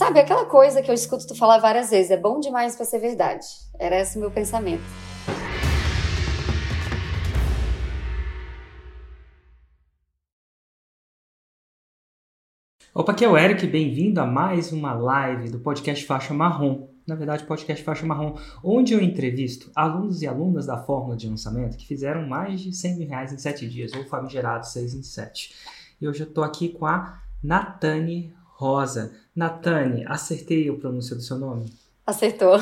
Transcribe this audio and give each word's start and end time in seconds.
Sabe, 0.00 0.18
aquela 0.18 0.46
coisa 0.46 0.80
que 0.80 0.90
eu 0.90 0.94
escuto 0.94 1.26
tu 1.26 1.34
falar 1.34 1.58
várias 1.58 1.90
vezes, 1.90 2.10
é 2.10 2.16
bom 2.16 2.40
demais 2.40 2.74
para 2.74 2.86
ser 2.86 3.00
verdade. 3.00 3.44
Era 3.78 4.00
esse 4.00 4.16
o 4.16 4.20
meu 4.22 4.30
pensamento. 4.30 4.82
Opa, 12.94 13.12
aqui 13.12 13.26
é 13.26 13.28
o 13.28 13.36
Eric, 13.36 13.66
bem-vindo 13.66 14.22
a 14.22 14.26
mais 14.26 14.72
uma 14.72 14.94
live 14.94 15.50
do 15.50 15.60
podcast 15.60 16.06
Faixa 16.06 16.32
Marrom. 16.32 16.88
Na 17.06 17.14
verdade, 17.14 17.44
podcast 17.44 17.84
Faixa 17.84 18.06
Marrom, 18.06 18.38
onde 18.64 18.94
eu 18.94 19.02
entrevisto 19.02 19.70
alunos 19.76 20.22
e 20.22 20.26
alunas 20.26 20.64
da 20.64 20.78
fórmula 20.78 21.14
de 21.14 21.28
lançamento 21.28 21.76
que 21.76 21.86
fizeram 21.86 22.26
mais 22.26 22.62
de 22.62 22.74
100 22.74 22.96
mil 22.96 23.06
reais 23.06 23.34
em 23.34 23.38
7 23.38 23.68
dias, 23.68 23.92
ou 23.92 24.06
famigerados 24.06 24.72
6 24.72 24.94
em 24.94 25.02
7. 25.02 25.54
E 26.00 26.08
hoje 26.08 26.22
eu 26.22 26.26
estou 26.26 26.42
aqui 26.42 26.70
com 26.70 26.86
a 26.86 27.20
Natane 27.42 28.34
Rosa. 28.60 29.10
Natane, 29.34 30.04
acertei 30.06 30.68
o 30.68 30.76
pronúncio 30.78 31.16
do 31.16 31.22
seu 31.22 31.38
nome? 31.38 31.64
Acertou. 32.06 32.60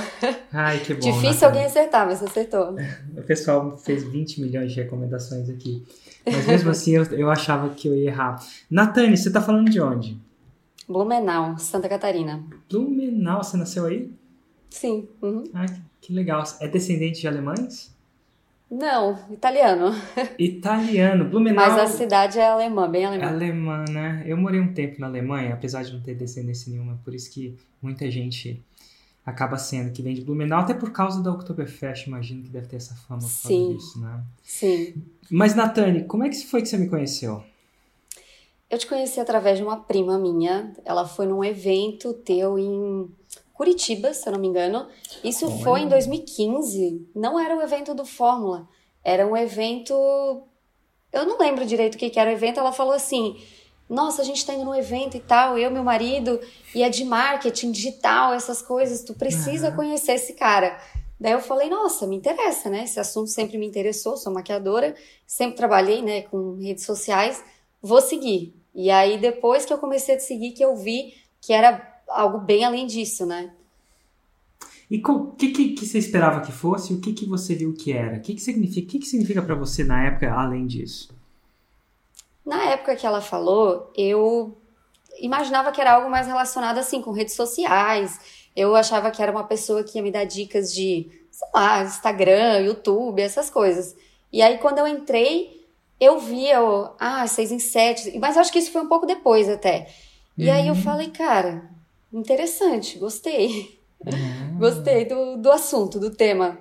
Ai, 0.52 0.78
que 0.78 0.94
bom. 0.94 1.00
Difícil 1.00 1.26
Natane. 1.26 1.44
alguém 1.46 1.64
acertar, 1.64 2.06
mas 2.06 2.22
acertou. 2.22 2.76
O 3.18 3.22
pessoal 3.22 3.76
fez 3.76 4.04
20 4.04 4.40
milhões 4.40 4.70
de 4.72 4.80
recomendações 4.80 5.50
aqui. 5.50 5.84
Mas 6.24 6.46
mesmo 6.46 6.70
assim 6.70 6.92
eu, 6.92 7.02
eu 7.06 7.28
achava 7.30 7.70
que 7.70 7.88
eu 7.88 7.96
ia 7.96 8.10
errar. 8.10 8.40
Natane, 8.70 9.16
você 9.16 9.26
está 9.28 9.40
falando 9.42 9.68
de 9.70 9.80
onde? 9.80 10.16
Blumenau, 10.88 11.58
Santa 11.58 11.88
Catarina. 11.88 12.44
Blumenau, 12.70 13.42
você 13.42 13.56
nasceu 13.56 13.86
aí? 13.86 14.08
Sim. 14.70 15.08
Uhum. 15.20 15.44
Ai, 15.52 15.66
que 16.00 16.12
legal. 16.12 16.44
É 16.60 16.68
descendente 16.68 17.20
de 17.20 17.26
alemães? 17.26 17.92
Não, 18.70 19.18
italiano. 19.30 19.94
Italiano. 20.38 21.24
Blumenau. 21.24 21.66
Mas 21.70 21.78
a 21.78 21.86
cidade 21.86 22.38
é 22.38 22.46
alemã, 22.46 22.88
bem 22.88 23.04
É 23.04 23.06
alemã. 23.06 23.26
alemã, 23.28 23.84
né? 23.88 24.22
Eu 24.26 24.36
morei 24.36 24.60
um 24.60 24.74
tempo 24.74 25.00
na 25.00 25.06
Alemanha, 25.06 25.54
apesar 25.54 25.82
de 25.84 25.92
não 25.92 26.00
ter 26.02 26.14
descendência 26.14 26.70
nenhuma, 26.70 27.00
por 27.02 27.14
isso 27.14 27.30
que 27.30 27.56
muita 27.80 28.10
gente 28.10 28.62
acaba 29.24 29.56
sendo 29.58 29.92
que 29.92 30.02
vem 30.02 30.14
de 30.14 30.20
Blumenau, 30.22 30.60
até 30.60 30.74
por 30.74 30.90
causa 30.90 31.22
da 31.22 31.30
Oktoberfest, 31.32 32.06
imagino 32.06 32.42
que 32.42 32.48
deve 32.50 32.66
ter 32.66 32.76
essa 32.76 32.94
fama 32.94 33.20
por 33.20 33.28
causa 33.28 33.48
Sim. 33.48 33.74
disso, 33.74 34.00
né? 34.00 34.22
Sim. 34.42 34.94
Mas, 35.30 35.54
Natane, 35.54 36.04
como 36.04 36.24
é 36.24 36.28
que 36.28 36.46
foi 36.46 36.60
que 36.62 36.68
você 36.68 36.76
me 36.78 36.88
conheceu? 36.88 37.42
Eu 38.70 38.76
te 38.78 38.86
conheci 38.86 39.18
através 39.18 39.56
de 39.56 39.64
uma 39.64 39.78
prima 39.78 40.18
minha. 40.18 40.74
Ela 40.84 41.06
foi 41.06 41.26
num 41.26 41.42
evento 41.42 42.12
teu 42.12 42.58
em 42.58 43.08
Curitiba, 43.58 44.14
se 44.14 44.28
eu 44.28 44.32
não 44.32 44.38
me 44.38 44.46
engano. 44.46 44.86
Isso 45.24 45.44
Olha. 45.46 45.64
foi 45.64 45.80
em 45.80 45.88
2015. 45.88 47.10
Não 47.12 47.40
era 47.40 47.56
o 47.56 47.60
evento 47.60 47.92
do 47.92 48.04
Fórmula. 48.04 48.68
Era 49.02 49.26
um 49.26 49.36
evento. 49.36 49.92
Eu 51.12 51.26
não 51.26 51.36
lembro 51.36 51.66
direito 51.66 51.96
o 51.96 51.98
que 51.98 52.08
que 52.08 52.20
era 52.20 52.30
o 52.30 52.32
evento. 52.32 52.60
Ela 52.60 52.70
falou 52.70 52.92
assim: 52.92 53.36
Nossa, 53.90 54.22
a 54.22 54.24
gente 54.24 54.46
tá 54.46 54.54
indo 54.54 54.64
num 54.64 54.76
evento 54.76 55.16
e 55.16 55.20
tal, 55.20 55.58
eu, 55.58 55.72
meu 55.72 55.82
marido, 55.82 56.40
e 56.72 56.84
é 56.84 56.88
de 56.88 57.04
marketing 57.04 57.72
digital, 57.72 58.32
essas 58.32 58.62
coisas. 58.62 59.02
Tu 59.02 59.12
precisa 59.14 59.66
Aham. 59.66 59.76
conhecer 59.76 60.12
esse 60.12 60.34
cara. 60.34 60.80
Daí 61.18 61.32
eu 61.32 61.40
falei, 61.40 61.68
nossa, 61.68 62.06
me 62.06 62.14
interessa, 62.14 62.70
né? 62.70 62.84
Esse 62.84 63.00
assunto 63.00 63.28
sempre 63.28 63.58
me 63.58 63.66
interessou, 63.66 64.16
sou 64.16 64.32
maquiadora, 64.32 64.94
sempre 65.26 65.56
trabalhei, 65.56 66.00
né, 66.00 66.22
com 66.22 66.54
redes 66.60 66.84
sociais, 66.84 67.42
vou 67.82 68.00
seguir. 68.00 68.54
E 68.72 68.88
aí, 68.88 69.18
depois 69.18 69.64
que 69.64 69.72
eu 69.72 69.78
comecei 69.78 70.14
a 70.14 70.20
seguir, 70.20 70.52
que 70.52 70.64
eu 70.64 70.76
vi 70.76 71.14
que 71.40 71.52
era 71.52 71.97
algo 72.10 72.38
bem 72.38 72.64
além 72.64 72.86
disso, 72.86 73.24
né? 73.26 73.50
E 74.90 75.02
o 75.06 75.32
que, 75.32 75.50
que, 75.50 75.74
que 75.74 75.86
você 75.86 75.98
esperava 75.98 76.40
que 76.40 76.50
fosse 76.52 76.92
e 76.92 76.96
o 76.96 77.00
que, 77.00 77.12
que 77.12 77.26
você 77.26 77.54
viu 77.54 77.74
que 77.74 77.92
era? 77.92 78.16
O 78.16 78.20
que, 78.22 78.34
que 78.34 78.40
significa, 78.40 78.88
que, 78.90 78.98
que 78.98 79.06
significa 79.06 79.42
para 79.42 79.54
você 79.54 79.84
na 79.84 80.02
época, 80.04 80.32
além 80.32 80.66
disso? 80.66 81.10
Na 82.44 82.64
época 82.70 82.96
que 82.96 83.06
ela 83.06 83.20
falou, 83.20 83.92
eu 83.96 84.56
imaginava 85.20 85.70
que 85.72 85.80
era 85.80 85.92
algo 85.94 86.10
mais 86.10 86.26
relacionado 86.26 86.78
assim 86.78 87.02
com 87.02 87.10
redes 87.12 87.34
sociais. 87.34 88.18
Eu 88.56 88.74
achava 88.74 89.10
que 89.10 89.22
era 89.22 89.30
uma 89.30 89.44
pessoa 89.44 89.84
que 89.84 89.98
ia 89.98 90.02
me 90.02 90.10
dar 90.10 90.24
dicas 90.24 90.72
de, 90.74 91.10
sei 91.30 91.48
lá, 91.54 91.82
Instagram, 91.84 92.60
YouTube, 92.60 93.20
essas 93.20 93.50
coisas. 93.50 93.94
E 94.32 94.40
aí 94.40 94.58
quando 94.58 94.78
eu 94.78 94.86
entrei, 94.88 95.66
eu 96.00 96.18
via 96.18 96.62
o, 96.62 96.90
ah, 96.98 97.26
seis 97.26 97.52
em 97.52 97.58
sete, 97.58 98.18
mas 98.18 98.36
acho 98.36 98.50
que 98.52 98.58
isso 98.58 98.72
foi 98.72 98.80
um 98.82 98.88
pouco 98.88 99.04
depois 99.06 99.48
até. 99.48 99.88
E 100.38 100.48
aí 100.48 100.68
eu 100.68 100.74
Uhum. 100.74 100.80
falei, 100.80 101.10
cara, 101.10 101.68
interessante, 102.12 102.98
gostei. 102.98 103.78
Ah. 104.06 104.10
Gostei 104.58 105.04
do, 105.04 105.36
do 105.36 105.50
assunto, 105.52 106.00
do 106.00 106.10
tema. 106.10 106.58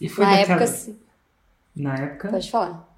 E 0.00 0.08
foi 0.08 0.24
Na 0.24 0.32
daquela... 0.36 0.52
época, 0.60 0.64
assim, 0.64 0.98
Na 1.74 1.94
época... 1.96 2.28
Pode 2.30 2.50
falar. 2.50 2.88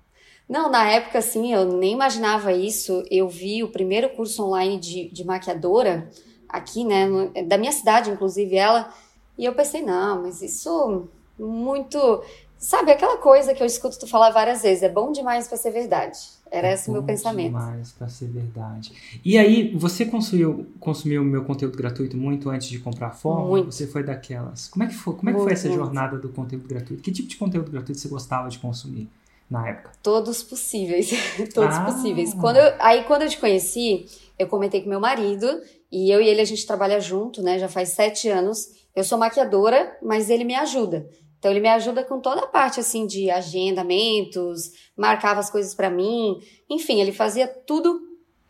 Não, 0.49 0.71
na 0.71 0.91
época, 0.91 1.19
assim, 1.19 1.53
eu 1.53 1.65
nem 1.67 1.93
imaginava 1.93 2.53
isso. 2.53 3.03
Eu 3.11 3.29
vi 3.29 3.63
o 3.63 3.69
primeiro 3.71 4.09
curso 4.11 4.43
online 4.45 4.79
de, 4.79 5.09
de 5.11 5.25
maquiadora 5.25 6.11
aqui, 6.49 6.85
né, 6.85 7.07
no- 7.07 7.31
da 7.49 7.59
minha 7.59 7.73
cidade, 7.73 8.11
inclusive 8.11 8.55
ela, 8.57 8.93
e 9.37 9.45
eu 9.45 9.55
pensei, 9.55 9.83
não, 9.83 10.23
mas 10.23 10.41
isso 10.43 11.09
muito. 11.39 12.23
Sabe, 12.59 12.93
aquela 12.93 13.19
coisa 13.19 13.53
que 13.55 13.63
eu 13.63 13.67
escuto 13.67 13.99
tu 13.99 14.07
falar 14.07 14.31
várias 14.31 14.63
vezes, 14.63 14.83
é 14.83 14.89
bom 14.89 15.13
demais 15.13 15.49
pra 15.49 15.57
ser 15.57 15.71
verdade. 15.71 16.19
Era 16.55 16.73
esse 16.73 16.89
o 16.89 16.93
meu 16.93 17.03
pensamento. 17.03 17.47
Demais 17.47 17.93
pra 17.93 18.09
ser 18.09 18.27
verdade. 18.29 18.93
E 19.25 19.37
aí, 19.37 19.75
você 19.77 20.05
consumiu 20.07 20.67
consumiu 20.79 21.23
o 21.23 21.25
meu 21.25 21.45
conteúdo 21.45 21.77
gratuito 21.77 22.17
muito 22.17 22.49
antes 22.51 22.69
de 22.69 22.79
comprar 22.79 23.09
a 23.09 23.11
fórmula? 23.11 23.49
Muito. 23.51 23.73
Você 23.73 23.87
foi 23.87 24.03
daquelas. 24.05 24.69
Como 24.69 24.83
é 24.85 24.87
que 24.87 24.95
foi? 24.95 25.15
Como 25.15 25.31
é 25.31 25.33
que 25.33 25.39
foi 25.41 25.53
essa 25.53 25.69
muito. 25.69 25.81
jornada 25.83 26.17
do 26.19 26.29
conteúdo 26.29 26.69
gratuito? 26.69 27.03
Que 27.03 27.11
tipo 27.13 27.29
de 27.29 27.37
conteúdo 27.37 27.71
gratuito 27.71 28.01
você 28.01 28.09
gostava 28.09 28.49
de 28.49 28.59
consumir 28.59 29.09
na 29.51 29.69
época? 29.69 29.91
Todos 30.03 30.43
possíveis, 30.43 31.11
todos 31.53 31.75
Ah. 31.77 31.85
possíveis. 31.85 32.33
Quando 32.35 32.57
eu- 32.59 32.73
aí 32.79 33.05
quando 33.05 33.23
eu 33.23 33.29
te 33.29 33.39
conheci, 33.39 34.07
eu 34.39 34.47
comentei 34.47 34.81
com 34.83 34.89
meu 34.89 35.01
marido 35.01 35.47
e 35.91 36.11
eu 36.11 36.21
e 36.21 36.29
ele 36.29 36.41
a 36.41 36.45
gente 36.45 36.67
trabalha 36.67 37.01
junto, 37.01 37.43
né? 37.43 37.59
Já 37.59 37.69
faz 37.69 37.91
sete 37.91 38.29
anos. 38.29 38.69
Eu 38.97 39.03
sou 39.03 39.19
maquiadora, 39.19 39.97
mas 40.03 40.31
ele 40.31 40.45
me 40.45 40.55
ajuda. 40.55 41.09
Então 41.45 41.53
ele 41.53 41.61
me 41.61 41.69
ajuda 41.69 42.03
com 42.03 42.21
toda 42.21 42.41
a 42.41 42.47
parte 42.47 42.81
assim 42.81 43.07
de 43.07 43.31
agendamentos, 43.31 44.73
marcava 44.97 45.41
as 45.41 45.51
coisas 45.51 45.75
pra 45.75 45.91
mim, 45.91 46.41
enfim, 46.71 47.03
ele 47.03 47.13
fazia 47.13 47.47
tudo 47.47 48.01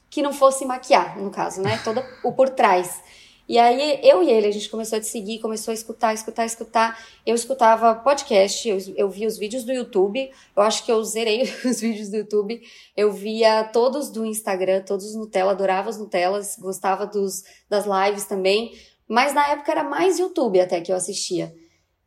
que 0.08 0.22
não 0.22 0.32
fosse 0.32 0.64
maquiar, 0.64 1.20
no 1.20 1.28
caso, 1.28 1.60
né? 1.60 1.80
Todo 1.82 2.00
o 2.22 2.30
por 2.30 2.50
trás. 2.50 3.02
E 3.48 3.58
aí 3.58 3.98
eu 4.00 4.22
e 4.22 4.30
ele 4.30 4.46
a 4.46 4.50
gente 4.52 4.68
começou 4.68 4.96
a 4.96 5.00
te 5.00 5.08
seguir, 5.08 5.40
começou 5.40 5.72
a 5.72 5.74
escutar, 5.74 6.14
escutar, 6.14 6.46
escutar. 6.46 7.04
Eu 7.26 7.34
escutava 7.34 7.96
podcast, 7.96 8.68
eu, 8.68 8.78
eu 8.96 9.10
via 9.10 9.26
os 9.26 9.36
vídeos 9.36 9.64
do 9.64 9.72
YouTube. 9.72 10.30
Eu 10.56 10.62
acho 10.62 10.86
que 10.86 10.92
eu 10.92 11.02
zerei 11.02 11.42
os 11.66 11.80
vídeos 11.80 12.10
do 12.10 12.18
YouTube. 12.18 12.62
Eu 12.96 13.10
via 13.10 13.64
todos 13.64 14.08
do 14.08 14.24
Instagram, 14.24 14.82
todos 14.82 15.16
Nutella, 15.16 15.50
adorava 15.50 15.90
os 15.90 15.98
Nutellas, 15.98 16.56
gostava 16.60 17.08
dos, 17.08 17.42
das 17.68 17.86
lives 17.86 18.24
também. 18.24 18.72
Mas 19.08 19.34
na 19.34 19.48
época 19.48 19.72
era 19.72 19.82
mais 19.82 20.20
YouTube 20.20 20.60
até 20.60 20.80
que 20.80 20.92
eu 20.92 20.96
assistia. 20.96 21.52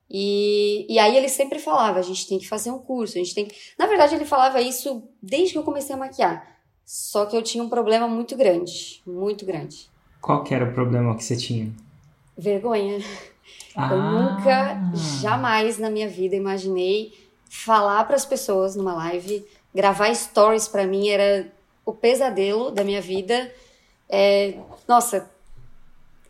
E, 0.09 0.85
e 0.89 0.97
aí 0.99 1.17
ele 1.17 1.27
sempre 1.29 1.59
falava, 1.59 1.99
a 1.99 2.03
gente 2.03 2.27
tem 2.27 2.39
que 2.39 2.47
fazer 2.47 2.71
um 2.71 2.79
curso, 2.79 3.17
a 3.17 3.21
gente 3.21 3.35
tem 3.35 3.45
que... 3.45 3.55
Na 3.77 3.85
verdade 3.85 4.15
ele 4.15 4.25
falava 4.25 4.61
isso 4.61 5.03
desde 5.21 5.53
que 5.53 5.57
eu 5.57 5.63
comecei 5.63 5.93
a 5.93 5.97
maquiar. 5.97 6.47
Só 6.85 7.25
que 7.25 7.35
eu 7.35 7.41
tinha 7.41 7.63
um 7.63 7.69
problema 7.69 8.07
muito 8.07 8.35
grande, 8.37 9.01
muito 9.05 9.45
grande. 9.45 9.89
Qual 10.21 10.43
que 10.43 10.53
era 10.53 10.65
o 10.65 10.73
problema 10.73 11.15
que 11.15 11.23
você 11.23 11.35
tinha? 11.35 11.71
Vergonha. 12.37 12.99
Ah, 13.75 13.91
Eu 13.91 14.01
nunca, 14.01 14.91
jamais 15.21 15.77
na 15.77 15.89
minha 15.89 16.07
vida 16.07 16.35
imaginei 16.35 17.13
falar 17.49 18.03
para 18.05 18.15
as 18.15 18.25
pessoas 18.25 18.75
numa 18.75 18.93
live, 18.93 19.45
gravar 19.73 20.13
stories 20.15 20.67
para 20.67 20.87
mim 20.87 21.09
era 21.09 21.51
o 21.85 21.93
pesadelo 21.93 22.71
da 22.71 22.83
minha 22.83 23.01
vida. 23.01 23.51
É, 24.09 24.57
nossa, 24.87 25.29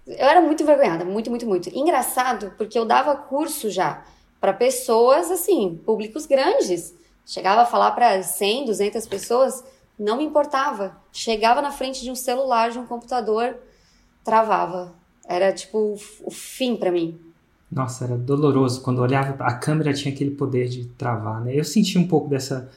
eu 0.08 0.28
era 0.28 0.42
muito 0.42 0.64
envergonhada, 0.64 1.04
muito, 1.04 1.30
muito, 1.30 1.46
muito. 1.46 1.70
Engraçado, 1.70 2.54
porque 2.58 2.78
eu 2.78 2.86
dava 2.86 3.16
curso 3.16 3.70
já 3.70 4.04
para 4.40 4.54
pessoas 4.54 5.30
assim, 5.30 5.80
públicos 5.86 6.26
grandes. 6.26 6.96
Chegava 7.26 7.64
a 7.64 7.66
falar 7.66 7.92
para 7.92 8.24
100, 8.24 8.66
200 8.66 9.06
pessoas, 9.08 9.64
não 10.00 10.18
me 10.18 10.24
importava. 10.24 10.96
Chegava 11.12 11.62
na 11.62 11.72
frente 11.72 12.02
de 12.02 12.10
um 12.10 12.16
celular, 12.16 12.72
de 12.72 12.80
um 12.80 12.86
computador, 12.86 13.58
travava. 14.24 14.94
Era 15.28 15.52
tipo 15.52 15.98
o 16.24 16.32
fim 16.32 16.78
para 16.78 16.92
mim. 16.92 17.20
Nossa, 17.70 18.06
era 18.06 18.18
doloroso. 18.18 18.82
Quando 18.82 19.00
olhava, 19.00 19.44
a 19.44 19.54
câmera 19.56 19.94
tinha 19.94 20.14
aquele 20.14 20.32
poder 20.32 20.70
de 20.70 20.86
travar, 20.86 21.42
né? 21.42 21.54
Eu 21.54 21.66
senti 21.66 21.98
um 21.98 22.08
pouco 22.08 22.30
dessa 22.30 22.72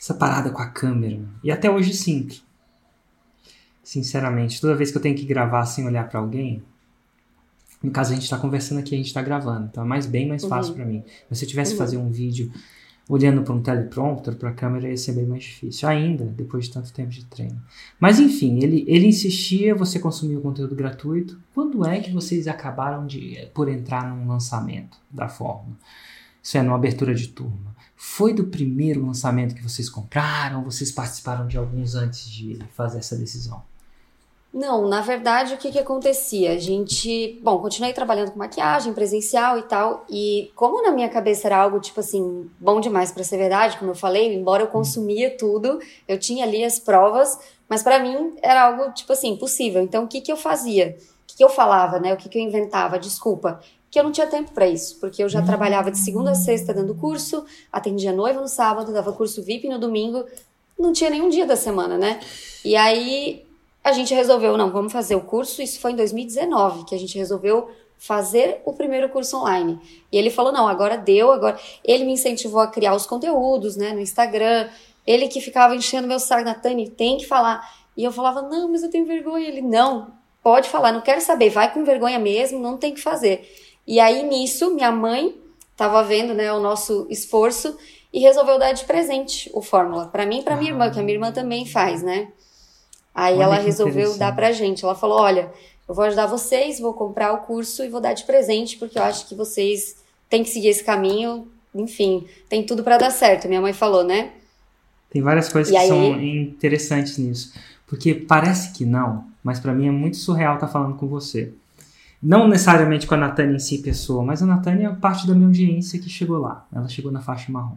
essa 0.00 0.14
parada 0.14 0.50
com 0.50 0.62
a 0.62 0.68
câmera. 0.68 1.20
E 1.44 1.52
até 1.52 1.70
hoje 1.70 1.92
sinto. 1.92 2.42
Sinceramente, 3.82 4.58
toda 4.58 4.74
vez 4.74 4.90
que 4.90 4.96
eu 4.96 5.02
tenho 5.02 5.14
que 5.14 5.26
gravar 5.26 5.66
sem 5.66 5.86
olhar 5.86 6.08
pra 6.08 6.20
alguém, 6.20 6.62
no 7.82 7.90
caso 7.90 8.12
a 8.12 8.14
gente 8.14 8.28
tá 8.28 8.36
conversando 8.38 8.78
aqui, 8.78 8.94
a 8.94 8.98
gente 8.98 9.12
tá 9.12 9.22
gravando, 9.22 9.68
então 9.70 9.82
é 9.84 9.86
mais 9.86 10.06
bem 10.06 10.28
mais 10.28 10.44
fácil 10.44 10.72
Uhum. 10.72 10.76
pra 10.76 10.86
mim. 10.86 11.02
Mas 11.28 11.38
se 11.38 11.44
eu 11.44 11.48
tivesse 11.48 11.72
Uhum. 11.72 11.78
fazer 11.78 11.96
um 11.96 12.10
vídeo 12.10 12.52
olhando 13.08 13.42
para 13.42 13.52
um 13.54 13.60
teleprompter, 13.60 14.36
para 14.36 14.50
a 14.50 14.52
câmera, 14.52 14.88
ia 14.88 14.96
ser 14.96 15.12
bem 15.14 15.26
mais 15.26 15.42
difícil. 15.42 15.88
Ainda, 15.88 16.24
depois 16.26 16.66
de 16.66 16.70
tanto 16.72 16.92
tempo 16.92 17.10
de 17.10 17.24
treino. 17.24 17.60
Mas 17.98 18.20
enfim, 18.20 18.62
ele, 18.62 18.84
ele 18.86 19.06
insistia, 19.08 19.74
você 19.74 19.98
consumiu 19.98 20.38
o 20.38 20.42
conteúdo 20.42 20.76
gratuito. 20.76 21.36
Quando 21.52 21.84
é 21.84 21.98
que 21.98 22.12
vocês 22.12 22.46
acabaram 22.46 23.06
de 23.06 23.48
por 23.52 23.68
entrar 23.68 24.08
num 24.14 24.28
lançamento 24.28 24.96
da 25.10 25.28
fórmula? 25.28 25.76
Isso 26.42 26.56
é, 26.56 26.62
numa 26.62 26.76
abertura 26.76 27.12
de 27.14 27.28
turma. 27.28 27.74
Foi 27.96 28.32
do 28.32 28.44
primeiro 28.44 29.04
lançamento 29.04 29.54
que 29.56 29.62
vocês 29.62 29.90
compraram? 29.90 30.62
Vocês 30.64 30.92
participaram 30.92 31.46
de 31.48 31.58
alguns 31.58 31.94
antes 31.96 32.30
de 32.30 32.58
fazer 32.74 32.98
essa 32.98 33.16
decisão? 33.16 33.62
Não, 34.52 34.88
na 34.88 35.00
verdade, 35.00 35.54
o 35.54 35.56
que, 35.56 35.70
que 35.70 35.78
acontecia? 35.78 36.52
A 36.52 36.58
gente, 36.58 37.38
bom, 37.40 37.58
continuei 37.58 37.92
trabalhando 37.92 38.32
com 38.32 38.38
maquiagem 38.38 38.92
presencial 38.92 39.58
e 39.58 39.62
tal, 39.62 40.04
e 40.10 40.50
como 40.56 40.82
na 40.82 40.90
minha 40.90 41.08
cabeça 41.08 41.46
era 41.46 41.56
algo, 41.56 41.78
tipo 41.78 42.00
assim, 42.00 42.50
bom 42.58 42.80
demais 42.80 43.12
para 43.12 43.22
ser 43.22 43.36
verdade, 43.36 43.78
como 43.78 43.92
eu 43.92 43.94
falei, 43.94 44.34
embora 44.34 44.64
eu 44.64 44.66
consumia 44.66 45.36
tudo, 45.36 45.78
eu 46.08 46.18
tinha 46.18 46.44
ali 46.44 46.64
as 46.64 46.80
provas, 46.80 47.38
mas 47.68 47.84
para 47.84 48.00
mim 48.00 48.34
era 48.42 48.64
algo, 48.64 48.92
tipo 48.92 49.12
assim, 49.12 49.28
impossível. 49.28 49.80
Então, 49.82 50.02
o 50.02 50.08
que, 50.08 50.20
que 50.20 50.32
eu 50.32 50.36
fazia? 50.36 50.96
O 50.98 51.26
que, 51.28 51.36
que 51.36 51.44
eu 51.44 51.48
falava, 51.48 52.00
né? 52.00 52.12
O 52.12 52.16
que, 52.16 52.28
que 52.28 52.36
eu 52.36 52.42
inventava? 52.42 52.98
Desculpa, 52.98 53.60
que 53.88 54.00
eu 54.00 54.02
não 54.02 54.10
tinha 54.10 54.26
tempo 54.26 54.50
para 54.50 54.66
isso, 54.66 54.98
porque 54.98 55.22
eu 55.22 55.28
já 55.28 55.42
trabalhava 55.42 55.92
de 55.92 55.98
segunda 55.98 56.32
a 56.32 56.34
sexta 56.34 56.74
dando 56.74 56.96
curso, 56.96 57.44
atendia 57.72 58.12
noiva 58.12 58.40
no 58.40 58.48
sábado, 58.48 58.92
dava 58.92 59.12
curso 59.12 59.44
VIP 59.44 59.68
no 59.68 59.78
domingo, 59.78 60.24
não 60.76 60.92
tinha 60.92 61.08
nenhum 61.08 61.28
dia 61.28 61.46
da 61.46 61.54
semana, 61.54 61.96
né? 61.96 62.18
E 62.64 62.74
aí 62.74 63.44
a 63.82 63.92
gente 63.92 64.14
resolveu, 64.14 64.56
não, 64.56 64.70
vamos 64.70 64.92
fazer 64.92 65.14
o 65.14 65.20
curso. 65.20 65.62
Isso 65.62 65.80
foi 65.80 65.92
em 65.92 65.96
2019 65.96 66.84
que 66.84 66.94
a 66.94 66.98
gente 66.98 67.16
resolveu 67.16 67.70
fazer 67.98 68.62
o 68.64 68.72
primeiro 68.72 69.08
curso 69.10 69.36
online. 69.36 69.78
E 70.10 70.16
ele 70.16 70.30
falou: 70.30 70.52
não, 70.52 70.66
agora 70.66 70.96
deu, 70.96 71.30
agora. 71.30 71.58
Ele 71.84 72.04
me 72.04 72.12
incentivou 72.12 72.60
a 72.60 72.66
criar 72.66 72.94
os 72.94 73.06
conteúdos, 73.06 73.76
né, 73.76 73.92
no 73.92 74.00
Instagram. 74.00 74.68
Ele 75.06 75.28
que 75.28 75.40
ficava 75.40 75.74
enchendo 75.74 76.08
meu 76.08 76.18
saco, 76.18 76.44
Natane, 76.44 76.88
tem 76.88 77.18
que 77.18 77.26
falar. 77.26 77.62
E 77.96 78.04
eu 78.04 78.12
falava: 78.12 78.42
não, 78.42 78.70
mas 78.70 78.82
eu 78.82 78.90
tenho 78.90 79.06
vergonha. 79.06 79.46
Ele: 79.46 79.60
não, 79.60 80.12
pode 80.42 80.68
falar, 80.68 80.92
não 80.92 81.00
quero 81.00 81.20
saber, 81.20 81.50
vai 81.50 81.72
com 81.72 81.84
vergonha 81.84 82.18
mesmo, 82.18 82.58
não 82.58 82.76
tem 82.76 82.94
que 82.94 83.00
fazer. 83.00 83.48
E 83.86 84.00
aí 84.00 84.22
nisso, 84.22 84.74
minha 84.74 84.90
mãe 84.92 85.34
estava 85.72 86.02
vendo, 86.02 86.34
né, 86.34 86.52
o 86.52 86.60
nosso 86.60 87.06
esforço 87.08 87.76
e 88.12 88.20
resolveu 88.20 88.58
dar 88.58 88.72
de 88.72 88.84
presente 88.84 89.50
o 89.54 89.62
Fórmula 89.62 90.06
para 90.06 90.26
mim 90.26 90.40
e 90.40 90.42
para 90.42 90.56
minha 90.56 90.70
irmã, 90.70 90.90
que 90.90 90.98
a 90.98 91.02
minha 91.02 91.14
irmã 91.14 91.32
também 91.32 91.64
faz, 91.64 92.02
né? 92.02 92.32
Aí 93.14 93.34
Olha 93.34 93.44
ela 93.44 93.58
resolveu 93.58 94.16
dar 94.16 94.34
pra 94.34 94.52
gente. 94.52 94.84
Ela 94.84 94.94
falou: 94.94 95.18
olha, 95.18 95.52
eu 95.88 95.94
vou 95.94 96.04
ajudar 96.04 96.26
vocês, 96.26 96.78
vou 96.78 96.94
comprar 96.94 97.32
o 97.32 97.38
curso 97.38 97.84
e 97.84 97.88
vou 97.88 98.00
dar 98.00 98.12
de 98.12 98.24
presente, 98.24 98.76
porque 98.76 98.98
eu 98.98 99.02
acho 99.02 99.28
que 99.28 99.34
vocês 99.34 99.96
têm 100.28 100.42
que 100.42 100.50
seguir 100.50 100.68
esse 100.68 100.84
caminho. 100.84 101.48
Enfim, 101.74 102.26
tem 102.48 102.64
tudo 102.64 102.82
para 102.82 102.98
dar 102.98 103.10
certo, 103.10 103.48
minha 103.48 103.60
mãe 103.60 103.72
falou, 103.72 104.04
né? 104.04 104.32
Tem 105.10 105.20
várias 105.20 105.48
coisas 105.48 105.72
e 105.72 105.76
que 105.76 105.80
aí... 105.80 105.88
são 105.88 106.20
interessantes 106.20 107.18
nisso. 107.18 107.52
Porque 107.86 108.14
parece 108.14 108.72
que 108.72 108.84
não, 108.84 109.24
mas 109.42 109.58
para 109.58 109.74
mim 109.74 109.88
é 109.88 109.90
muito 109.90 110.16
surreal 110.16 110.54
estar 110.54 110.66
tá 110.68 110.72
falando 110.72 110.96
com 110.96 111.08
você. 111.08 111.52
Não 112.22 112.46
necessariamente 112.46 113.06
com 113.06 113.14
a 113.14 113.18
Natânia 113.18 113.56
em 113.56 113.58
si, 113.58 113.78
pessoa, 113.78 114.22
mas 114.22 114.42
a 114.42 114.46
Natânia 114.46 114.88
é 114.88 114.94
parte 114.94 115.26
da 115.26 115.34
minha 115.34 115.46
audiência 115.46 115.98
que 115.98 116.08
chegou 116.08 116.38
lá. 116.38 116.66
Ela 116.72 116.88
chegou 116.88 117.10
na 117.10 117.20
faixa 117.20 117.50
marrom. 117.50 117.76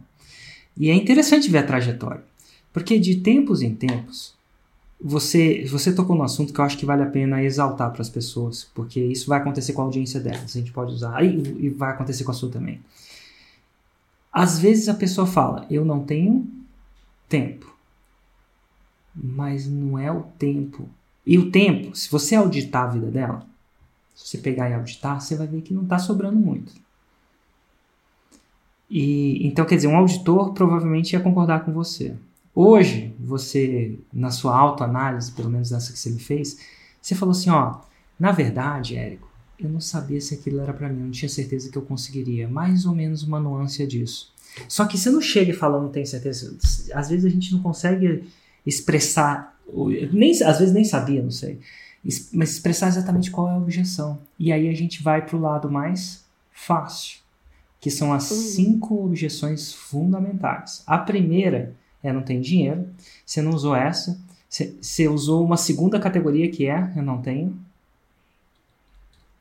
E 0.76 0.90
é 0.90 0.94
interessante 0.94 1.50
ver 1.50 1.58
a 1.58 1.62
trajetória. 1.62 2.22
Porque 2.72 2.98
de 2.98 3.16
tempos 3.16 3.62
em 3.62 3.74
tempos, 3.74 4.33
você, 5.06 5.66
você 5.66 5.94
tocou 5.94 6.16
no 6.16 6.22
assunto 6.22 6.50
que 6.50 6.58
eu 6.58 6.64
acho 6.64 6.78
que 6.78 6.86
vale 6.86 7.02
a 7.02 7.10
pena 7.10 7.42
exaltar 7.42 7.92
para 7.92 8.00
as 8.00 8.08
pessoas, 8.08 8.64
porque 8.74 8.98
isso 8.98 9.28
vai 9.28 9.38
acontecer 9.38 9.74
com 9.74 9.82
a 9.82 9.84
audiência 9.84 10.18
delas, 10.18 10.56
a 10.56 10.58
gente 10.58 10.72
pode 10.72 10.94
usar, 10.94 11.22
e, 11.22 11.66
e 11.66 11.68
vai 11.68 11.90
acontecer 11.90 12.24
com 12.24 12.30
a 12.30 12.34
sua 12.34 12.50
também. 12.50 12.80
Às 14.32 14.58
vezes 14.58 14.88
a 14.88 14.94
pessoa 14.94 15.26
fala, 15.26 15.66
eu 15.70 15.84
não 15.84 16.02
tenho 16.02 16.50
tempo. 17.28 17.70
Mas 19.14 19.68
não 19.68 19.98
é 19.98 20.10
o 20.10 20.22
tempo. 20.38 20.88
E 21.26 21.38
o 21.38 21.50
tempo, 21.50 21.94
se 21.94 22.10
você 22.10 22.34
auditar 22.34 22.84
a 22.84 22.92
vida 22.92 23.10
dela, 23.10 23.46
se 24.14 24.26
você 24.26 24.38
pegar 24.38 24.70
e 24.70 24.74
auditar, 24.74 25.20
você 25.20 25.36
vai 25.36 25.46
ver 25.46 25.60
que 25.60 25.74
não 25.74 25.82
está 25.82 25.98
sobrando 25.98 26.38
muito. 26.38 26.72
E 28.88 29.46
então, 29.46 29.66
quer 29.66 29.76
dizer, 29.76 29.88
um 29.88 29.96
auditor 29.96 30.54
provavelmente 30.54 31.12
ia 31.12 31.20
concordar 31.20 31.62
com 31.62 31.72
você. 31.72 32.16
Hoje, 32.54 33.14
você, 33.18 33.98
na 34.12 34.30
sua 34.30 34.56
autoanálise, 34.56 35.32
pelo 35.32 35.50
menos 35.50 35.70
nessa 35.72 35.92
que 35.92 35.98
você 35.98 36.10
me 36.10 36.20
fez, 36.20 36.58
você 37.02 37.14
falou 37.14 37.32
assim, 37.32 37.50
ó, 37.50 37.80
na 38.18 38.30
verdade, 38.30 38.96
Érico, 38.96 39.28
eu 39.58 39.68
não 39.68 39.80
sabia 39.80 40.20
se 40.20 40.34
aquilo 40.34 40.60
era 40.60 40.72
para 40.72 40.88
mim, 40.88 41.00
eu 41.00 41.04
não 41.06 41.10
tinha 41.10 41.28
certeza 41.28 41.70
que 41.70 41.76
eu 41.76 41.82
conseguiria. 41.82 42.48
Mais 42.48 42.86
ou 42.86 42.94
menos 42.94 43.22
uma 43.22 43.40
nuance 43.40 43.84
disso. 43.86 44.32
Só 44.68 44.86
que 44.86 44.96
você 44.96 45.10
não 45.10 45.20
chega 45.20 45.50
e 45.50 45.54
fala, 45.54 45.80
não 45.80 45.88
tenho 45.88 46.06
certeza. 46.06 46.56
Às 46.94 47.08
vezes 47.08 47.24
a 47.24 47.28
gente 47.28 47.52
não 47.52 47.60
consegue 47.60 48.24
expressar, 48.64 49.58
nem, 50.12 50.30
às 50.30 50.58
vezes 50.58 50.72
nem 50.72 50.84
sabia, 50.84 51.22
não 51.22 51.30
sei, 51.30 51.58
mas 52.32 52.52
expressar 52.52 52.88
exatamente 52.88 53.30
qual 53.30 53.48
é 53.48 53.52
a 53.52 53.58
objeção. 53.58 54.20
E 54.38 54.52
aí 54.52 54.68
a 54.68 54.74
gente 54.74 55.02
vai 55.02 55.24
para 55.24 55.36
o 55.36 55.40
lado 55.40 55.70
mais 55.70 56.24
fácil, 56.52 57.18
que 57.80 57.90
são 57.90 58.12
as 58.12 58.24
cinco 58.24 59.04
objeções 59.04 59.72
fundamentais. 59.72 60.82
A 60.86 60.98
primeira 60.98 61.74
é 62.04 62.12
não 62.12 62.22
tem 62.22 62.40
dinheiro. 62.40 62.86
Você 63.26 63.42
não 63.42 63.52
usou 63.52 63.74
essa. 63.74 64.20
Você, 64.48 64.74
você 64.80 65.08
usou 65.08 65.44
uma 65.44 65.56
segunda 65.56 65.98
categoria 65.98 66.48
que 66.50 66.66
é 66.66 66.92
eu 66.94 67.02
não 67.02 67.20
tenho 67.20 67.56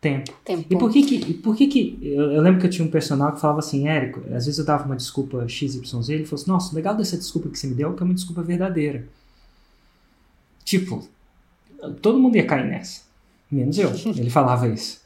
tempo. 0.03 0.33
tempo. 0.43 0.65
E 0.69 0.77
por 0.77 0.91
que 0.91 1.03
que, 1.03 1.33
por 1.35 1.55
que, 1.55 1.67
que 1.67 1.99
eu, 2.01 2.31
eu, 2.31 2.41
lembro 2.41 2.59
que 2.59 2.65
eu 2.65 2.69
tinha 2.69 2.85
um 2.85 2.91
personal 2.91 3.31
que 3.31 3.39
falava 3.39 3.59
assim, 3.59 3.87
Érico, 3.87 4.21
às 4.33 4.45
vezes 4.45 4.57
eu 4.57 4.65
dava 4.65 4.85
uma 4.85 4.95
desculpa 4.95 5.47
XYZ, 5.47 6.09
ele 6.09 6.25
falou 6.25 6.41
assim, 6.41 6.51
nossa, 6.51 6.75
legal 6.75 6.95
dessa 6.95 7.17
desculpa 7.17 7.49
que 7.49 7.59
você 7.59 7.67
me 7.67 7.75
deu 7.75 7.91
é 7.91 7.95
que 7.95 8.01
é 8.01 8.05
uma 8.05 8.13
desculpa 8.13 8.41
verdadeira. 8.41 9.07
Tipo, 10.65 11.07
todo 12.01 12.19
mundo 12.19 12.35
ia 12.35 12.45
cair 12.45 12.67
nessa. 12.67 13.03
Menos 13.51 13.77
eu. 13.77 13.91
Ele 14.17 14.29
falava 14.29 14.67
isso. 14.67 15.02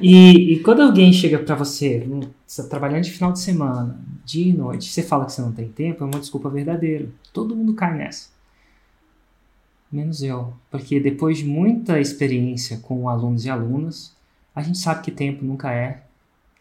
E, 0.00 0.54
e 0.54 0.60
quando 0.60 0.82
alguém 0.82 1.12
chega 1.12 1.38
para 1.38 1.54
você, 1.54 2.06
você 2.46 2.62
tá 2.62 2.68
trabalhando 2.68 3.04
de 3.04 3.12
final 3.12 3.32
de 3.32 3.38
semana, 3.38 3.98
dia 4.24 4.48
e 4.48 4.52
noite, 4.52 4.90
você 4.90 5.02
fala 5.02 5.24
que 5.24 5.32
você 5.32 5.40
não 5.40 5.52
tem 5.52 5.68
tempo, 5.68 6.02
é 6.02 6.06
uma 6.06 6.20
desculpa 6.20 6.50
verdadeira. 6.50 7.08
Todo 7.32 7.54
mundo 7.54 7.74
cai 7.74 7.96
nessa. 7.96 8.28
Menos 9.90 10.22
eu. 10.22 10.52
Porque 10.70 10.98
depois 10.98 11.38
de 11.38 11.44
muita 11.44 12.00
experiência 12.00 12.78
com 12.78 13.08
alunos 13.08 13.44
e 13.44 13.50
alunas, 13.50 14.14
a 14.54 14.62
gente 14.62 14.78
sabe 14.78 15.02
que 15.02 15.10
tempo 15.10 15.44
nunca 15.44 15.72
é 15.72 16.02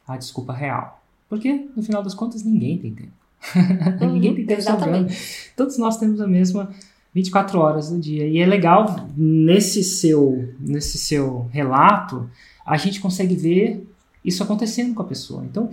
a 0.07 0.17
desculpa 0.17 0.53
real. 0.53 1.01
Porque, 1.27 1.67
no 1.75 1.81
final 1.81 2.03
das 2.03 2.13
contas, 2.13 2.43
ninguém 2.43 2.77
tem 2.77 2.93
tempo. 2.93 3.11
Uhum, 4.01 4.13
ninguém 4.13 4.35
tem 4.35 4.45
tempo 4.45 4.61
sobrando. 4.61 5.07
Todos 5.55 5.77
nós 5.77 5.97
temos 5.97 6.19
a 6.19 6.27
mesma 6.27 6.71
24 7.13 7.59
horas 7.59 7.89
do 7.89 7.99
dia. 7.99 8.27
E 8.27 8.39
é 8.39 8.45
legal, 8.45 9.07
nesse 9.15 9.83
seu, 9.83 10.53
nesse 10.59 10.97
seu 10.97 11.47
relato, 11.51 12.29
a 12.65 12.77
gente 12.77 12.99
consegue 12.99 13.35
ver 13.35 13.87
isso 14.23 14.41
acontecendo 14.41 14.95
com 14.95 15.03
a 15.03 15.05
pessoa. 15.05 15.43
Então, 15.45 15.69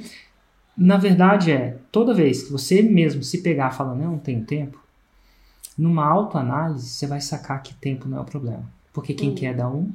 na 0.77 0.97
verdade 0.99 1.51
é, 1.51 1.79
toda 1.91 2.15
vez 2.15 2.43
que 2.43 2.53
você 2.53 2.83
mesmo 2.83 3.23
se 3.23 3.43
pegar 3.43 3.71
falando, 3.71 4.01
não, 4.01 4.13
não 4.13 4.19
tenho 4.19 4.45
tempo, 4.45 4.79
numa 5.77 6.07
autoanálise 6.07 6.89
você 6.89 7.07
vai 7.07 7.21
sacar 7.21 7.63
que 7.63 7.75
tempo 7.75 8.09
não 8.09 8.19
é 8.19 8.21
o 8.21 8.25
problema. 8.25 8.71
Porque 8.93 9.15
quem 9.15 9.31
hum. 9.31 9.35
quer 9.35 9.55
dar 9.55 9.71
um... 9.71 9.91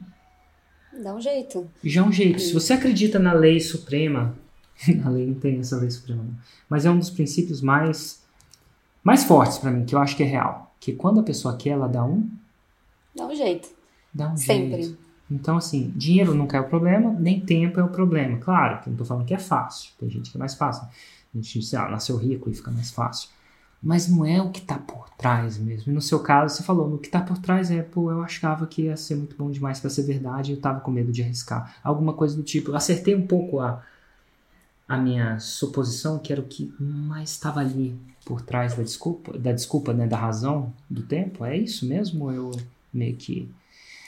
Dá 1.04 1.14
um 1.14 1.22
jeito. 1.22 1.70
Já 1.84 2.02
é 2.02 2.04
um 2.04 2.12
jeito. 2.12 2.42
Se 2.42 2.52
você 2.52 2.74
acredita 2.74 3.20
na 3.20 3.32
lei 3.32 3.60
suprema, 3.60 4.36
a 5.06 5.10
lei 5.10 5.28
não 5.28 5.36
tem 5.36 5.60
essa 5.60 5.78
lei 5.78 5.92
suprema, 5.92 6.24
não. 6.24 6.34
mas 6.68 6.86
é 6.86 6.90
um 6.90 6.98
dos 6.98 7.12
princípios 7.12 7.62
mais, 7.62 8.24
mais 9.04 9.24
fortes 9.24 9.60
para 9.60 9.70
mim, 9.70 9.86
que 9.86 9.94
eu 9.94 10.00
acho 10.00 10.16
que 10.18 10.24
é 10.24 10.26
real. 10.26 10.76
Que 10.80 10.94
quando 10.94 11.20
a 11.20 11.24
pessoa 11.24 11.56
quer, 11.56 11.72
ela 11.72 11.88
dá 11.88 12.04
um... 12.04 12.28
Dá 13.16 13.28
um 13.28 13.36
jeito. 13.36 13.70
Dá 14.12 14.30
um 14.30 14.38
Sempre. 14.38 14.82
jeito. 14.84 15.07
Então, 15.30 15.58
assim, 15.58 15.92
dinheiro 15.96 16.34
nunca 16.34 16.58
é 16.58 16.62
o 16.62 16.70
problema, 16.70 17.12
nem 17.12 17.40
tempo 17.42 17.80
é 17.80 17.84
o 17.84 17.90
problema. 17.90 18.38
Claro, 18.38 18.82
que 18.82 18.88
não 18.88 18.94
estou 18.94 19.06
falando 19.06 19.26
que 19.26 19.34
é 19.34 19.40
fácil. 19.40 19.92
Tem 20.00 20.10
gente 20.10 20.32
que 20.32 20.38
é 20.38 20.40
mais 20.40 20.56
fácil. 20.56 20.84
A 20.84 21.38
gente, 21.38 21.62
sei 21.62 21.78
lá, 21.78 21.90
nasceu 21.90 22.16
rico 22.18 22.50
e 22.50 22.54
fica 22.54 22.72
mais 22.72 22.92
fácil. 22.92 23.30
Mas 23.82 24.08
não 24.08 24.26
é 24.26 24.42
o 24.42 24.50
que 24.50 24.60
está 24.60 24.78
por 24.78 25.10
trás 25.12 25.58
mesmo. 25.58 25.92
E 25.92 25.96
no 25.96 26.02
seu 26.02 26.20
caso, 26.20 26.56
você 26.56 26.64
falou, 26.64 26.90
no 26.90 26.98
que 26.98 27.08
está 27.08 27.22
por 27.22 27.38
trás 27.38 27.70
é, 27.70 27.84
pô, 27.84 28.10
eu 28.12 28.22
achava 28.22 28.66
que 28.66 28.84
ia 28.84 28.98
ser 28.98 29.16
muito 29.16 29.36
bom 29.36 29.52
demais 29.52 29.80
para 29.80 29.90
ser 29.90 30.04
verdade 30.04 30.52
e 30.52 30.54
eu 30.54 30.58
estava 30.58 30.80
com 30.80 30.90
medo 30.90 31.12
de 31.12 31.22
arriscar. 31.22 31.76
Alguma 31.84 32.14
coisa 32.14 32.36
do 32.36 32.44
tipo. 32.44 32.72
Eu 32.72 32.76
acertei 32.76 33.14
um 33.14 33.28
pouco 33.28 33.60
a, 33.60 33.84
a 34.88 34.98
minha 34.98 35.40
suposição, 35.40 36.18
que 36.18 36.32
era 36.32 36.42
o 36.42 36.46
que 36.46 36.74
mais 36.80 37.32
estava 37.32 37.60
ali 37.60 37.96
por 38.26 38.42
trás 38.42 38.76
da 38.76 38.84
desculpa, 38.84 39.38
da 39.38 39.52
desculpa, 39.52 39.94
né, 39.94 40.08
da 40.08 40.18
razão 40.18 40.74
do 40.90 41.04
tempo. 41.04 41.46
É 41.46 41.56
isso 41.56 41.88
mesmo? 41.88 42.26
Ou 42.26 42.32
eu 42.32 42.52
meio 42.92 43.16
que. 43.16 43.50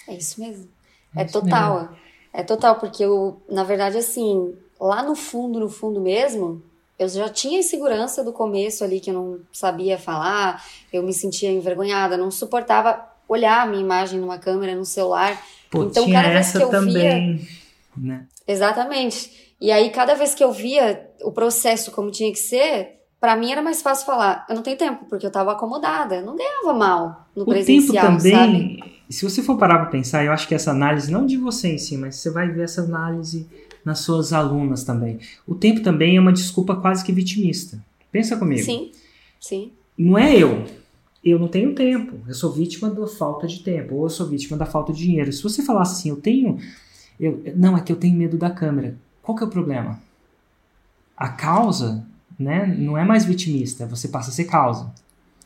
É 0.07 0.17
isso 0.17 0.41
mesmo. 0.41 0.67
É 1.15 1.25
total. 1.25 1.89
É 2.31 2.43
total, 2.43 2.75
porque 2.75 3.03
eu, 3.03 3.41
na 3.49 3.63
verdade, 3.63 3.97
assim, 3.97 4.55
lá 4.79 5.01
no 5.01 5.15
fundo, 5.15 5.59
no 5.59 5.69
fundo 5.69 5.99
mesmo, 5.99 6.61
eu 6.97 7.07
já 7.09 7.29
tinha 7.29 7.59
insegurança 7.59 8.23
do 8.23 8.31
começo 8.31 8.83
ali, 8.83 8.99
que 8.99 9.09
eu 9.09 9.13
não 9.13 9.39
sabia 9.51 9.97
falar, 9.97 10.63
eu 10.93 11.01
me 11.01 11.13
sentia 11.13 11.51
envergonhada, 11.51 12.17
não 12.17 12.29
suportava 12.29 13.03
olhar 13.27 13.61
a 13.61 13.65
minha 13.65 13.81
imagem 13.81 14.19
numa 14.19 14.37
câmera, 14.37 14.75
no 14.75 14.85
celular. 14.85 15.41
Pô, 15.71 15.83
então, 15.83 16.09
cada 16.11 16.29
vez 16.29 16.51
que 16.51 16.57
eu 16.61 16.69
também, 16.69 17.37
via. 17.37 17.47
Né? 17.95 18.25
Exatamente. 18.47 19.53
E 19.61 19.71
aí, 19.71 19.89
cada 19.89 20.13
vez 20.13 20.35
que 20.35 20.43
eu 20.43 20.51
via 20.51 21.09
o 21.21 21.31
processo 21.31 21.91
como 21.91 22.11
tinha 22.11 22.31
que 22.31 22.39
ser, 22.39 22.98
para 23.19 23.35
mim 23.35 23.51
era 23.51 23.61
mais 23.61 23.81
fácil 23.81 24.05
falar, 24.05 24.45
eu 24.49 24.55
não 24.55 24.63
tenho 24.63 24.77
tempo, 24.77 25.05
porque 25.09 25.25
eu 25.25 25.31
tava 25.31 25.51
acomodada, 25.51 26.15
eu 26.15 26.25
não 26.25 26.35
ganhava 26.35 26.73
mal 26.73 27.27
no 27.35 27.43
o 27.43 27.45
presencial, 27.45 28.07
tempo 28.07 28.17
também, 28.17 28.79
sabe? 28.79 28.99
se 29.09 29.23
você 29.23 29.41
for 29.41 29.57
parar 29.57 29.79
para 29.79 29.87
pensar, 29.87 30.23
eu 30.23 30.31
acho 30.31 30.47
que 30.47 30.55
essa 30.55 30.71
análise, 30.71 31.11
não 31.11 31.25
de 31.25 31.35
você 31.35 31.73
em 31.73 31.77
si, 31.77 31.97
mas 31.97 32.15
você 32.15 32.29
vai 32.29 32.49
ver 32.49 32.63
essa 32.63 32.81
análise 32.81 33.47
nas 33.83 33.99
suas 33.99 34.31
alunas 34.31 34.83
também. 34.83 35.19
O 35.47 35.55
tempo 35.55 35.81
também 35.81 36.15
é 36.15 36.21
uma 36.21 36.31
desculpa 36.31 36.75
quase 36.75 37.03
que 37.03 37.11
vitimista. 37.11 37.83
Pensa 38.11 38.37
comigo. 38.37 38.63
Sim, 38.63 38.91
sim. 39.39 39.71
Não 39.97 40.17
é 40.17 40.37
eu. 40.37 40.65
eu 41.23 41.39
não 41.39 41.47
tenho 41.47 41.73
tempo, 41.73 42.19
eu 42.27 42.33
sou 42.33 42.51
vítima 42.51 42.89
da 42.89 43.07
falta 43.07 43.47
de 43.47 43.59
tempo, 43.61 43.95
ou 43.95 44.03
eu 44.05 44.09
sou 44.09 44.27
vítima 44.27 44.57
da 44.57 44.65
falta 44.65 44.93
de 44.93 44.99
dinheiro. 44.99 45.33
Se 45.33 45.43
você 45.43 45.63
falasse 45.63 45.99
assim, 45.99 46.09
eu 46.09 46.17
tenho. 46.17 46.59
Eu, 47.19 47.41
não, 47.55 47.75
é 47.75 47.81
que 47.81 47.91
eu 47.91 47.97
tenho 47.97 48.15
medo 48.15 48.37
da 48.37 48.49
câmera. 48.49 48.95
Qual 49.21 49.35
que 49.35 49.43
é 49.43 49.47
o 49.47 49.49
problema? 49.49 49.99
A 51.17 51.27
causa 51.27 52.05
né, 52.39 52.65
não 52.65 52.97
é 52.97 53.03
mais 53.03 53.25
vitimista, 53.25 53.85
você 53.85 54.07
passa 54.07 54.29
a 54.29 54.33
ser 54.33 54.45
causa. 54.45 54.91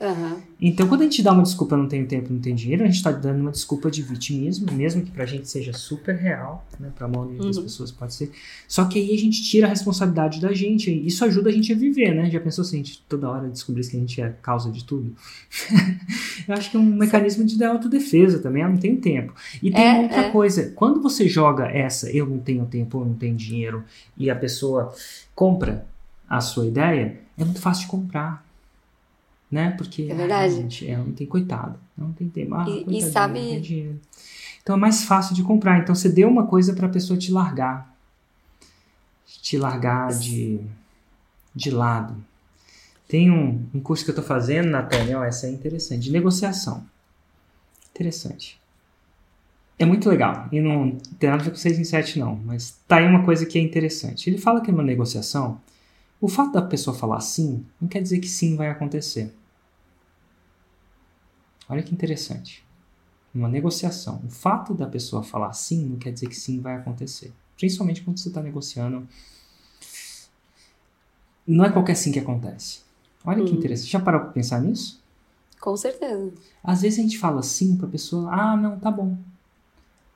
Uhum. 0.03 0.37
Então, 0.59 0.87
quando 0.87 1.01
a 1.01 1.03
gente 1.05 1.21
dá 1.23 1.31
uma 1.31 1.43
desculpa, 1.43 1.77
não 1.77 1.87
tenho 1.87 2.05
tempo, 2.05 2.31
não 2.31 2.39
tenho 2.39 2.55
dinheiro, 2.55 2.83
a 2.83 2.87
gente 2.87 2.95
está 2.95 3.11
dando 3.11 3.39
uma 3.39 3.51
desculpa 3.51 3.89
de 3.89 4.01
vitimismo, 4.01 4.69
mesmo 4.73 5.01
que 5.01 5.11
pra 5.11 5.25
gente 5.25 5.47
seja 5.47 5.71
super 5.71 6.15
real, 6.15 6.65
né? 6.77 6.91
Pra 6.93 7.07
maioria 7.07 7.39
uhum. 7.39 7.47
das 7.47 7.57
pessoas 7.57 7.91
pode 7.91 8.13
ser. 8.13 8.31
Só 8.67 8.85
que 8.85 8.99
aí 8.99 9.13
a 9.13 9.17
gente 9.17 9.41
tira 9.43 9.67
a 9.67 9.69
responsabilidade 9.69 10.41
da 10.41 10.51
gente, 10.51 10.91
e 10.91 11.07
isso 11.07 11.23
ajuda 11.23 11.49
a 11.49 11.53
gente 11.53 11.71
a 11.71 11.75
viver, 11.75 12.13
né? 12.13 12.29
Já 12.29 12.39
pensou 12.39 12.65
se 12.65 12.75
a 12.75 12.77
gente 12.77 13.01
toda 13.07 13.29
hora 13.29 13.47
descobrisse 13.47 13.91
que 13.91 13.97
a 13.97 13.99
gente 13.99 14.21
é 14.21 14.29
causa 14.41 14.69
de 14.71 14.83
tudo? 14.83 15.15
eu 16.47 16.53
acho 16.53 16.69
que 16.69 16.75
é 16.75 16.79
um 16.79 16.83
mecanismo 16.83 17.45
de 17.45 17.63
autodefesa 17.63 18.39
também, 18.39 18.63
eu 18.63 18.69
não 18.69 18.77
tenho 18.77 18.97
tempo. 18.97 19.33
E 19.61 19.71
tem 19.71 19.85
é, 19.85 20.01
outra 20.01 20.21
é. 20.21 20.29
coisa, 20.31 20.71
quando 20.75 21.01
você 21.01 21.29
joga 21.29 21.65
essa, 21.65 22.11
eu 22.11 22.25
não 22.25 22.39
tenho 22.39 22.65
tempo, 22.65 22.99
eu 22.99 23.05
não 23.05 23.13
tenho 23.13 23.35
dinheiro, 23.35 23.83
e 24.17 24.29
a 24.29 24.35
pessoa 24.35 24.93
compra 25.33 25.85
a 26.29 26.41
sua 26.41 26.65
ideia, 26.65 27.19
é 27.37 27.43
muito 27.43 27.61
fácil 27.61 27.83
de 27.83 27.91
comprar 27.91 28.43
né? 29.53 29.69
Porque 29.77 30.07
é 30.09 30.15
verdade. 30.15 30.55
Ah, 30.55 30.61
gente, 30.61 30.89
ela 30.89 31.03
não 31.03 31.13
tem 31.13 31.27
coitado, 31.27 31.79
não 31.95 32.11
tem 32.11 32.27
tempo. 32.27 32.55
Ah, 32.55 32.65
e, 32.67 32.97
e 32.97 33.01
sabe. 33.03 33.39
Não 33.39 33.49
tem 33.49 33.61
dinheiro. 33.61 34.01
Então 34.63 34.75
é 34.75 34.79
mais 34.79 35.03
fácil 35.03 35.35
de 35.35 35.43
comprar. 35.43 35.77
Então 35.79 35.93
você 35.93 36.09
deu 36.09 36.27
uma 36.27 36.47
coisa 36.47 36.73
para 36.73 36.87
a 36.87 36.89
pessoa 36.89 37.19
te 37.19 37.31
largar, 37.31 37.95
te 39.27 39.55
largar 39.57 40.11
de, 40.11 40.59
de 41.53 41.69
lado. 41.69 42.15
Tem 43.07 43.29
um, 43.29 43.63
um 43.75 43.79
curso 43.79 44.03
que 44.03 44.09
eu 44.09 44.13
estou 44.13 44.25
fazendo, 44.25 44.69
Natália, 44.69 45.19
ó, 45.19 45.23
essa 45.23 45.45
é 45.45 45.51
interessante, 45.51 46.05
de 46.05 46.11
negociação. 46.11 46.83
Interessante. 47.91 48.59
É 49.77 49.85
muito 49.85 50.09
legal. 50.09 50.47
E 50.51 50.59
não 50.59 50.97
tem 51.19 51.29
nada 51.29 51.43
a 51.43 51.45
ver 51.45 51.51
com 51.51 51.57
6 51.57 51.77
em 51.77 51.83
7, 51.83 52.17
não. 52.17 52.35
Mas 52.43 52.75
tá 52.87 52.95
aí 52.95 53.07
uma 53.07 53.23
coisa 53.23 53.45
que 53.45 53.59
é 53.59 53.61
interessante. 53.61 54.29
Ele 54.29 54.39
fala 54.39 54.61
que 54.61 54.71
é 54.71 54.73
uma 54.73 54.81
negociação. 54.81 55.61
O 56.23 56.29
fato 56.29 56.53
da 56.53 56.61
pessoa 56.61 56.95
falar 56.95 57.19
sim 57.19 57.65
não 57.81 57.89
quer 57.89 58.01
dizer 58.01 58.17
que 58.19 58.29
sim 58.29 58.55
vai 58.55 58.69
acontecer. 58.69 59.35
Olha 61.67 61.83
que 61.83 61.93
interessante. 61.93 62.65
Uma 63.35 63.49
negociação. 63.49 64.21
O 64.25 64.29
fato 64.29 64.73
da 64.73 64.87
pessoa 64.87 65.21
falar 65.21 65.51
sim 65.51 65.85
não 65.85 65.97
quer 65.97 66.13
dizer 66.13 66.27
que 66.27 66.35
sim 66.37 66.61
vai 66.61 66.77
acontecer. 66.77 67.33
Principalmente 67.57 68.01
quando 68.03 68.19
você 68.19 68.29
está 68.29 68.41
negociando. 68.41 69.05
Não 71.45 71.65
é 71.65 71.69
qualquer 71.69 71.95
sim 71.95 72.09
que 72.09 72.19
acontece. 72.19 72.79
Olha 73.25 73.43
que 73.43 73.51
hum. 73.51 73.55
interessante. 73.55 73.91
Já 73.91 73.99
parou 73.99 74.21
para 74.21 74.29
pensar 74.29 74.61
nisso? 74.61 75.03
Com 75.59 75.75
certeza. 75.75 76.31
Às 76.63 76.83
vezes 76.83 76.99
a 76.99 77.01
gente 77.01 77.17
fala 77.17 77.43
sim 77.43 77.75
para 77.75 77.87
a 77.87 77.91
pessoa, 77.91 78.31
ah, 78.31 78.55
não, 78.55 78.79
tá 78.79 78.89
bom. 78.89 79.17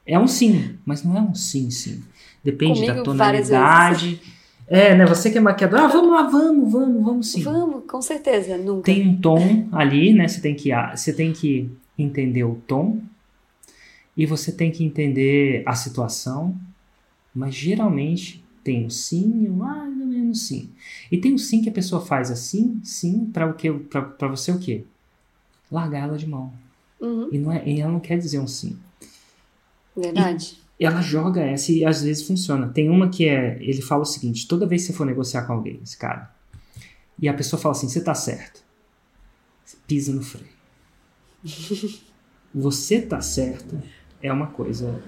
É 0.05 0.17
um 0.17 0.25
sim, 0.25 0.79
mas 0.85 1.03
não 1.03 1.17
é 1.17 1.21
um 1.21 1.35
sim, 1.35 1.69
sim. 1.69 2.01
Depende 2.41 2.75
Comigo, 2.79 2.95
da 2.95 3.03
tonalidade 3.03 4.36
é, 4.67 4.95
né? 4.95 5.05
Você 5.05 5.31
que 5.31 5.37
é 5.37 5.41
maquiador, 5.41 5.79
ah, 5.79 5.87
vamos 5.87 6.11
lá, 6.11 6.23
vamos, 6.23 6.71
vamos, 6.71 7.03
vamos 7.03 7.31
sim. 7.31 7.41
Vamos, 7.41 7.85
com 7.85 8.01
certeza, 8.01 8.57
nunca. 8.57 8.83
Tem 8.83 9.07
um 9.07 9.19
tom 9.19 9.69
ali, 9.71 10.13
né? 10.13 10.27
Você 10.27 10.41
tem 10.41 10.53
que, 10.53 10.71
você 10.93 11.13
tem 11.13 11.31
que 11.31 11.69
entender 11.97 12.43
o 12.43 12.55
tom 12.67 13.01
e 14.15 14.25
você 14.25 14.51
tem 14.51 14.69
que 14.69 14.83
entender 14.83 15.63
a 15.65 15.73
situação, 15.73 16.55
mas 17.33 17.55
geralmente 17.55 18.43
tem 18.61 18.85
o 18.85 18.91
sim 18.91 19.45
e 19.45 19.47
o 19.47 19.53
mais 19.53 19.97
ou 19.97 20.05
menos 20.05 20.47
sim. 20.47 20.69
E 21.09 21.17
tem 21.17 21.33
o 21.33 21.39
sim 21.39 21.61
que 21.61 21.69
a 21.69 21.73
pessoa 21.73 22.05
faz 22.05 22.29
assim, 22.29 22.81
sim, 22.83 23.29
para 23.31 23.47
o 23.47 23.53
que, 23.53 23.71
para 23.71 24.27
você 24.27 24.51
o 24.51 24.59
quê? 24.59 24.83
Largar 25.71 26.09
ela 26.09 26.17
de 26.17 26.27
mão. 26.27 26.51
Uhum. 26.99 27.29
E, 27.31 27.37
não 27.37 27.51
é, 27.51 27.63
e 27.65 27.79
ela 27.79 27.91
não 27.91 28.01
quer 28.01 28.17
dizer 28.17 28.39
um 28.39 28.47
sim. 28.47 28.77
Verdade. 29.95 30.59
Ela 30.79 31.01
joga 31.01 31.41
essa 31.41 31.71
e 31.71 31.83
às 31.83 32.03
vezes 32.03 32.25
funciona. 32.25 32.67
Tem 32.67 32.89
uma 32.89 33.09
que 33.09 33.27
é, 33.27 33.57
ele 33.61 33.81
fala 33.81 34.03
o 34.03 34.05
seguinte, 34.05 34.47
toda 34.47 34.67
vez 34.67 34.83
que 34.83 34.87
você 34.87 34.93
for 34.93 35.05
negociar 35.05 35.43
com 35.43 35.53
alguém, 35.53 35.79
esse 35.83 35.97
cara, 35.97 36.31
e 37.19 37.27
a 37.27 37.33
pessoa 37.33 37.59
fala 37.59 37.73
assim, 37.73 37.89
você 37.89 38.01
tá 38.01 38.13
certo. 38.13 38.61
Você 39.65 39.77
pisa 39.87 40.13
no 40.13 40.21
freio. 40.21 40.47
você 42.53 43.01
tá 43.01 43.21
certo 43.21 43.81
é 44.21 44.31
uma 44.31 44.47
coisa, 44.47 44.99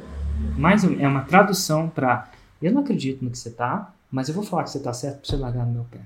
mais 0.57 0.83
é 0.83 1.07
uma 1.07 1.21
tradução 1.21 1.89
para 1.89 2.31
eu 2.61 2.71
não 2.71 2.81
acredito 2.81 3.23
no 3.23 3.31
que 3.31 3.37
você 3.37 3.49
tá, 3.49 3.93
mas 4.11 4.27
eu 4.27 4.35
vou 4.35 4.43
falar 4.43 4.63
que 4.63 4.71
você 4.71 4.79
tá 4.79 4.93
certo 4.93 5.21
para 5.21 5.29
você 5.29 5.35
largar 5.37 5.65
no 5.65 5.73
meu 5.73 5.85
pé. 5.85 6.01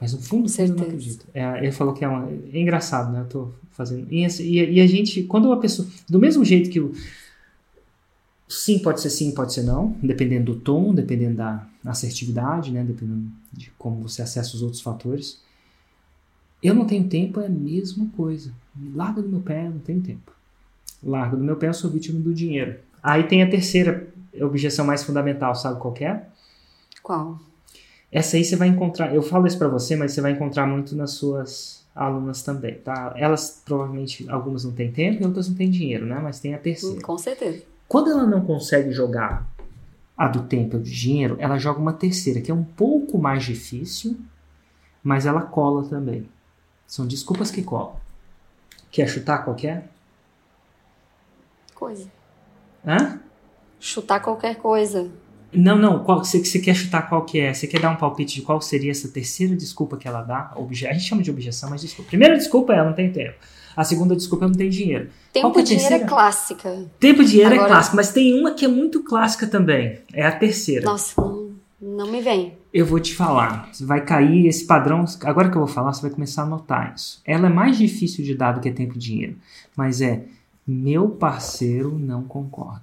Mas 0.00 0.12
no 0.12 0.20
fundo 0.20 0.48
você 0.48 0.66
não 0.66 0.82
acredito. 0.82 1.26
É, 1.32 1.58
ele 1.58 1.72
falou 1.72 1.94
que 1.94 2.04
é, 2.04 2.08
uma, 2.08 2.28
é 2.30 2.58
engraçado, 2.58 3.12
né? 3.12 3.20
Eu 3.20 3.28
tô 3.28 3.52
fazendo. 3.70 4.06
E, 4.10 4.26
e, 4.26 4.72
e, 4.74 4.80
a 4.80 4.86
gente, 4.86 5.22
quando 5.24 5.46
uma 5.46 5.60
pessoa. 5.60 5.86
Do 6.08 6.18
mesmo 6.18 6.44
jeito 6.44 6.70
que 6.70 6.80
o, 6.80 6.92
Sim 8.46 8.78
pode 8.78 9.00
ser 9.00 9.10
sim, 9.10 9.32
pode 9.32 9.54
ser 9.54 9.62
não, 9.62 9.96
dependendo 10.02 10.52
do 10.52 10.60
tom, 10.60 10.94
dependendo 10.94 11.36
da 11.36 11.66
assertividade, 11.84 12.70
né? 12.70 12.82
dependendo 12.84 13.30
de 13.52 13.70
como 13.78 14.02
você 14.02 14.22
acessa 14.22 14.54
os 14.54 14.62
outros 14.62 14.82
fatores. 14.82 15.40
Eu 16.62 16.74
não 16.74 16.86
tenho 16.86 17.08
tempo 17.08 17.40
é 17.40 17.46
a 17.46 17.50
mesma 17.50 18.08
coisa. 18.16 18.52
Larga 18.94 19.22
do 19.22 19.28
meu 19.28 19.40
pé, 19.40 19.66
eu 19.66 19.70
não 19.70 19.78
tenho 19.80 20.00
tempo. 20.00 20.32
Larga 21.02 21.36
do 21.36 21.44
meu 21.44 21.56
pé, 21.56 21.68
eu 21.68 21.74
sou 21.74 21.90
vítima 21.90 22.20
do 22.20 22.32
dinheiro. 22.32 22.78
Aí 23.02 23.24
tem 23.24 23.42
a 23.42 23.50
terceira 23.50 24.08
objeção 24.40 24.84
mais 24.84 25.02
fundamental, 25.04 25.54
sabe 25.54 25.78
qual 25.78 25.94
é? 26.00 26.26
Qual? 27.02 27.38
Essa 28.10 28.36
aí 28.36 28.44
você 28.44 28.56
vai 28.56 28.68
encontrar, 28.68 29.14
eu 29.14 29.22
falo 29.22 29.46
isso 29.46 29.58
para 29.58 29.68
você, 29.68 29.96
mas 29.96 30.12
você 30.12 30.20
vai 30.20 30.32
encontrar 30.32 30.66
muito 30.66 30.94
nas 30.96 31.12
suas 31.12 31.84
alunas 31.94 32.42
também, 32.42 32.74
tá? 32.76 33.12
Elas 33.16 33.62
provavelmente 33.64 34.28
algumas 34.28 34.64
não 34.64 34.72
têm 34.72 34.90
tempo 34.90 35.22
e 35.22 35.26
outras 35.26 35.48
não 35.48 35.56
têm 35.56 35.70
dinheiro, 35.70 36.06
né? 36.06 36.18
Mas 36.22 36.40
tem 36.40 36.54
a 36.54 36.58
terceira. 36.58 37.00
Com 37.02 37.18
certeza. 37.18 37.73
Quando 37.88 38.10
ela 38.10 38.26
não 38.26 38.44
consegue 38.44 38.92
jogar 38.92 39.46
a 40.16 40.28
do 40.28 40.44
tempo 40.44 40.76
e 40.76 40.78
do 40.78 40.84
dinheiro, 40.84 41.36
ela 41.38 41.58
joga 41.58 41.80
uma 41.80 41.92
terceira, 41.92 42.40
que 42.40 42.50
é 42.50 42.54
um 42.54 42.64
pouco 42.64 43.18
mais 43.18 43.44
difícil, 43.44 44.18
mas 45.02 45.26
ela 45.26 45.42
cola 45.42 45.88
também. 45.88 46.28
São 46.86 47.06
desculpas 47.06 47.50
que 47.50 47.62
colam. 47.62 47.96
Quer 48.90 49.08
chutar 49.08 49.44
qualquer? 49.44 49.88
Coisa. 51.74 52.08
Hã? 52.86 53.20
Chutar 53.80 54.20
qualquer 54.20 54.56
coisa. 54.56 55.10
Não, 55.52 55.76
não. 55.76 56.02
Qual, 56.02 56.24
você, 56.24 56.44
você 56.44 56.58
quer 56.58 56.74
chutar 56.74 57.08
qual 57.08 57.24
que 57.24 57.38
é? 57.38 57.52
Você 57.52 57.66
quer 57.66 57.80
dar 57.80 57.90
um 57.90 57.96
palpite 57.96 58.36
de 58.36 58.42
qual 58.42 58.60
seria 58.60 58.90
essa 58.90 59.08
terceira 59.08 59.54
desculpa 59.54 59.96
que 59.96 60.08
ela 60.08 60.22
dá? 60.22 60.52
Obje... 60.56 60.86
A 60.86 60.92
gente 60.92 61.04
chama 61.04 61.22
de 61.22 61.30
objeção, 61.30 61.70
mas 61.70 61.80
desculpa. 61.80 62.08
Primeira 62.08 62.36
desculpa 62.36 62.72
é 62.72 62.76
ela 62.76 62.88
não 62.88 62.94
tem 62.94 63.12
tempo. 63.12 63.36
A 63.76 63.84
segunda 63.84 64.14
desculpa 64.14 64.44
é 64.44 64.48
não 64.48 64.54
tem 64.54 64.68
dinheiro. 64.68 65.08
Tempo 65.32 65.58
e 65.58 65.62
dinheiro 65.62 65.94
é 65.94 65.98
clássica. 66.00 66.86
Tempo 67.00 67.22
e 67.22 67.24
dinheiro 67.24 67.50
é 67.50 67.54
Agora... 67.54 67.70
é 67.70 67.72
clássica, 67.72 67.96
mas 67.96 68.12
tem 68.12 68.38
uma 68.38 68.52
que 68.52 68.64
é 68.64 68.68
muito 68.68 69.02
clássica 69.02 69.46
também. 69.46 69.98
É 70.12 70.24
a 70.24 70.32
terceira. 70.32 70.84
Nossa, 70.84 71.20
não, 71.20 71.50
não 71.80 72.10
me 72.10 72.20
vem. 72.20 72.56
Eu 72.72 72.86
vou 72.86 73.00
te 73.00 73.14
falar. 73.14 73.70
Vai 73.80 74.04
cair 74.04 74.46
esse 74.46 74.64
padrão. 74.64 75.04
Agora 75.22 75.50
que 75.50 75.56
eu 75.56 75.64
vou 75.64 75.68
falar, 75.68 75.92
você 75.92 76.02
vai 76.02 76.10
começar 76.10 76.42
a 76.42 76.46
notar 76.46 76.92
isso. 76.94 77.20
Ela 77.24 77.46
é 77.46 77.50
mais 77.50 77.76
difícil 77.76 78.24
de 78.24 78.34
dar 78.34 78.52
do 78.52 78.60
que 78.60 78.70
tempo 78.70 78.94
e 78.94 78.98
dinheiro. 78.98 79.36
Mas 79.76 80.00
é 80.00 80.24
meu 80.66 81.08
parceiro 81.08 81.98
não 81.98 82.22
concorda. 82.22 82.82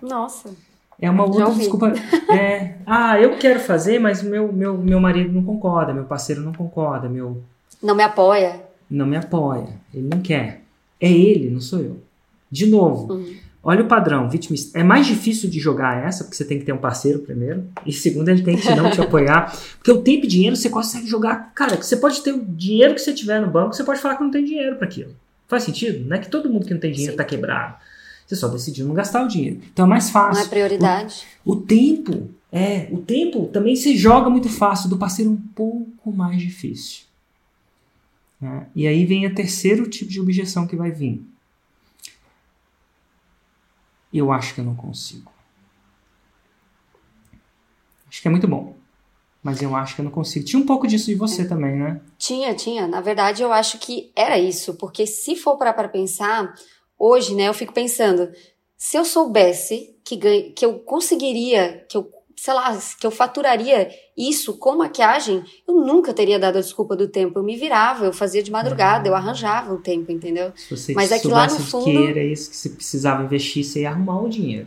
Nossa. 0.00 0.50
É 1.00 1.10
uma 1.10 1.24
outra 1.24 1.50
desculpa. 1.50 1.92
É, 2.32 2.78
ah, 2.86 3.20
eu 3.20 3.36
quero 3.36 3.60
fazer, 3.60 3.98
mas 3.98 4.22
meu, 4.22 4.50
meu, 4.50 4.78
meu 4.78 4.98
marido 4.98 5.30
não 5.32 5.44
concorda, 5.44 5.92
meu 5.92 6.04
parceiro 6.04 6.40
não 6.40 6.52
concorda, 6.52 7.08
meu. 7.08 7.42
Não 7.82 7.94
me 7.94 8.02
apoia 8.02 8.71
não 8.94 9.06
me 9.06 9.16
apoia, 9.16 9.68
ele 9.92 10.08
não 10.08 10.20
quer. 10.20 10.62
É 11.00 11.10
ele, 11.10 11.50
não 11.50 11.60
sou 11.60 11.80
eu. 11.80 12.00
De 12.50 12.66
novo, 12.66 13.14
uhum. 13.14 13.34
olha 13.62 13.82
o 13.82 13.88
padrão, 13.88 14.28
vitimista. 14.28 14.78
É 14.78 14.84
mais 14.84 15.06
difícil 15.06 15.48
de 15.48 15.58
jogar 15.58 16.06
essa, 16.06 16.22
porque 16.22 16.36
você 16.36 16.44
tem 16.44 16.58
que 16.58 16.64
ter 16.64 16.72
um 16.72 16.78
parceiro 16.78 17.20
primeiro. 17.20 17.64
E 17.86 17.92
segundo, 17.92 18.28
ele 18.28 18.42
tem 18.42 18.56
que 18.56 18.74
não 18.74 18.90
te 18.90 19.00
apoiar. 19.02 19.56
Porque 19.78 19.90
o 19.90 20.02
tempo 20.02 20.26
e 20.26 20.28
dinheiro 20.28 20.54
você 20.54 20.68
consegue 20.68 21.06
jogar. 21.06 21.52
Cara, 21.54 21.76
você 21.76 21.96
pode 21.96 22.20
ter 22.22 22.32
o 22.32 22.44
dinheiro 22.44 22.94
que 22.94 23.00
você 23.00 23.12
tiver 23.12 23.40
no 23.40 23.50
banco, 23.50 23.74
você 23.74 23.82
pode 23.82 24.00
falar 24.00 24.16
que 24.16 24.22
não 24.22 24.30
tem 24.30 24.44
dinheiro 24.44 24.76
para 24.76 24.86
aquilo. 24.86 25.14
Faz 25.48 25.64
sentido? 25.64 26.06
Não 26.06 26.16
é 26.16 26.20
que 26.20 26.28
todo 26.28 26.48
mundo 26.48 26.66
que 26.66 26.72
não 26.72 26.80
tem 26.80 26.92
dinheiro 26.92 27.14
Sim. 27.14 27.18
tá 27.18 27.24
quebrado. 27.24 27.76
Você 28.26 28.36
só 28.36 28.48
decidiu 28.48 28.86
não 28.86 28.94
gastar 28.94 29.24
o 29.24 29.28
dinheiro. 29.28 29.60
Então 29.72 29.86
é 29.86 29.88
mais 29.88 30.10
fácil. 30.10 30.40
Não 30.40 30.46
é 30.46 30.48
prioridade. 30.48 31.24
O, 31.44 31.52
o 31.52 31.56
tempo, 31.56 32.30
é, 32.50 32.88
o 32.90 32.98
tempo 32.98 33.46
também 33.46 33.76
se 33.76 33.96
joga 33.96 34.30
muito 34.30 34.48
fácil, 34.48 34.88
do 34.88 34.96
parceiro 34.96 35.30
um 35.30 35.36
pouco 35.36 36.12
mais 36.12 36.40
difícil. 36.40 37.11
Né? 38.42 38.66
E 38.74 38.88
aí 38.88 39.06
vem 39.06 39.24
o 39.24 39.34
terceiro 39.34 39.88
tipo 39.88 40.10
de 40.10 40.20
objeção 40.20 40.66
que 40.66 40.74
vai 40.74 40.90
vir. 40.90 41.24
Eu 44.12 44.32
acho 44.32 44.52
que 44.52 44.60
eu 44.60 44.64
não 44.64 44.74
consigo. 44.74 45.30
Acho 48.08 48.20
que 48.20 48.26
é 48.26 48.30
muito 48.30 48.48
bom. 48.48 48.76
Mas 49.42 49.62
eu 49.62 49.74
acho 49.76 49.94
que 49.94 50.00
eu 50.00 50.04
não 50.04 50.10
consigo. 50.10 50.44
Tinha 50.44 50.60
um 50.60 50.66
pouco 50.66 50.88
disso 50.88 51.06
de 51.06 51.14
você 51.14 51.42
é. 51.42 51.44
também, 51.44 51.76
né? 51.76 52.00
Tinha, 52.18 52.52
tinha. 52.54 52.86
Na 52.88 53.00
verdade, 53.00 53.42
eu 53.42 53.52
acho 53.52 53.78
que 53.78 54.10
era 54.14 54.36
isso. 54.38 54.74
Porque 54.74 55.06
se 55.06 55.36
for 55.36 55.56
parar 55.56 55.72
para 55.72 55.88
pensar, 55.88 56.52
hoje, 56.98 57.36
né, 57.36 57.48
eu 57.48 57.54
fico 57.54 57.72
pensando, 57.72 58.30
se 58.76 58.96
eu 58.96 59.04
soubesse 59.04 59.96
que, 60.04 60.16
ganha, 60.16 60.50
que 60.50 60.64
eu 60.64 60.80
conseguiria, 60.80 61.86
que 61.88 61.96
eu 61.96 62.12
sei 62.42 62.54
lá, 62.54 62.76
que 62.98 63.06
eu 63.06 63.10
faturaria 63.12 63.88
isso 64.18 64.54
com 64.54 64.76
maquiagem, 64.76 65.44
eu 65.66 65.76
nunca 65.76 66.12
teria 66.12 66.40
dado 66.40 66.58
a 66.58 66.60
desculpa 66.60 66.96
do 66.96 67.06
tempo. 67.06 67.38
Eu 67.38 67.44
me 67.44 67.54
virava, 67.54 68.04
eu 68.04 68.12
fazia 68.12 68.42
de 68.42 68.50
madrugada, 68.50 69.08
eu 69.08 69.14
arranjava 69.14 69.72
o 69.72 69.76
tempo, 69.76 70.10
entendeu? 70.10 70.50
Se 70.56 70.76
você 70.76 70.92
Mas 70.92 71.12
é 71.12 71.20
que 71.20 71.28
lá 71.28 71.46
no 71.46 71.60
fundo- 71.60 71.84
que 71.84 72.04
era 72.04 72.20
isso 72.20 72.50
que 72.50 72.56
você 72.56 72.70
precisava 72.70 73.22
investir, 73.22 73.62
você 73.62 73.82
ia 73.82 73.90
arrumar 73.90 74.20
o 74.20 74.28
dinheiro. 74.28 74.66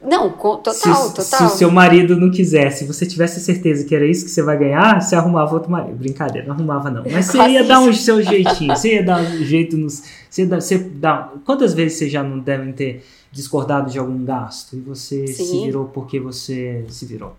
Não, 0.00 0.30
total, 0.30 0.72
se, 0.72 0.88
total. 0.88 1.24
se 1.24 1.42
o 1.44 1.48
seu 1.50 1.70
marido 1.70 2.16
não 2.16 2.30
quisesse, 2.30 2.78
se 2.78 2.86
você 2.86 3.04
tivesse 3.04 3.38
certeza 3.40 3.84
que 3.84 3.94
era 3.94 4.06
isso 4.06 4.24
que 4.24 4.30
você 4.30 4.42
vai 4.42 4.56
ganhar, 4.56 5.02
você 5.02 5.14
arrumava 5.14 5.52
outro 5.52 5.70
marido. 5.70 5.94
Brincadeira, 5.94 6.46
não 6.46 6.54
arrumava 6.54 6.90
não. 6.90 7.04
Mas 7.10 7.26
você 7.26 7.36
ia 7.48 7.64
dar 7.64 7.80
um 7.80 7.92
seu 7.92 8.22
jeitinho, 8.22 8.74
você 8.74 8.94
ia 8.94 9.02
dar 9.02 9.20
um 9.20 9.44
jeito 9.44 9.76
nos. 9.76 10.02
Você 10.30 10.42
ia 10.42 10.48
dar, 10.48 10.62
você 10.62 10.78
dá, 10.78 11.32
quantas 11.44 11.74
vezes 11.74 11.98
vocês 11.98 12.10
já 12.10 12.22
não 12.22 12.38
devem 12.38 12.72
ter 12.72 13.04
discordado 13.32 13.90
de 13.90 13.98
algum 13.98 14.24
gasto 14.24 14.76
e 14.76 14.80
você 14.80 15.26
se 15.26 15.44
Sim. 15.44 15.64
virou 15.66 15.86
porque 15.88 16.18
você 16.20 16.84
se 16.88 17.04
virou? 17.06 17.36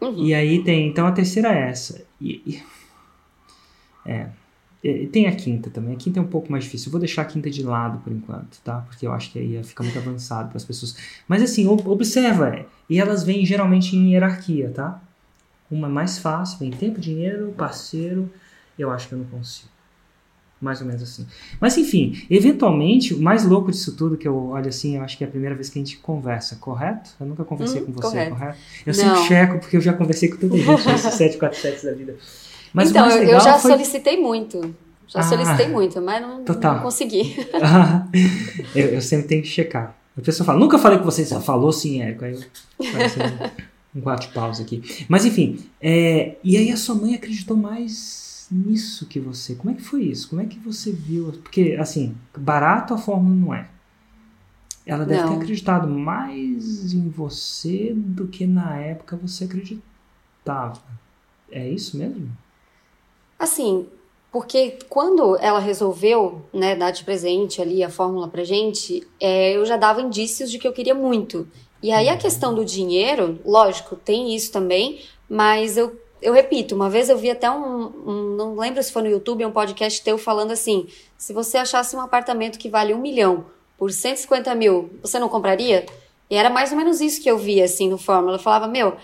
Uhum. 0.00 0.24
E 0.24 0.32
aí 0.34 0.62
tem, 0.64 0.88
então 0.88 1.06
a 1.06 1.12
terceira 1.12 1.52
é 1.54 1.68
essa. 1.70 2.02
E, 2.20 2.42
e- 2.46 2.62
é. 4.06 4.28
E 4.82 5.06
tem 5.08 5.26
a 5.26 5.36
quinta 5.36 5.68
também. 5.68 5.94
A 5.94 5.98
quinta 5.98 6.18
é 6.18 6.22
um 6.22 6.26
pouco 6.26 6.50
mais 6.50 6.64
difícil. 6.64 6.88
Eu 6.88 6.92
vou 6.92 7.00
deixar 7.00 7.22
a 7.22 7.24
quinta 7.26 7.50
de 7.50 7.62
lado 7.62 7.98
por 7.98 8.10
enquanto, 8.10 8.58
tá? 8.64 8.78
Porque 8.88 9.06
eu 9.06 9.12
acho 9.12 9.30
que 9.30 9.38
aí 9.38 9.62
fica 9.62 9.82
muito 9.82 9.98
avançado 9.98 10.48
para 10.48 10.56
as 10.56 10.64
pessoas. 10.64 10.96
Mas 11.28 11.42
assim, 11.42 11.66
ob- 11.68 11.86
observa. 11.86 12.48
é. 12.48 12.66
E 12.88 12.98
elas 12.98 13.22
vêm 13.22 13.44
geralmente 13.44 13.94
em 13.94 14.12
hierarquia, 14.12 14.70
tá? 14.70 14.98
Uma 15.70 15.86
é 15.86 15.90
mais 15.90 16.18
fácil, 16.18 16.58
vem 16.60 16.70
tempo, 16.70 16.98
dinheiro, 16.98 17.52
parceiro. 17.58 18.30
Eu 18.78 18.90
acho 18.90 19.06
que 19.08 19.14
eu 19.14 19.18
não 19.18 19.26
consigo. 19.26 19.68
Mais 20.60 20.80
ou 20.80 20.86
menos 20.86 21.02
assim. 21.02 21.26
Mas 21.58 21.78
enfim, 21.78 22.22
eventualmente, 22.28 23.14
o 23.14 23.20
mais 23.22 23.44
louco 23.44 23.70
disso 23.70 23.96
tudo 23.96 24.16
que 24.18 24.28
eu 24.28 24.36
olho 24.50 24.68
assim, 24.68 24.96
eu 24.96 25.02
acho 25.02 25.16
que 25.16 25.24
é 25.24 25.26
a 25.26 25.30
primeira 25.30 25.54
vez 25.54 25.70
que 25.70 25.78
a 25.78 25.82
gente 25.82 25.96
conversa, 25.98 26.56
correto? 26.56 27.10
Eu 27.18 27.26
nunca 27.26 27.44
conversei 27.44 27.80
Hum, 27.80 27.86
com 27.86 27.92
você, 27.92 28.08
correto. 28.08 28.30
correto? 28.36 28.58
Eu 28.84 28.94
Não. 28.94 28.94
sempre 28.94 29.22
checo, 29.28 29.58
porque 29.58 29.76
eu 29.76 29.80
já 29.80 29.92
conversei 29.94 30.28
com 30.28 30.36
tanta 30.36 30.56
gente 30.58 30.86
nesses 30.86 31.14
747 31.16 31.86
da 31.86 31.92
vida. 31.94 32.16
Mas 32.74 32.90
então, 32.90 33.08
eu- 33.10 33.40
já 33.40 33.58
foi... 33.58 33.70
solicitei 33.72 34.20
muito. 34.20 34.60
Já 35.08 35.20
Ah, 35.20 35.22
solicitei 35.24 35.66
muito, 35.68 36.00
mas 36.00 36.20
não, 36.22 36.44
não 36.44 36.78
consegui. 36.82 37.34
eu, 38.74 38.86
eu 38.88 39.00
sempre 39.02 39.26
tenho 39.26 39.42
que 39.42 39.48
checar. 39.48 39.96
A 40.16 40.20
pessoa 40.20 40.44
fala, 40.46 40.58
nunca 40.58 40.78
falei 40.78 40.98
com 40.98 41.04
você, 41.04 41.24
você 41.24 41.40
falou 41.40 41.72
sim, 41.72 42.02
Érico. 42.02 42.24
Aí 42.24 42.32
eu 42.34 42.38
um, 43.94 43.98
um 43.98 44.02
bate-pausa 44.02 44.62
aqui. 44.62 44.82
Mas 45.08 45.24
enfim, 45.24 45.58
é, 45.80 46.36
e 46.44 46.56
aí 46.56 46.70
a 46.70 46.76
sua 46.76 46.94
mãe 46.94 47.14
acreditou 47.14 47.56
mais 47.56 48.29
nisso 48.50 49.06
que 49.06 49.20
você. 49.20 49.54
Como 49.54 49.70
é 49.70 49.74
que 49.74 49.82
foi 49.82 50.04
isso? 50.04 50.28
Como 50.28 50.42
é 50.42 50.46
que 50.46 50.58
você 50.58 50.92
viu? 50.92 51.32
Porque, 51.42 51.76
assim, 51.78 52.16
barato 52.36 52.94
a 52.94 52.98
fórmula 52.98 53.34
não 53.34 53.54
é. 53.54 53.68
Ela 54.84 55.04
deve 55.04 55.22
ter 55.22 55.28
Não. 55.28 55.36
acreditado 55.36 55.88
mais 55.88 56.92
em 56.92 57.08
você 57.08 57.92
do 57.94 58.26
que 58.26 58.46
na 58.46 58.76
época 58.78 59.16
você 59.16 59.44
acreditava. 59.44 60.82
É 61.50 61.68
isso 61.68 61.96
mesmo? 61.96 62.30
Assim, 63.38 63.86
porque 64.32 64.78
quando 64.88 65.36
ela 65.38 65.58
resolveu, 65.58 66.44
né, 66.52 66.74
dar 66.76 66.90
de 66.90 67.04
presente 67.04 67.60
ali 67.60 67.82
a 67.82 67.90
fórmula 67.90 68.28
pra 68.28 68.44
gente, 68.44 69.06
é, 69.20 69.56
eu 69.56 69.64
já 69.66 69.76
dava 69.76 70.00
indícios 70.00 70.50
de 70.50 70.58
que 70.58 70.66
eu 70.66 70.72
queria 70.72 70.94
muito. 70.94 71.48
E 71.82 71.90
aí 71.90 72.08
a 72.08 72.16
questão 72.16 72.54
do 72.54 72.64
dinheiro, 72.64 73.38
lógico, 73.44 73.96
tem 73.96 74.34
isso 74.34 74.52
também, 74.52 75.00
mas 75.28 75.76
eu, 75.76 75.98
eu 76.22 76.32
repito, 76.32 76.74
uma 76.74 76.88
vez 76.90 77.08
eu 77.08 77.16
vi 77.18 77.30
até 77.30 77.50
um, 77.50 77.86
um- 78.06 78.36
não 78.36 78.56
lembro 78.56 78.82
se 78.82 78.92
foi 78.92 79.02
no 79.02 79.08
YouTube, 79.08 79.44
um 79.44 79.50
podcast 79.50 80.02
teu 80.02 80.16
falando 80.18 80.50
assim, 80.52 80.86
se 81.16 81.32
você 81.32 81.58
achasse 81.58 81.94
um 81.96 82.00
apartamento 82.00 82.58
que 82.58 82.68
vale 82.68 82.92
um 82.94 82.98
milhão 83.00 83.46
por 83.78 83.90
150 83.92 84.54
mil, 84.54 84.90
você 85.02 85.18
não 85.18 85.28
compraria? 85.28 85.86
E 86.28 86.36
era 86.36 86.48
mais 86.50 86.70
ou 86.70 86.76
menos 86.78 87.00
isso 87.00 87.20
que 87.22 87.30
eu 87.30 87.36
via, 87.38 87.64
assim, 87.64 87.88
no 87.88 87.98
Fórmula. 87.98 88.36
Eu 88.36 88.38
falava, 88.40 88.68
meu, 88.68 88.96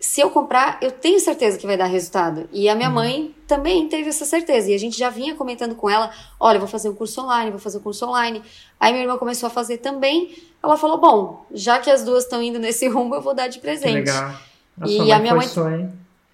se 0.00 0.20
eu 0.20 0.30
comprar, 0.30 0.78
eu 0.80 0.90
tenho 0.90 1.20
certeza 1.20 1.58
que 1.58 1.66
vai 1.66 1.76
dar 1.76 1.84
resultado. 1.84 2.48
E 2.52 2.68
a 2.70 2.74
minha 2.74 2.88
mãe 2.88 3.34
também 3.46 3.86
teve 3.86 4.08
essa 4.08 4.24
certeza. 4.24 4.70
E 4.70 4.74
a 4.74 4.78
gente 4.78 4.98
já 4.98 5.10
vinha 5.10 5.34
comentando 5.34 5.74
com 5.74 5.88
ela: 5.90 6.10
olha, 6.40 6.56
eu 6.56 6.60
vou 6.60 6.68
fazer 6.68 6.88
um 6.88 6.94
curso 6.94 7.20
online, 7.20 7.50
vou 7.50 7.60
fazer 7.60 7.76
um 7.78 7.82
curso 7.82 8.06
online. 8.06 8.42
Aí 8.80 8.92
minha 8.92 9.04
irmã 9.04 9.18
começou 9.18 9.46
a 9.46 9.50
fazer 9.50 9.76
também. 9.78 10.34
Ela 10.62 10.76
falou: 10.78 10.96
bom, 10.98 11.44
já 11.52 11.78
que 11.78 11.90
as 11.90 12.02
duas 12.02 12.24
estão 12.24 12.42
indo 12.42 12.58
nesse 12.58 12.88
rumo, 12.88 13.14
eu 13.14 13.20
vou 13.20 13.34
dar 13.34 13.46
de 13.48 13.56
Que 13.58 13.62
presente. 13.62 13.92
legal. 13.94 14.32
A 14.80 14.88
E 14.88 15.12
a 15.12 15.18
minha 15.18 15.34
mãe- 15.34 15.46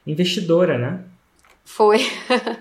investidora, 0.07 0.79
né? 0.79 1.05
Foi. 1.65 1.99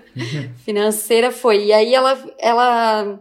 Financeira 0.64 1.30
foi. 1.30 1.66
E 1.66 1.72
aí 1.72 1.94
ela. 1.94 2.18
ela... 2.38 3.20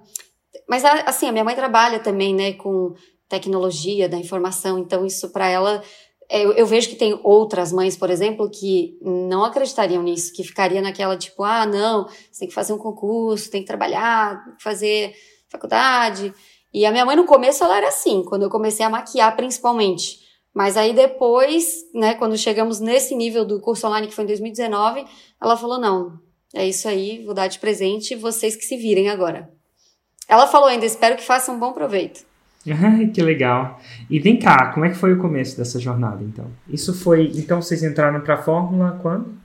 Mas 0.68 0.84
assim, 0.84 1.28
a 1.28 1.32
minha 1.32 1.44
mãe 1.44 1.56
trabalha 1.56 2.00
também, 2.00 2.34
né, 2.34 2.54
com 2.54 2.96
tecnologia 3.30 4.10
da 4.10 4.18
informação, 4.18 4.80
então 4.80 5.06
isso 5.06 5.30
para 5.30 5.48
ela. 5.48 5.84
é, 6.28 6.44
Eu, 6.44 6.54
eu 6.54 6.66
vejo 6.66 6.90
que 6.90 6.96
tem 6.96 7.20
outras 7.24 7.72
mães, 7.72 7.96
por 7.96 8.10
exemplo, 8.10 8.50
que 8.50 8.98
não 9.02 9.44
acreditariam 9.44 10.02
nisso, 10.02 10.34
que 10.34 10.44
ficaria 10.44 10.82
naquela 10.82 11.16
tipo, 11.16 11.44
ah, 11.44 11.66
não, 11.68 12.08
você 12.08 12.40
tem 12.40 12.48
que 12.48 12.54
fazer 12.54 12.74
um 12.74 12.80
concurso, 12.80 13.52
tem 13.52 13.62
que 13.62 13.68
trabalhar, 13.68 14.44
tem 14.44 14.56
que 14.56 14.64
fazer 14.64 15.14
faculdade. 15.50 16.34
E 16.74 16.84
a 16.86 16.92
minha 16.92 17.06
mãe 17.06 17.16
no 17.16 17.26
começo 17.26 17.64
ela 17.64 17.78
era 17.78 17.88
assim, 17.90 18.24
quando 18.24 18.44
eu 18.44 18.50
comecei 18.50 18.84
a 18.86 18.90
maquiar 18.90 19.36
principalmente. 19.36 20.25
Mas 20.56 20.78
aí 20.78 20.94
depois, 20.94 21.86
né, 21.94 22.14
quando 22.14 22.38
chegamos 22.38 22.80
nesse 22.80 23.14
nível 23.14 23.44
do 23.44 23.60
curso 23.60 23.86
online 23.86 24.08
que 24.08 24.16
foi 24.16 24.24
em 24.24 24.28
2019, 24.28 25.06
ela 25.42 25.58
falou: 25.58 25.78
não, 25.78 26.18
é 26.54 26.66
isso 26.66 26.88
aí, 26.88 27.22
vou 27.26 27.34
dar 27.34 27.48
de 27.48 27.60
presente, 27.60 28.16
vocês 28.16 28.56
que 28.56 28.64
se 28.64 28.78
virem 28.78 29.10
agora. 29.10 29.50
Ela 30.30 30.48
falou 30.48 30.70
ainda: 30.70 30.86
espero 30.86 31.18
que 31.18 31.24
façam 31.24 31.56
um 31.56 31.60
bom 31.60 31.74
proveito. 31.74 32.24
Que 33.14 33.22
legal. 33.22 33.80
E 34.10 34.18
vem 34.20 34.40
cá, 34.40 34.72
como 34.74 34.86
é 34.86 34.90
que 34.90 34.96
foi 34.96 35.14
o 35.14 35.20
começo 35.20 35.56
dessa 35.56 35.78
jornada, 35.78 36.24
então? 36.24 36.50
Isso 36.68 36.94
foi. 36.96 37.32
Então 37.36 37.62
vocês 37.62 37.84
entraram 37.84 38.22
pra 38.22 38.42
Fórmula 38.42 38.98
quando? 39.04 39.38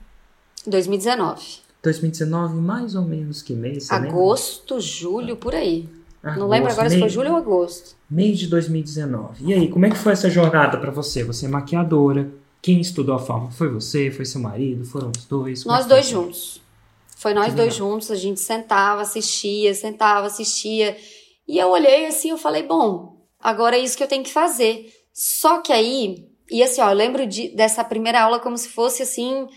2019. 0.65 1.59
2019, 1.83 2.55
mais 2.55 2.95
ou 2.95 3.03
menos 3.03 3.41
que 3.41 3.53
mês? 3.53 3.89
Lembra? 3.91 4.09
Agosto, 4.09 4.79
julho, 4.79 5.35
por 5.35 5.53
aí. 5.53 5.87
Não 6.23 6.47
lembro 6.47 6.71
agora 6.71 6.89
se 6.89 6.99
foi 6.99 7.09
julho 7.09 7.31
ou 7.31 7.37
agosto. 7.37 7.95
Mês 8.09 8.37
de 8.37 8.47
2019. 8.47 9.43
E 9.43 9.53
aí, 9.53 9.67
como 9.69 9.85
é 9.85 9.89
que 9.89 9.97
foi 9.97 10.13
essa 10.13 10.29
jornada 10.29 10.77
pra 10.77 10.91
você? 10.91 11.23
Você 11.23 11.45
é 11.45 11.49
maquiadora. 11.49 12.31
Quem 12.61 12.79
estudou 12.79 13.15
a 13.15 13.19
Fórmula? 13.19 13.51
Foi 13.51 13.69
você? 13.69 14.11
Foi 14.11 14.23
seu 14.23 14.39
marido? 14.39 14.85
Foram 14.85 15.11
os 15.15 15.25
dois? 15.25 15.63
Como 15.63 15.73
é 15.73 15.77
Nós 15.77 15.85
foi 15.87 15.95
dois 15.95 16.05
isso? 16.05 16.13
juntos. 16.13 16.61
Foi 17.17 17.33
nós 17.33 17.47
Que 17.47 17.55
dois 17.55 17.73
legal. 17.73 17.89
juntos, 17.91 18.11
a 18.11 18.15
gente 18.15 18.39
sentava, 18.39 19.01
assistia, 19.01 19.73
sentava, 19.73 20.27
assistia. 20.27 20.95
E 21.47 21.57
eu 21.57 21.69
olhei 21.69 22.05
assim, 22.05 22.29
eu 22.29 22.37
falei, 22.37 22.63
bom, 22.63 23.17
agora 23.39 23.75
é 23.77 23.79
isso 23.79 23.97
que 23.97 24.03
eu 24.03 24.07
tenho 24.07 24.23
que 24.23 24.31
fazer. 24.31 24.91
Só 25.13 25.59
que 25.61 25.73
aí, 25.73 26.27
e 26.49 26.61
assim, 26.63 26.81
ó, 26.81 26.89
eu 26.91 26.95
lembro 26.95 27.25
de, 27.27 27.49
dessa 27.55 27.83
primeira 27.83 28.21
aula 28.21 28.39
como 28.39 28.57
se 28.57 28.69
fosse 28.69 29.03
assim, 29.03 29.47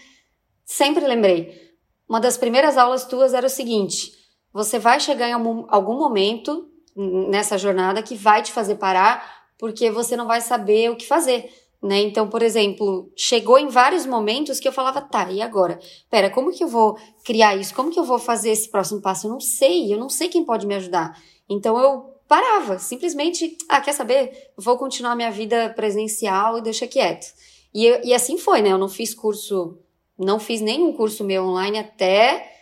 sempre 0.65 1.07
lembrei. 1.07 1.63
Uma 2.09 2.21
das 2.21 2.37
primeiras 2.37 2.77
aulas 2.77 3.05
tuas 3.05 3.33
era 3.35 3.47
o 3.47 3.51
seguinte: 3.51 4.13
você 4.55 4.79
vai 4.79 5.01
chegar 5.01 5.29
em 5.29 5.33
algum, 5.33 5.99
momento 5.99 6.69
nessa 6.97 7.59
jornada 7.59 8.01
que 8.01 8.15
vai 8.15 8.41
te 8.41 8.53
fazer 8.53 8.77
parar, 8.77 9.49
porque 9.59 9.91
você 9.91 10.17
não 10.17 10.29
vai 10.29 10.41
saber 10.41 10.93
o 10.93 10.97
que 10.97 11.05
fazer. 11.05 11.53
Né? 11.83 12.03
Então, 12.03 12.29
por 12.29 12.41
exemplo, 12.41 13.13
chegou 13.17 13.59
em 13.59 13.67
vários 13.67 14.07
momentos 14.07 14.61
que 14.61 14.69
eu 14.69 14.73
falava, 14.73 15.03
tá, 15.03 15.31
e 15.31 15.43
agora? 15.43 15.81
Pera, 16.09 16.31
como 16.31 16.53
que 16.53 16.63
eu 16.63 16.69
vou 16.69 16.97
criar 17.25 17.57
isso? 17.57 17.75
Como 17.75 17.91
que 17.91 17.99
eu 17.99 18.05
vou 18.05 18.19
fazer 18.19 18.51
esse 18.51 18.71
próximo 18.71 19.03
passo? 19.03 19.27
Eu 19.27 19.33
não 19.33 19.41
sei, 19.41 19.93
eu 19.93 19.99
não 19.99 20.09
sei 20.09 20.29
quem 20.29 20.45
pode 20.45 20.69
me 20.69 20.77
ajudar. 20.77 21.21
Então 21.49 21.77
eu 21.77 22.15
parava, 22.29 22.79
simplesmente, 22.79 23.59
ah, 23.69 23.81
quer 23.81 23.93
saber? 23.93 24.53
Vou 24.57 24.79
continuar 24.79 25.17
minha 25.17 25.33
vida 25.33 25.71
presencial 25.71 26.57
e 26.59 26.63
deixa 26.63 26.87
quieto. 26.87 27.27
E, 27.75 27.89
e 28.05 28.15
assim 28.15 28.39
foi, 28.39 28.63
né? 28.63 28.71
Eu 28.71 28.79
não 28.79 28.89
fiz 28.89 29.13
curso, 29.13 29.77
não 30.17 30.39
fiz 30.39 30.61
nenhum 30.61 30.93
curso 30.93 31.25
meu 31.25 31.45
online 31.45 31.81
até 31.81 32.54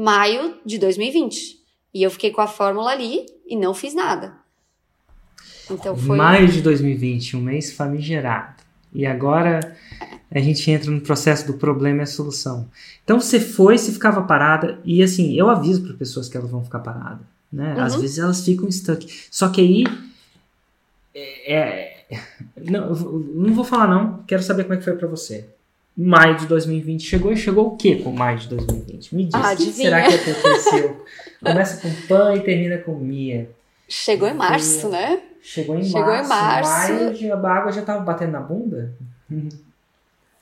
maio 0.00 0.54
de 0.64 0.78
2020. 0.78 1.60
E 1.92 2.02
eu 2.02 2.10
fiquei 2.10 2.30
com 2.30 2.40
a 2.40 2.46
fórmula 2.46 2.90
ali 2.90 3.26
e 3.46 3.56
não 3.56 3.74
fiz 3.74 3.94
nada. 3.94 4.32
Então 5.70 5.96
foi. 5.96 6.16
Maio 6.16 6.48
de 6.48 6.62
2020, 6.62 7.36
um 7.36 7.40
mês 7.42 7.72
famigerado. 7.72 8.62
E 8.92 9.04
agora 9.06 9.76
a 10.30 10.38
gente 10.40 10.68
entra 10.70 10.90
no 10.90 11.00
processo 11.00 11.46
do 11.46 11.54
problema 11.54 12.00
e 12.00 12.02
a 12.02 12.06
solução. 12.06 12.68
Então 13.04 13.20
você 13.20 13.38
foi, 13.38 13.76
você 13.76 13.92
ficava 13.92 14.22
parada, 14.22 14.80
e 14.84 15.02
assim, 15.02 15.34
eu 15.34 15.48
aviso 15.50 15.82
para 15.82 15.94
pessoas 15.94 16.28
que 16.28 16.36
elas 16.36 16.50
vão 16.50 16.64
ficar 16.64 16.78
paradas. 16.80 17.26
Né? 17.52 17.74
Às 17.78 17.94
Uhum. 17.94 18.00
vezes 18.00 18.18
elas 18.18 18.44
ficam 18.44 18.70
stuck. 18.70 19.06
Só 19.30 19.48
que 19.48 19.60
aí. 19.60 19.84
É, 21.14 21.54
é- 21.54 22.04
não, 22.70 22.94
não 22.94 23.54
vou 23.54 23.64
falar, 23.64 23.86
não. 23.88 24.22
Quero 24.26 24.42
saber 24.42 24.62
como 24.64 24.74
é 24.74 24.76
que 24.78 24.84
foi 24.84 24.96
para 24.96 25.08
você. 25.08 25.46
Maio 25.96 26.36
de 26.36 26.46
2020 26.46 27.02
chegou 27.02 27.32
e 27.32 27.36
chegou 27.36 27.66
o 27.68 27.76
que 27.76 28.02
com 28.02 28.10
maio 28.12 28.38
de 28.38 28.48
2020? 28.48 29.14
Me 29.14 29.24
diz, 29.24 29.34
Ah, 29.34 29.52
o 29.52 29.56
que 29.56 29.72
será 29.72 30.02
que 30.02 30.14
aconteceu? 30.14 31.04
Começa 31.44 31.80
com 31.80 32.06
Pan 32.06 32.36
e 32.36 32.40
termina 32.40 32.78
com 32.78 32.94
Mia. 32.94 33.50
Chegou 33.88 34.28
em 34.28 34.34
março, 34.34 34.88
né? 34.88 35.20
Chegou 35.42 35.76
em 35.76 35.84
Chegou 35.84 36.14
em 36.14 36.26
março. 36.26 36.28
março. 36.28 36.92
Maio, 36.92 37.34
a 37.46 37.50
água 37.50 37.72
já 37.72 37.82
tava 37.82 38.00
batendo 38.00 38.32
na 38.32 38.40
bunda? 38.40 38.94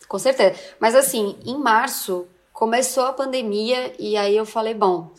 Com 0.09 0.19
certeza. 0.19 0.55
Mas 0.81 0.95
assim, 0.95 1.37
em 1.45 1.59
março 1.59 2.27
começou 2.53 3.05
a 3.05 3.13
pandemia 3.13 3.93
e 3.99 4.17
aí 4.17 4.37
eu 4.37 4.47
falei, 4.47 4.75
bom, 4.75 5.13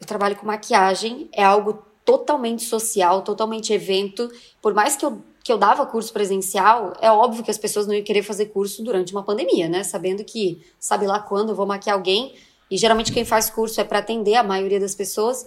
eu 0.00 0.06
trabalho 0.06 0.36
com 0.36 0.46
maquiagem, 0.46 1.28
é 1.32 1.44
algo 1.44 1.82
totalmente 2.04 2.64
social, 2.64 3.22
totalmente 3.22 3.72
evento. 3.72 4.30
Por 4.60 4.74
mais 4.74 4.96
que 4.96 5.04
eu, 5.06 5.22
que 5.46 5.52
eu 5.52 5.56
dava 5.56 5.86
curso 5.86 6.12
presencial, 6.12 6.92
é 7.00 7.08
óbvio 7.08 7.44
que 7.44 7.50
as 7.52 7.56
pessoas 7.56 7.86
não 7.86 7.94
iam 7.94 8.02
querer 8.02 8.24
fazer 8.24 8.46
curso 8.46 8.82
durante 8.82 9.12
uma 9.12 9.22
pandemia, 9.22 9.68
né? 9.68 9.84
Sabendo 9.84 10.24
que, 10.24 10.60
sabe 10.76 11.06
lá 11.06 11.20
quando 11.20 11.50
eu 11.50 11.54
vou 11.54 11.64
maquiar 11.64 11.94
alguém, 11.94 12.34
e 12.68 12.76
geralmente 12.76 13.12
quem 13.12 13.24
faz 13.24 13.48
curso 13.48 13.80
é 13.80 13.84
para 13.84 14.00
atender 14.00 14.34
a 14.34 14.42
maioria 14.42 14.80
das 14.80 14.96
pessoas. 14.96 15.46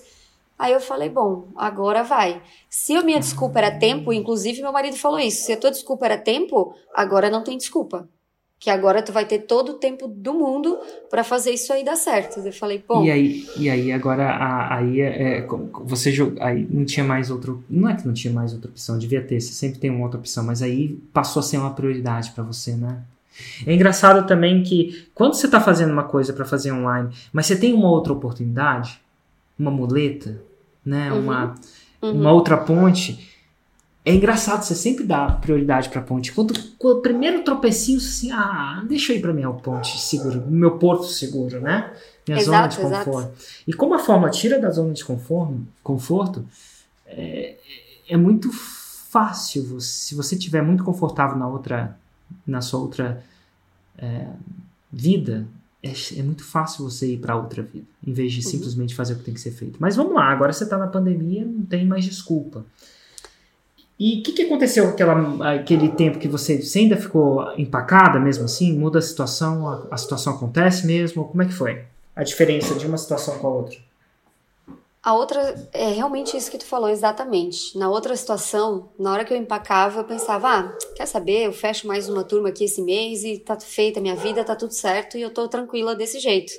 Aí 0.57 0.71
eu 0.71 0.79
falei, 0.79 1.09
bom, 1.09 1.49
agora 1.53 2.01
vai. 2.01 2.41
Se 2.69 2.95
a 2.95 3.01
minha 3.01 3.19
desculpa 3.19 3.59
era 3.59 3.77
tempo, 3.77 4.13
inclusive 4.13 4.61
meu 4.61 4.71
marido 4.71 4.95
falou 4.95 5.19
isso, 5.19 5.43
se 5.45 5.51
a 5.51 5.57
tua 5.57 5.69
desculpa 5.69 6.05
era 6.05 6.17
tempo, 6.17 6.73
agora 6.95 7.29
não 7.29 7.43
tem 7.43 7.57
desculpa 7.57 8.07
que 8.59 8.69
agora 8.69 9.01
tu 9.01 9.13
vai 9.13 9.25
ter 9.25 9.39
todo 9.39 9.69
o 9.69 9.73
tempo 9.75 10.07
do 10.07 10.33
mundo 10.33 10.77
para 11.09 11.23
fazer 11.23 11.51
isso 11.51 11.71
aí 11.71 11.83
dar 11.83 11.95
certo. 11.95 12.39
Eu 12.39 12.51
falei, 12.51 12.79
pô. 12.79 13.01
E 13.03 13.09
aí, 13.09 13.47
e 13.57 13.69
aí 13.69 13.91
agora 13.91 14.37
aí 14.69 14.99
é, 14.99 15.37
é 15.37 15.47
você 15.83 16.11
aí 16.41 16.67
não 16.69 16.83
tinha 16.83 17.05
mais 17.05 17.31
outro, 17.31 17.63
não 17.69 17.89
é 17.89 17.95
que 17.95 18.05
não 18.05 18.13
tinha 18.13 18.33
mais 18.33 18.53
outra 18.53 18.69
opção, 18.69 18.99
devia 18.99 19.21
ter, 19.21 19.39
você 19.39 19.53
sempre 19.53 19.79
tem 19.79 19.89
uma 19.89 20.03
outra 20.03 20.19
opção, 20.19 20.43
mas 20.43 20.61
aí 20.61 20.99
passou 21.13 21.39
a 21.39 21.43
ser 21.43 21.57
uma 21.57 21.73
prioridade 21.73 22.31
para 22.31 22.43
você, 22.43 22.75
né? 22.75 23.01
É 23.65 23.73
engraçado 23.73 24.27
também 24.27 24.61
que 24.61 25.07
quando 25.15 25.33
você 25.33 25.45
está 25.45 25.61
fazendo 25.61 25.93
uma 25.93 26.03
coisa 26.03 26.33
para 26.33 26.43
fazer 26.43 26.73
online, 26.73 27.09
mas 27.31 27.45
você 27.45 27.55
tem 27.55 27.73
uma 27.73 27.89
outra 27.89 28.11
oportunidade, 28.11 28.99
uma 29.57 29.71
muleta, 29.71 30.41
né, 30.85 31.09
uhum. 31.13 31.19
uma 31.21 31.55
uhum. 32.01 32.11
uma 32.11 32.31
outra 32.31 32.57
ponte, 32.57 33.38
é 34.05 34.13
engraçado, 34.13 34.63
você 34.63 34.75
sempre 34.75 35.03
dá 35.03 35.29
prioridade 35.29 35.89
pra 35.89 36.01
ponte. 36.01 36.31
Quando, 36.31 36.53
quando 36.77 36.99
o 36.99 37.01
primeiro 37.01 37.43
tropecinho, 37.43 37.97
assim, 37.97 38.31
ah, 38.31 38.83
deixa 38.87 39.11
eu 39.11 39.17
ir 39.17 39.21
pra 39.21 39.33
minha 39.33 39.51
ponte 39.51 39.99
seguro, 39.99 40.45
meu 40.47 40.77
porto 40.77 41.05
seguro, 41.05 41.59
né? 41.59 41.93
Minha 42.27 42.39
exato, 42.39 42.75
zona 42.75 42.89
de 42.89 42.97
conforto. 42.97 43.27
Exato. 43.27 43.45
E 43.67 43.73
como 43.73 43.93
a 43.93 43.99
forma 43.99 44.29
tira 44.29 44.59
da 44.59 44.69
zona 44.69 44.93
de 44.93 45.03
conforto, 45.03 45.59
conforto 45.83 46.45
é, 47.05 47.55
é 48.07 48.17
muito 48.17 48.51
fácil, 48.51 49.65
você, 49.65 49.87
se 49.87 50.15
você 50.15 50.35
estiver 50.35 50.61
muito 50.61 50.83
confortável 50.83 51.37
na 51.37 51.47
outra, 51.47 51.97
na 52.45 52.61
sua 52.61 52.79
outra 52.79 53.23
é, 53.97 54.27
vida, 54.91 55.45
é, 55.83 55.91
é, 56.17 56.23
muito 56.23 56.43
fácil 56.43 56.83
você 56.83 57.13
ir 57.13 57.17
para 57.17 57.35
outra 57.35 57.63
vida, 57.63 57.85
em 58.05 58.13
vez 58.13 58.31
de 58.31 58.39
uhum. 58.39 58.51
simplesmente 58.51 58.95
fazer 58.95 59.13
o 59.13 59.17
que 59.17 59.23
tem 59.23 59.33
que 59.33 59.41
ser 59.41 59.51
feito. 59.51 59.77
Mas 59.79 59.95
vamos 59.95 60.13
lá, 60.13 60.25
agora 60.25 60.53
você 60.53 60.63
está 60.63 60.77
na 60.77 60.87
pandemia, 60.87 61.45
não 61.45 61.65
tem 61.65 61.85
mais 61.85 62.05
desculpa. 62.05 62.65
E 63.99 64.19
o 64.19 64.23
que, 64.23 64.31
que, 64.31 64.43
aconteceu 64.43 64.87
aquela, 64.87 65.55
aquele 65.55 65.89
tempo 65.89 66.19
que 66.19 66.27
você, 66.27 66.61
você 66.61 66.79
ainda 66.79 66.95
ficou 66.95 67.51
empacada 67.57 68.17
mesmo 68.17 68.45
assim? 68.45 68.71
Muda 68.71 68.99
a 68.99 69.01
situação? 69.01 69.67
A, 69.67 69.87
a, 69.91 69.97
situação 69.97 70.35
acontece 70.35 70.87
mesmo? 70.87 71.27
Como 71.27 71.41
é 71.41 71.45
que 71.45 71.51
foi? 71.51 71.83
A 72.15 72.23
diferença 72.23 72.75
de 72.75 72.87
uma 72.87 72.97
situação 72.97 73.37
com 73.39 73.47
a 73.47 73.49
outra? 73.49 73.77
A 75.03 75.13
outra 75.13 75.69
é 75.73 75.91
realmente 75.91 76.37
isso 76.37 76.49
que 76.49 76.57
tu 76.57 76.65
falou, 76.65 76.89
exatamente. 76.89 77.77
Na 77.77 77.89
outra 77.89 78.15
situação, 78.15 78.89
na 78.97 79.11
hora 79.11 79.25
que 79.25 79.33
eu 79.33 79.37
empacava, 79.37 79.99
eu 79.99 80.05
pensava, 80.05 80.47
ah, 80.47 80.77
quer 80.95 81.05
saber, 81.05 81.47
eu 81.47 81.51
fecho 81.51 81.85
mais 81.85 82.07
uma 82.07 82.23
turma 82.23 82.49
aqui 82.49 82.63
esse 82.63 82.81
mês 82.81 83.25
e 83.25 83.37
tá 83.37 83.59
feita 83.59 83.99
a 83.99 84.01
minha 84.01 84.15
vida, 84.15 84.45
tá 84.45 84.55
tudo 84.55 84.73
certo 84.73 85.17
e 85.17 85.21
eu 85.21 85.29
tô 85.29 85.45
tranquila 85.49 85.93
desse 85.93 86.19
jeito. 86.19 86.53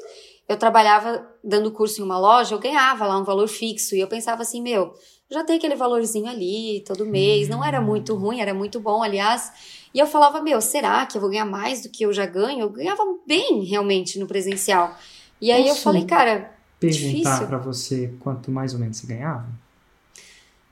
Eu 0.46 0.58
trabalhava 0.58 1.26
dando 1.42 1.70
curso 1.70 2.02
em 2.02 2.04
uma 2.04 2.18
loja, 2.18 2.54
eu 2.54 2.58
ganhava 2.58 3.06
lá 3.06 3.16
um 3.16 3.24
valor 3.24 3.48
fixo 3.48 3.94
e 3.94 4.00
eu 4.00 4.08
pensava 4.08 4.42
assim, 4.42 4.60
meu, 4.60 4.92
já 5.30 5.44
tem 5.44 5.56
aquele 5.56 5.76
valorzinho 5.76 6.26
ali 6.26 6.82
todo 6.86 7.06
mês, 7.06 7.48
não 7.48 7.64
era 7.64 7.80
muito 7.80 8.14
ruim, 8.14 8.40
era 8.40 8.52
muito 8.52 8.80
bom, 8.80 9.02
aliás. 9.02 9.52
E 9.94 9.98
eu 9.98 10.06
falava, 10.06 10.42
meu, 10.42 10.60
será 10.60 11.06
que 11.06 11.16
eu 11.16 11.20
vou 11.20 11.30
ganhar 11.30 11.44
mais 11.44 11.82
do 11.82 11.88
que 11.88 12.04
eu 12.04 12.12
já 12.12 12.26
ganho? 12.26 12.60
Eu 12.60 12.70
ganhava 12.70 13.02
bem 13.26 13.62
realmente 13.64 14.18
no 14.18 14.26
presencial. 14.26 14.96
E 15.40 15.50
aí 15.50 15.64
Posso 15.64 15.78
eu 15.78 15.82
falei, 15.82 16.04
cara, 16.04 16.52
perguntar 16.78 17.46
para 17.46 17.58
você 17.58 18.12
quanto 18.20 18.50
mais 18.50 18.74
ou 18.74 18.80
menos 18.80 18.96
você 18.96 19.06
ganhava? 19.06 19.48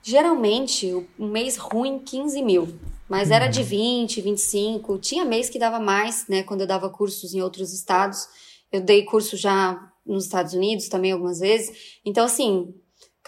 Geralmente, 0.03 1.07
um 1.19 1.29
mês 1.29 1.57
ruim, 1.57 1.99
15 1.99 2.43
mil. 2.43 2.69
Mas 3.09 3.31
era 3.31 3.47
de 3.47 3.63
20, 3.63 4.19
uhum. 4.19 4.25
25. 4.25 4.99
Tinha 4.99 5.25
mês 5.25 5.49
que 5.49 5.59
dava 5.59 5.81
mais, 5.81 6.27
né? 6.29 6.43
Quando 6.43 6.63
eu 6.63 6.67
dava 6.67 6.91
cursos 6.91 7.33
em 7.33 7.41
outros 7.41 7.73
estados. 7.73 8.29
Eu 8.71 8.83
dei 8.83 9.05
curso 9.05 9.37
já 9.37 9.91
nos 10.05 10.25
Estados 10.25 10.53
Unidos 10.53 10.89
também 10.89 11.13
algumas 11.13 11.41
vezes. 11.41 11.99
Então, 12.05 12.25
assim, 12.25 12.75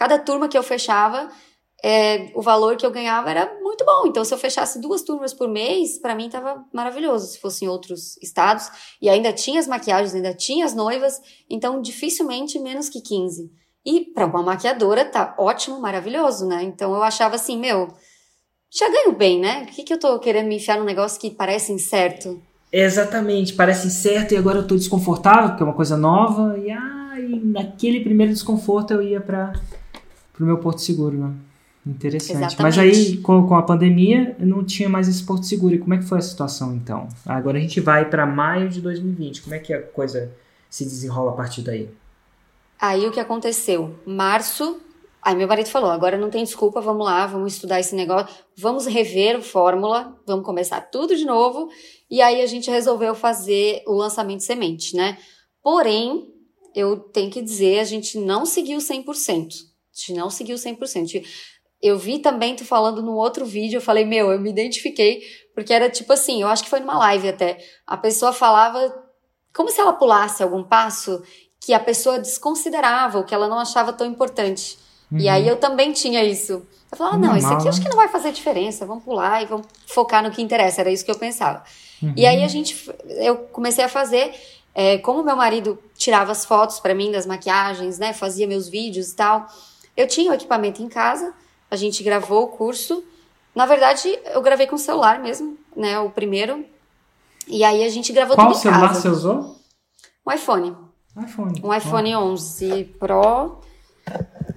Cada 0.01 0.17
turma 0.17 0.47
que 0.47 0.57
eu 0.57 0.63
fechava, 0.63 1.29
é, 1.83 2.31
o 2.33 2.41
valor 2.41 2.75
que 2.75 2.83
eu 2.83 2.89
ganhava 2.89 3.29
era 3.29 3.53
muito 3.61 3.85
bom. 3.85 4.07
Então, 4.07 4.25
se 4.25 4.33
eu 4.33 4.37
fechasse 4.39 4.81
duas 4.81 5.03
turmas 5.03 5.31
por 5.31 5.47
mês, 5.47 5.99
para 5.99 6.15
mim 6.15 6.27
tava 6.27 6.65
maravilhoso. 6.73 7.27
Se 7.27 7.39
fosse 7.39 7.65
em 7.65 7.67
outros 7.67 8.17
estados, 8.17 8.67
e 8.99 9.07
ainda 9.07 9.31
tinha 9.31 9.59
as 9.59 9.67
maquiagens, 9.67 10.15
ainda 10.15 10.33
tinha 10.33 10.65
as 10.65 10.73
noivas, 10.73 11.21
então 11.47 11.79
dificilmente 11.79 12.57
menos 12.57 12.89
que 12.89 12.99
15. 12.99 13.51
E 13.85 14.05
para 14.05 14.25
uma 14.25 14.41
maquiadora 14.41 15.05
tá 15.05 15.35
ótimo, 15.37 15.79
maravilhoso, 15.79 16.47
né? 16.47 16.63
Então 16.63 16.95
eu 16.95 17.03
achava 17.03 17.35
assim, 17.35 17.59
meu, 17.59 17.87
já 18.71 18.89
ganho 18.89 19.15
bem, 19.15 19.39
né? 19.39 19.65
Por 19.65 19.75
que, 19.75 19.83
que 19.83 19.93
eu 19.93 19.99
tô 19.99 20.17
querendo 20.17 20.47
me 20.47 20.55
enfiar 20.55 20.79
num 20.79 20.83
negócio 20.83 21.21
que 21.21 21.29
parece 21.29 21.71
incerto? 21.71 22.41
Exatamente, 22.71 23.53
parece 23.53 23.85
incerto 23.85 24.33
e 24.33 24.37
agora 24.37 24.57
eu 24.57 24.67
tô 24.67 24.75
desconfortável, 24.75 25.49
porque 25.49 25.61
é 25.61 25.65
uma 25.67 25.75
coisa 25.75 25.95
nova, 25.95 26.57
e, 26.57 26.71
ah, 26.71 27.19
e 27.19 27.39
naquele 27.45 27.99
primeiro 27.99 28.33
desconforto 28.33 28.95
eu 28.95 29.03
ia 29.03 29.21
para 29.21 29.53
pro 30.41 30.47
meu 30.47 30.57
porto 30.57 30.81
seguro, 30.81 31.15
né? 31.15 31.33
Interessante. 31.85 32.37
Exatamente. 32.37 32.61
Mas 32.61 32.77
aí, 32.77 33.17
com, 33.17 33.47
com 33.47 33.55
a 33.55 33.61
pandemia, 33.61 34.35
não 34.39 34.63
tinha 34.63 34.89
mais 34.89 35.07
esse 35.07 35.23
porto 35.23 35.45
seguro. 35.45 35.75
E 35.75 35.79
como 35.79 35.93
é 35.93 35.97
que 35.97 36.03
foi 36.03 36.17
a 36.17 36.21
situação, 36.21 36.75
então? 36.75 37.07
Agora 37.25 37.57
a 37.57 37.61
gente 37.61 37.79
vai 37.79 38.09
para 38.09 38.25
maio 38.25 38.69
de 38.69 38.81
2020. 38.81 39.43
Como 39.43 39.55
é 39.55 39.59
que 39.59 39.73
a 39.73 39.81
coisa 39.81 40.31
se 40.69 40.83
desenrola 40.83 41.31
a 41.31 41.35
partir 41.35 41.61
daí? 41.61 41.89
Aí 42.79 43.07
o 43.07 43.11
que 43.11 43.19
aconteceu? 43.19 43.95
Março, 44.05 44.79
aí 45.21 45.35
meu 45.35 45.47
marido 45.47 45.69
falou: 45.69 45.91
agora 45.91 46.17
não 46.17 46.29
tem 46.29 46.43
desculpa, 46.43 46.81
vamos 46.81 47.05
lá, 47.05 47.25
vamos 47.27 47.53
estudar 47.53 47.79
esse 47.79 47.95
negócio, 47.95 48.27
vamos 48.57 48.85
rever 48.87 49.37
a 49.37 49.41
fórmula, 49.41 50.15
vamos 50.25 50.45
começar 50.45 50.81
tudo 50.81 51.15
de 51.15 51.25
novo. 51.25 51.69
E 52.09 52.21
aí 52.21 52.41
a 52.41 52.47
gente 52.47 52.69
resolveu 52.69 53.13
fazer 53.13 53.83
o 53.87 53.93
lançamento 53.93 54.39
de 54.39 54.45
semente, 54.45 54.95
né? 54.95 55.17
Porém, 55.63 56.27
eu 56.75 56.97
tenho 56.97 57.31
que 57.31 57.41
dizer, 57.41 57.79
a 57.79 57.83
gente 57.83 58.19
não 58.19 58.45
seguiu 58.45 58.79
100% 58.79 59.70
gente 59.93 60.13
não 60.13 60.29
seguiu 60.29 60.55
100%. 60.55 61.23
Eu 61.81 61.97
vi 61.97 62.19
também 62.19 62.55
tu 62.55 62.63
falando 62.63 63.01
num 63.01 63.15
outro 63.15 63.45
vídeo, 63.45 63.77
eu 63.77 63.81
falei, 63.81 64.05
meu, 64.05 64.31
eu 64.31 64.39
me 64.39 64.49
identifiquei, 64.49 65.21
porque 65.53 65.73
era 65.73 65.89
tipo 65.89 66.13
assim, 66.13 66.41
eu 66.41 66.47
acho 66.47 66.63
que 66.63 66.69
foi 66.69 66.79
numa 66.79 66.97
live 66.97 67.29
até. 67.29 67.57
A 67.87 67.97
pessoa 67.97 68.31
falava 68.31 68.93
como 69.53 69.69
se 69.69 69.81
ela 69.81 69.93
pulasse 69.93 70.43
algum 70.43 70.63
passo 70.63 71.21
que 71.59 71.73
a 71.73 71.79
pessoa 71.79 72.19
desconsiderava, 72.19 73.19
o 73.19 73.23
que 73.23 73.33
ela 73.33 73.47
não 73.47 73.59
achava 73.59 73.93
tão 73.93 74.07
importante. 74.07 74.77
Uhum. 75.11 75.19
E 75.19 75.29
aí 75.29 75.47
eu 75.47 75.57
também 75.57 75.91
tinha 75.91 76.23
isso. 76.23 76.65
Eu 76.91 76.97
falava, 76.97 77.17
não, 77.17 77.37
isso 77.37 77.47
aqui 77.47 77.67
acho 77.67 77.81
que 77.81 77.89
não 77.89 77.95
vai 77.95 78.07
fazer 78.07 78.31
diferença, 78.31 78.85
vamos 78.85 79.03
pular 79.03 79.41
e 79.41 79.45
vamos 79.45 79.67
focar 79.85 80.23
no 80.23 80.31
que 80.31 80.41
interessa. 80.41 80.81
Era 80.81 80.91
isso 80.91 81.05
que 81.05 81.11
eu 81.11 81.17
pensava. 81.17 81.63
Uhum. 82.01 82.13
E 82.17 82.25
aí 82.25 82.43
a 82.43 82.47
gente, 82.47 82.89
eu 83.07 83.37
comecei 83.37 83.83
a 83.83 83.89
fazer, 83.89 84.33
é, 84.73 84.97
como 84.97 85.23
meu 85.23 85.35
marido 85.35 85.77
tirava 85.95 86.31
as 86.31 86.45
fotos 86.45 86.79
para 86.79 86.95
mim 86.95 87.11
das 87.11 87.25
maquiagens, 87.25 87.99
né, 87.99 88.13
fazia 88.13 88.47
meus 88.47 88.67
vídeos 88.67 89.11
e 89.11 89.15
tal. 89.15 89.47
Eu 90.01 90.07
tinha 90.07 90.31
o 90.31 90.33
equipamento 90.33 90.81
em 90.81 90.89
casa, 90.89 91.31
a 91.69 91.75
gente 91.75 92.01
gravou 92.01 92.45
o 92.45 92.47
curso. 92.47 93.03
Na 93.53 93.67
verdade, 93.67 94.17
eu 94.33 94.41
gravei 94.41 94.65
com 94.65 94.75
o 94.75 94.79
celular 94.79 95.19
mesmo, 95.19 95.55
né? 95.75 95.99
O 95.99 96.09
primeiro. 96.09 96.65
E 97.47 97.63
aí 97.63 97.83
a 97.83 97.89
gente 97.89 98.11
gravou 98.11 98.35
Qual 98.35 98.47
tudo 98.47 98.59
em 98.59 98.63
casa. 98.63 98.79
Qual 98.79 98.93
celular 98.95 99.01
você 99.01 99.07
usou? 99.09 99.55
Um 100.25 100.31
iPhone. 100.33 100.75
iPhone. 101.23 101.61
Um 101.63 101.71
iPhone 101.71 102.15
oh. 102.15 102.31
11 102.31 102.83
Pro. 102.97 103.59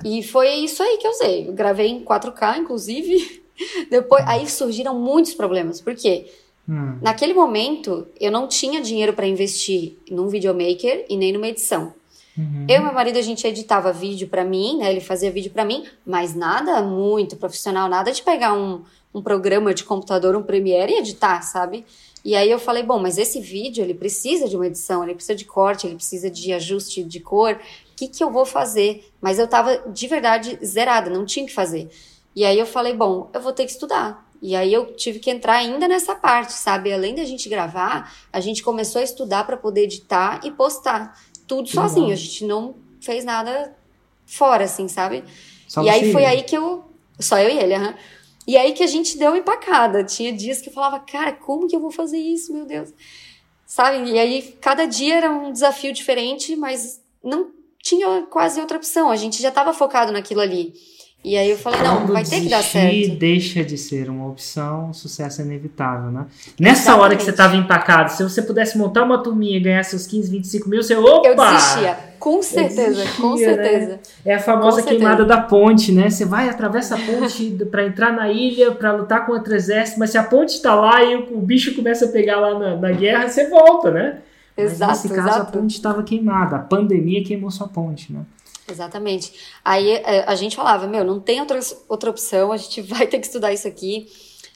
E 0.02 0.22
foi 0.22 0.48
isso 0.54 0.83
aí 0.83 0.96
que 0.96 1.07
eu 1.07 1.11
usei. 1.11 1.48
Eu 1.48 1.52
gravei 1.52 1.88
em 1.88 2.02
4K, 2.02 2.59
inclusive. 2.59 3.42
Depois, 3.90 4.24
aí 4.26 4.48
surgiram 4.48 4.98
muitos 4.98 5.35
problemas. 5.35 5.78
Por 5.78 5.94
quê? 5.94 6.33
Hum. 6.66 6.98
Naquele 7.02 7.35
momento, 7.35 8.07
eu 8.18 8.33
não 8.33 8.48
tinha 8.48 8.80
dinheiro 8.80 9.12
para 9.12 9.26
investir 9.26 9.98
num 10.11 10.28
videomaker 10.28 11.04
e 11.07 11.18
nem 11.18 11.35
numa 11.35 11.48
edição. 11.48 11.92
Uhum. 12.36 12.66
Eu 12.68 12.80
e 12.80 12.80
meu 12.80 12.92
marido, 12.92 13.18
a 13.18 13.22
gente 13.22 13.46
editava 13.46 13.92
vídeo 13.92 14.28
para 14.28 14.44
mim, 14.44 14.78
né? 14.78 14.90
Ele 14.90 15.00
fazia 15.00 15.30
vídeo 15.30 15.52
para 15.52 15.64
mim, 15.64 15.84
mas 16.04 16.34
nada 16.34 16.82
muito 16.82 17.36
profissional, 17.36 17.88
nada 17.88 18.10
de 18.10 18.22
pegar 18.22 18.52
um, 18.52 18.82
um 19.14 19.22
programa 19.22 19.72
de 19.72 19.84
computador, 19.84 20.34
um 20.34 20.42
Premiere 20.42 20.92
e 20.92 20.98
editar, 20.98 21.42
sabe? 21.42 21.84
E 22.24 22.34
aí 22.34 22.50
eu 22.50 22.58
falei, 22.58 22.82
bom, 22.82 22.98
mas 22.98 23.18
esse 23.18 23.38
vídeo, 23.38 23.84
ele 23.84 23.94
precisa 23.94 24.48
de 24.48 24.56
uma 24.56 24.66
edição, 24.66 25.04
ele 25.04 25.14
precisa 25.14 25.36
de 25.36 25.44
corte, 25.44 25.86
ele 25.86 25.96
precisa 25.96 26.30
de 26.30 26.52
ajuste 26.52 27.04
de 27.04 27.20
cor. 27.20 27.52
O 27.52 27.96
que, 27.96 28.08
que 28.08 28.24
eu 28.24 28.30
vou 28.30 28.46
fazer? 28.46 29.12
Mas 29.20 29.38
eu 29.38 29.46
tava 29.46 29.76
de 29.92 30.06
verdade 30.08 30.58
zerada, 30.64 31.10
não 31.10 31.26
tinha 31.26 31.46
que 31.46 31.52
fazer. 31.52 31.88
E 32.34 32.44
aí 32.44 32.58
eu 32.58 32.66
falei, 32.66 32.94
bom, 32.94 33.30
eu 33.32 33.40
vou 33.40 33.52
ter 33.52 33.64
que 33.64 33.70
estudar. 33.70 34.26
E 34.40 34.56
aí 34.56 34.72
eu 34.72 34.94
tive 34.94 35.20
que 35.20 35.30
entrar 35.30 35.54
ainda 35.56 35.86
nessa 35.86 36.14
parte, 36.14 36.52
sabe? 36.52 36.92
Além 36.92 37.14
da 37.14 37.24
gente 37.24 37.48
gravar, 37.48 38.12
a 38.32 38.40
gente 38.40 38.62
começou 38.62 39.00
a 39.00 39.04
estudar 39.04 39.44
para 39.44 39.56
poder 39.56 39.84
editar 39.84 40.40
e 40.42 40.50
postar 40.50 41.18
tudo 41.46 41.66
que 41.66 41.74
sozinho. 41.74 42.07
Bom. 42.07 42.12
A 42.12 42.16
gente 42.16 42.44
não 42.44 42.74
fez 43.00 43.24
nada 43.24 43.76
fora, 44.26 44.64
assim, 44.64 44.88
sabe? 44.88 45.24
Só 45.68 45.83
e 45.83 45.88
aí 45.88 46.12
foi 46.12 46.24
aí 46.24 46.42
que 46.42 46.57
eu. 46.57 46.85
Só 47.20 47.38
eu 47.38 47.50
e 47.50 47.59
ele, 47.59 47.74
aham. 47.74 47.94
E 48.46 48.57
aí 48.57 48.72
que 48.72 48.83
a 48.83 48.87
gente 48.87 49.16
deu 49.16 49.35
empacada. 49.35 50.04
Tinha 50.04 50.33
dias 50.33 50.61
que 50.61 50.68
eu 50.68 50.72
falava, 50.72 51.00
cara, 51.00 51.33
como 51.33 51.66
que 51.66 51.74
eu 51.74 51.80
vou 51.80 51.90
fazer 51.90 52.18
isso, 52.18 52.52
meu 52.52 52.66
Deus? 52.66 52.92
Sabe? 53.66 54.11
E 54.11 54.18
aí 54.18 54.57
cada 54.61 54.85
dia 54.87 55.16
era 55.16 55.30
um 55.30 55.52
desafio 55.52 55.92
diferente, 55.92 56.54
mas 56.54 57.00
não 57.22 57.50
tinha 57.83 58.22
quase 58.22 58.61
outra 58.61 58.76
opção. 58.76 59.11
A 59.11 59.16
gente 59.16 59.40
já 59.40 59.48
estava 59.48 59.72
focado 59.72 60.12
naquilo 60.12 60.40
ali. 60.40 60.74
E 61.24 61.38
aí 61.38 61.48
eu 61.48 61.56
falei, 61.56 61.80
não, 61.80 62.02
Quando 62.02 62.12
vai 62.12 62.22
ter 62.22 62.42
que 62.42 62.50
dar 62.50 62.62
certo. 62.62 63.16
deixa 63.16 63.64
de 63.64 63.78
ser 63.78 64.10
uma 64.10 64.28
opção, 64.28 64.90
o 64.90 64.92
sucesso 64.92 65.40
é 65.40 65.44
inevitável, 65.46 66.10
né? 66.10 66.26
Nessa 66.60 66.94
hora 66.96 67.16
que 67.16 67.22
você 67.22 67.30
estava 67.30 67.56
empacado, 67.56 68.12
se 68.12 68.22
você 68.22 68.42
pudesse 68.42 68.76
montar 68.76 69.04
uma 69.04 69.16
turminha 69.16 69.56
e 69.56 69.60
ganhar 69.60 69.82
seus 69.84 70.06
15, 70.06 70.30
25 70.30 70.68
mil, 70.68 70.82
você, 70.82 70.94
opa! 70.94 71.26
Eu 71.26 71.34
desistia, 71.34 71.98
com 72.18 72.42
certeza, 72.42 72.96
desistia, 72.96 73.22
com 73.22 73.30
né? 73.30 73.38
certeza. 73.38 74.00
É 74.22 74.34
a 74.34 74.38
famosa 74.38 74.82
queimada 74.82 75.24
da 75.24 75.40
ponte, 75.40 75.92
né? 75.92 76.10
Você 76.10 76.26
vai, 76.26 76.50
atravessa 76.50 76.94
a 76.94 76.98
ponte 76.98 77.52
para 77.70 77.87
entrar 77.87 78.12
na 78.12 78.30
ilha, 78.30 78.72
para 78.72 78.92
lutar 78.92 79.24
contra 79.24 79.54
o 79.54 79.56
exército, 79.56 79.98
mas 79.98 80.10
se 80.10 80.18
a 80.18 80.24
ponte 80.24 80.50
está 80.50 80.74
lá 80.74 81.02
e 81.02 81.16
o, 81.16 81.40
bicho 81.40 81.74
começa 81.74 82.04
a 82.04 82.08
pegar 82.08 82.38
lá 82.38 82.58
na, 82.58 82.76
na 82.76 82.92
guerra, 82.92 83.30
você 83.30 83.48
volta, 83.48 83.90
né? 83.90 84.18
Exato, 84.54 84.90
mas 84.90 85.02
nesse 85.02 85.14
caso 85.14 85.28
exato. 85.28 85.40
a 85.40 85.60
ponte 85.60 85.74
estava 85.74 86.02
queimada, 86.02 86.56
a 86.56 86.60
pandemia 86.60 87.24
queimou 87.24 87.50
sua 87.50 87.66
ponte, 87.66 88.12
né? 88.12 88.20
Exatamente. 88.68 89.33
Aí 89.64 89.90
é, 89.90 90.24
a 90.27 90.35
gente 90.35 90.57
falava, 90.57 90.87
meu, 90.87 91.05
não 91.05 91.20
tem 91.20 91.40
outra, 91.40 91.61
outra 91.88 92.11
opção, 92.11 92.53
a 92.53 92.57
gente 92.57 92.81
vai 92.83 93.07
ter 93.07 93.18
que 93.18 93.27
estudar 93.27 93.53
isso 93.53 93.68
aqui. 93.68 94.07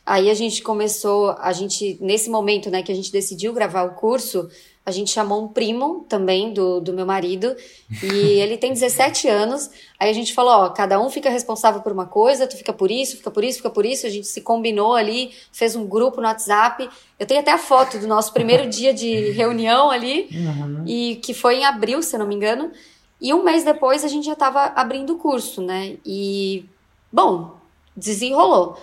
Aí 0.05 0.31
a 0.31 0.35
gente 0.35 0.63
começou, 0.63 1.37
a 1.39 1.53
gente, 1.53 1.99
nesse 2.01 2.31
momento, 2.31 2.71
né, 2.71 2.83
que 2.83 2.91
a 2.91 2.95
gente 2.95 3.13
decidiu 3.13 3.53
gravar 3.53 3.83
o 3.83 3.95
curso, 3.95 4.49
a 4.87 4.91
gente 4.91 5.11
chamou 5.11 5.45
um 5.45 5.49
primo 5.49 6.07
também 6.09 6.51
do, 6.55 6.81
do 6.81 6.95
meu 6.95 7.05
marido, 7.05 7.55
e 8.03 8.07
ele 8.41 8.57
tem 8.57 8.73
17 8.73 9.29
anos. 9.29 9.69
Aí 10.01 10.09
a 10.09 10.13
gente 10.15 10.33
falou, 10.33 10.51
ó, 10.53 10.71
cada 10.71 10.99
um 10.99 11.11
fica 11.11 11.29
responsável 11.29 11.83
por 11.83 11.93
uma 11.93 12.07
coisa, 12.07 12.47
tu 12.47 12.57
fica 12.57 12.73
por 12.73 12.91
isso, 12.91 13.19
fica 13.19 13.31
por 13.31 13.45
isso, 13.45 13.59
fica 13.59 13.69
por 13.69 13.85
isso. 13.85 14.07
A 14.07 14.09
gente 14.09 14.27
se 14.27 14.41
combinou 14.41 14.95
ali, 14.95 15.31
fez 15.53 15.77
um 15.77 15.87
grupo 15.87 16.23
no 16.23 16.27
WhatsApp. 16.27 16.89
Eu 17.19 17.27
tenho 17.27 17.41
até 17.41 17.53
a 17.53 17.59
foto 17.59 17.99
do 17.99 18.07
nosso 18.07 18.33
primeiro 18.33 18.65
dia 18.71 18.95
de 18.95 19.33
reunião 19.33 19.91
ali, 19.91 20.27
Uhum. 20.33 20.85
e 20.87 21.17
que 21.17 21.35
foi 21.35 21.57
em 21.57 21.67
abril, 21.67 22.03
se 22.03 22.17
eu 22.17 22.21
não 22.21 22.27
me 22.27 22.35
engano. 22.35 22.73
E 23.21 23.35
um 23.35 23.43
mês 23.43 23.65
depois 23.65 24.05
a 24.05 24.09
gente 24.09 24.25
já 24.27 24.35
estava 24.35 24.65
abrindo 24.77 25.15
o 25.15 25.19
curso, 25.19 25.61
né? 25.61 25.97
E, 26.05 26.65
bom, 27.13 27.59
desenrolou. 27.97 28.79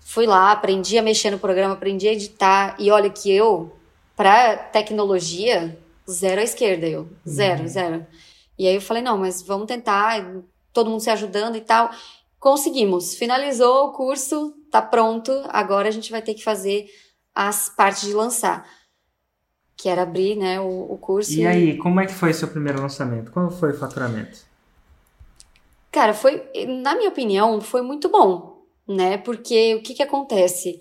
Fui 0.00 0.26
lá, 0.26 0.52
aprendi 0.52 0.98
a 0.98 1.02
mexer 1.02 1.30
no 1.30 1.38
programa, 1.38 1.74
aprendi 1.74 2.06
a 2.08 2.12
editar. 2.12 2.76
E 2.78 2.90
olha 2.90 3.10
que 3.10 3.30
eu, 3.32 3.72
pra 4.16 4.56
tecnologia, 4.56 5.78
zero 6.08 6.40
à 6.40 6.44
esquerda, 6.44 6.86
eu. 6.86 7.08
Zero, 7.28 7.62
Uhum. 7.62 7.68
zero. 7.68 8.06
E 8.58 8.66
aí 8.68 8.74
eu 8.74 8.80
falei, 8.80 9.02
não, 9.02 9.18
mas 9.18 9.42
vamos 9.42 9.66
tentar, 9.66 10.24
todo 10.72 10.90
mundo 10.90 11.00
se 11.00 11.10
ajudando 11.10 11.56
e 11.56 11.60
tal. 11.60 11.90
Conseguimos. 12.38 13.14
Finalizou 13.14 13.86
o 13.86 13.92
curso, 13.92 14.52
tá 14.70 14.82
pronto. 14.82 15.32
Agora 15.48 15.88
a 15.88 15.92
gente 15.92 16.10
vai 16.10 16.22
ter 16.22 16.34
que 16.34 16.44
fazer 16.44 16.86
as 17.34 17.68
partes 17.68 18.02
de 18.02 18.12
lançar. 18.14 18.68
Que 19.82 19.88
era 19.88 20.02
abrir, 20.02 20.36
né, 20.36 20.60
o, 20.60 20.92
o 20.92 20.96
curso. 20.96 21.32
E 21.32 21.44
aí, 21.44 21.76
como 21.76 21.98
é 21.98 22.06
que 22.06 22.14
foi 22.14 22.32
seu 22.32 22.46
primeiro 22.46 22.80
lançamento? 22.80 23.32
Qual 23.32 23.50
foi 23.50 23.72
o 23.72 23.76
faturamento? 23.76 24.38
Cara, 25.90 26.14
foi, 26.14 26.40
na 26.82 26.94
minha 26.94 27.08
opinião, 27.08 27.60
foi 27.60 27.82
muito 27.82 28.08
bom, 28.08 28.62
né? 28.86 29.18
Porque 29.18 29.74
o 29.74 29.82
que 29.82 29.92
que 29.92 30.02
acontece? 30.04 30.78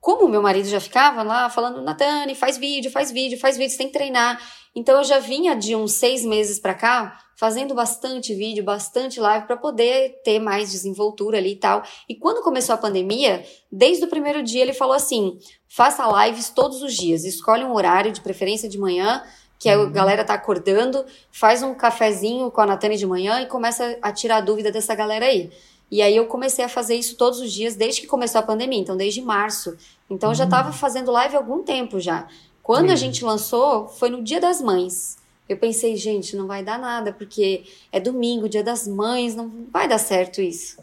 Como 0.00 0.24
o 0.24 0.28
meu 0.28 0.42
marido 0.42 0.68
já 0.68 0.80
ficava 0.80 1.22
lá 1.22 1.48
falando, 1.48 1.82
Natane, 1.82 2.34
faz 2.34 2.58
vídeo, 2.58 2.90
faz 2.90 3.12
vídeo, 3.12 3.38
faz 3.38 3.56
vídeo, 3.56 3.70
você 3.70 3.78
tem 3.78 3.86
que 3.86 3.92
treinar. 3.92 4.42
Então 4.74 4.98
eu 4.98 5.04
já 5.04 5.18
vinha 5.18 5.54
de 5.56 5.74
uns 5.74 5.92
seis 5.94 6.24
meses 6.24 6.58
pra 6.60 6.74
cá 6.74 7.18
fazendo 7.36 7.74
bastante 7.74 8.34
vídeo, 8.34 8.62
bastante 8.62 9.18
live 9.18 9.46
pra 9.46 9.56
poder 9.56 10.20
ter 10.22 10.38
mais 10.38 10.70
desenvoltura 10.70 11.38
ali 11.38 11.52
e 11.52 11.56
tal. 11.56 11.82
E 12.08 12.14
quando 12.14 12.42
começou 12.42 12.74
a 12.74 12.78
pandemia, 12.78 13.44
desde 13.72 14.04
o 14.04 14.08
primeiro 14.08 14.42
dia 14.42 14.62
ele 14.62 14.72
falou 14.74 14.94
assim: 14.94 15.38
faça 15.68 16.06
lives 16.26 16.50
todos 16.50 16.82
os 16.82 16.94
dias, 16.94 17.24
escolhe 17.24 17.64
um 17.64 17.74
horário, 17.74 18.12
de 18.12 18.20
preferência 18.20 18.68
de 18.68 18.78
manhã, 18.78 19.22
que 19.58 19.68
a 19.68 19.78
Uhum. 19.78 19.90
galera 19.90 20.24
tá 20.24 20.34
acordando, 20.34 21.04
faz 21.32 21.62
um 21.62 21.74
cafezinho 21.74 22.50
com 22.50 22.60
a 22.60 22.66
Natane 22.66 22.96
de 22.96 23.06
manhã 23.06 23.40
e 23.40 23.46
começa 23.46 23.98
a 24.00 24.12
tirar 24.12 24.36
a 24.36 24.40
dúvida 24.40 24.70
dessa 24.70 24.94
galera 24.94 25.26
aí. 25.26 25.50
E 25.90 26.00
aí 26.02 26.14
eu 26.14 26.26
comecei 26.26 26.64
a 26.64 26.68
fazer 26.68 26.94
isso 26.94 27.16
todos 27.16 27.40
os 27.40 27.52
dias 27.52 27.74
desde 27.74 28.00
que 28.02 28.06
começou 28.06 28.38
a 28.38 28.42
pandemia, 28.42 28.78
então 28.78 28.96
desde 28.96 29.20
março. 29.20 29.76
Então 30.08 30.30
eu 30.30 30.34
já 30.36 30.44
Hum. 30.44 30.48
tava 30.48 30.72
fazendo 30.72 31.10
live 31.10 31.34
há 31.34 31.38
algum 31.38 31.62
tempo 31.64 31.98
já. 31.98 32.28
Quando 32.70 32.82
a 32.90 32.92
Entendi. 32.92 33.00
gente 33.00 33.24
lançou, 33.24 33.88
foi 33.88 34.10
no 34.10 34.22
Dia 34.22 34.40
das 34.40 34.60
Mães. 34.62 35.18
Eu 35.48 35.56
pensei, 35.56 35.96
gente, 35.96 36.36
não 36.36 36.46
vai 36.46 36.62
dar 36.62 36.78
nada, 36.78 37.12
porque 37.12 37.64
é 37.90 37.98
domingo, 37.98 38.48
Dia 38.48 38.62
das 38.62 38.86
Mães, 38.86 39.34
não 39.34 39.50
vai 39.72 39.88
dar 39.88 39.98
certo 39.98 40.40
isso. 40.40 40.76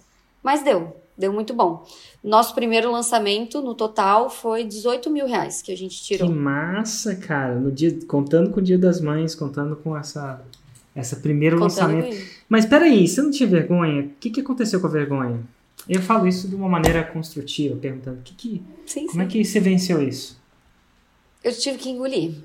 Mas 0.43 0.61
deu, 0.61 0.97
deu 1.17 1.31
muito 1.31 1.53
bom. 1.53 1.87
Nosso 2.21 2.53
primeiro 2.53 2.91
lançamento, 2.91 3.61
no 3.61 3.73
total, 3.73 4.29
foi 4.29 4.65
18 4.65 5.09
mil 5.09 5.25
reais 5.27 5.61
que 5.61 5.71
a 5.71 5.77
gente 5.77 5.97
Que 5.99 6.03
tirou. 6.17 6.29
massa, 6.29 7.15
cara. 7.15 7.55
No 7.55 7.71
dia, 7.71 7.97
contando 8.05 8.49
com 8.49 8.59
o 8.59 8.63
Dia 8.63 8.77
das 8.77 8.99
Mães, 8.99 9.33
contando 9.33 9.77
com 9.77 9.97
essa, 9.97 10.41
essa 10.93 11.15
primeiro 11.15 11.57
Contando 11.57 11.93
lançamento. 11.93 12.17
Mas 12.49 12.65
peraí, 12.65 13.07
você 13.07 13.21
não 13.21 13.31
tinha 13.31 13.47
vergonha? 13.47 14.01
O 14.01 14.09
que, 14.19 14.29
que 14.29 14.41
aconteceu 14.41 14.81
com 14.81 14.87
a 14.87 14.89
vergonha? 14.89 15.39
Eu 15.87 16.01
falo 16.01 16.27
isso 16.27 16.49
de 16.49 16.55
uma 16.55 16.67
maneira 16.67 17.01
construtiva, 17.01 17.77
perguntando, 17.77 18.19
que 18.25 18.33
que, 18.33 18.63
Sim, 18.85 19.07
como 19.07 19.21
é 19.21 19.25
sim. 19.25 19.31
que 19.31 19.45
você 19.45 19.61
venceu 19.61 20.01
isso? 20.05 20.36
Eu 21.47 21.57
tive 21.57 21.77
que 21.77 21.89
engolir. 21.89 22.35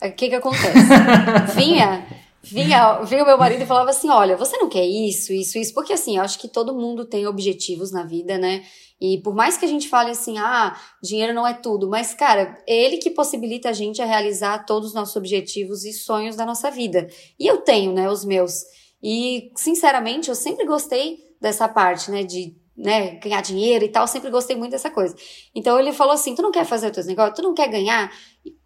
O 0.00 0.12
que 0.12 0.28
que 0.28 0.36
acontece? 0.36 0.78
vinha, 1.52 2.06
vinha, 2.40 3.00
vinha 3.00 3.24
o 3.24 3.26
meu 3.26 3.36
marido 3.36 3.64
e 3.64 3.66
falava 3.66 3.90
assim, 3.90 4.08
olha, 4.08 4.36
você 4.36 4.56
não 4.56 4.68
quer 4.68 4.86
isso, 4.86 5.32
isso, 5.32 5.58
isso, 5.58 5.74
porque 5.74 5.92
assim, 5.92 6.16
eu 6.16 6.22
acho 6.22 6.38
que 6.38 6.46
todo 6.46 6.72
mundo 6.72 7.04
tem 7.04 7.26
objetivos 7.26 7.90
na 7.90 8.04
vida, 8.04 8.38
né? 8.38 8.62
E 9.00 9.18
por 9.18 9.34
mais 9.34 9.56
que 9.56 9.64
a 9.64 9.68
gente 9.68 9.88
fale 9.88 10.12
assim, 10.12 10.38
ah, 10.38 10.78
dinheiro 11.02 11.34
não 11.34 11.44
é 11.44 11.54
tudo, 11.54 11.88
mas 11.88 12.14
cara, 12.14 12.56
é 12.64 12.84
ele 12.84 12.98
que 12.98 13.10
possibilita 13.10 13.70
a 13.70 13.72
gente 13.72 14.00
a 14.00 14.06
realizar 14.06 14.64
todos 14.64 14.90
os 14.90 14.94
nossos 14.94 15.16
objetivos 15.16 15.84
e 15.84 15.92
sonhos 15.92 16.36
da 16.36 16.46
nossa 16.46 16.70
vida. 16.70 17.08
E 17.40 17.44
eu 17.44 17.62
tenho, 17.62 17.92
né, 17.92 18.08
os 18.08 18.24
meus. 18.24 18.62
E 19.02 19.50
sinceramente, 19.56 20.28
eu 20.28 20.36
sempre 20.36 20.64
gostei 20.64 21.18
dessa 21.40 21.66
parte, 21.66 22.12
né, 22.12 22.22
de 22.22 22.54
né, 22.76 23.16
ganhar 23.16 23.40
dinheiro 23.42 23.84
e 23.84 23.88
tal, 23.88 24.06
sempre 24.06 24.30
gostei 24.30 24.56
muito 24.56 24.72
dessa 24.72 24.90
coisa. 24.90 25.14
Então 25.54 25.78
ele 25.78 25.92
falou 25.92 26.14
assim: 26.14 26.34
tu 26.34 26.42
não 26.42 26.50
quer 26.50 26.64
fazer 26.64 26.86
os 26.86 26.92
teus 26.92 27.06
negócios, 27.06 27.36
tu 27.36 27.42
não 27.42 27.54
quer 27.54 27.68
ganhar? 27.68 28.12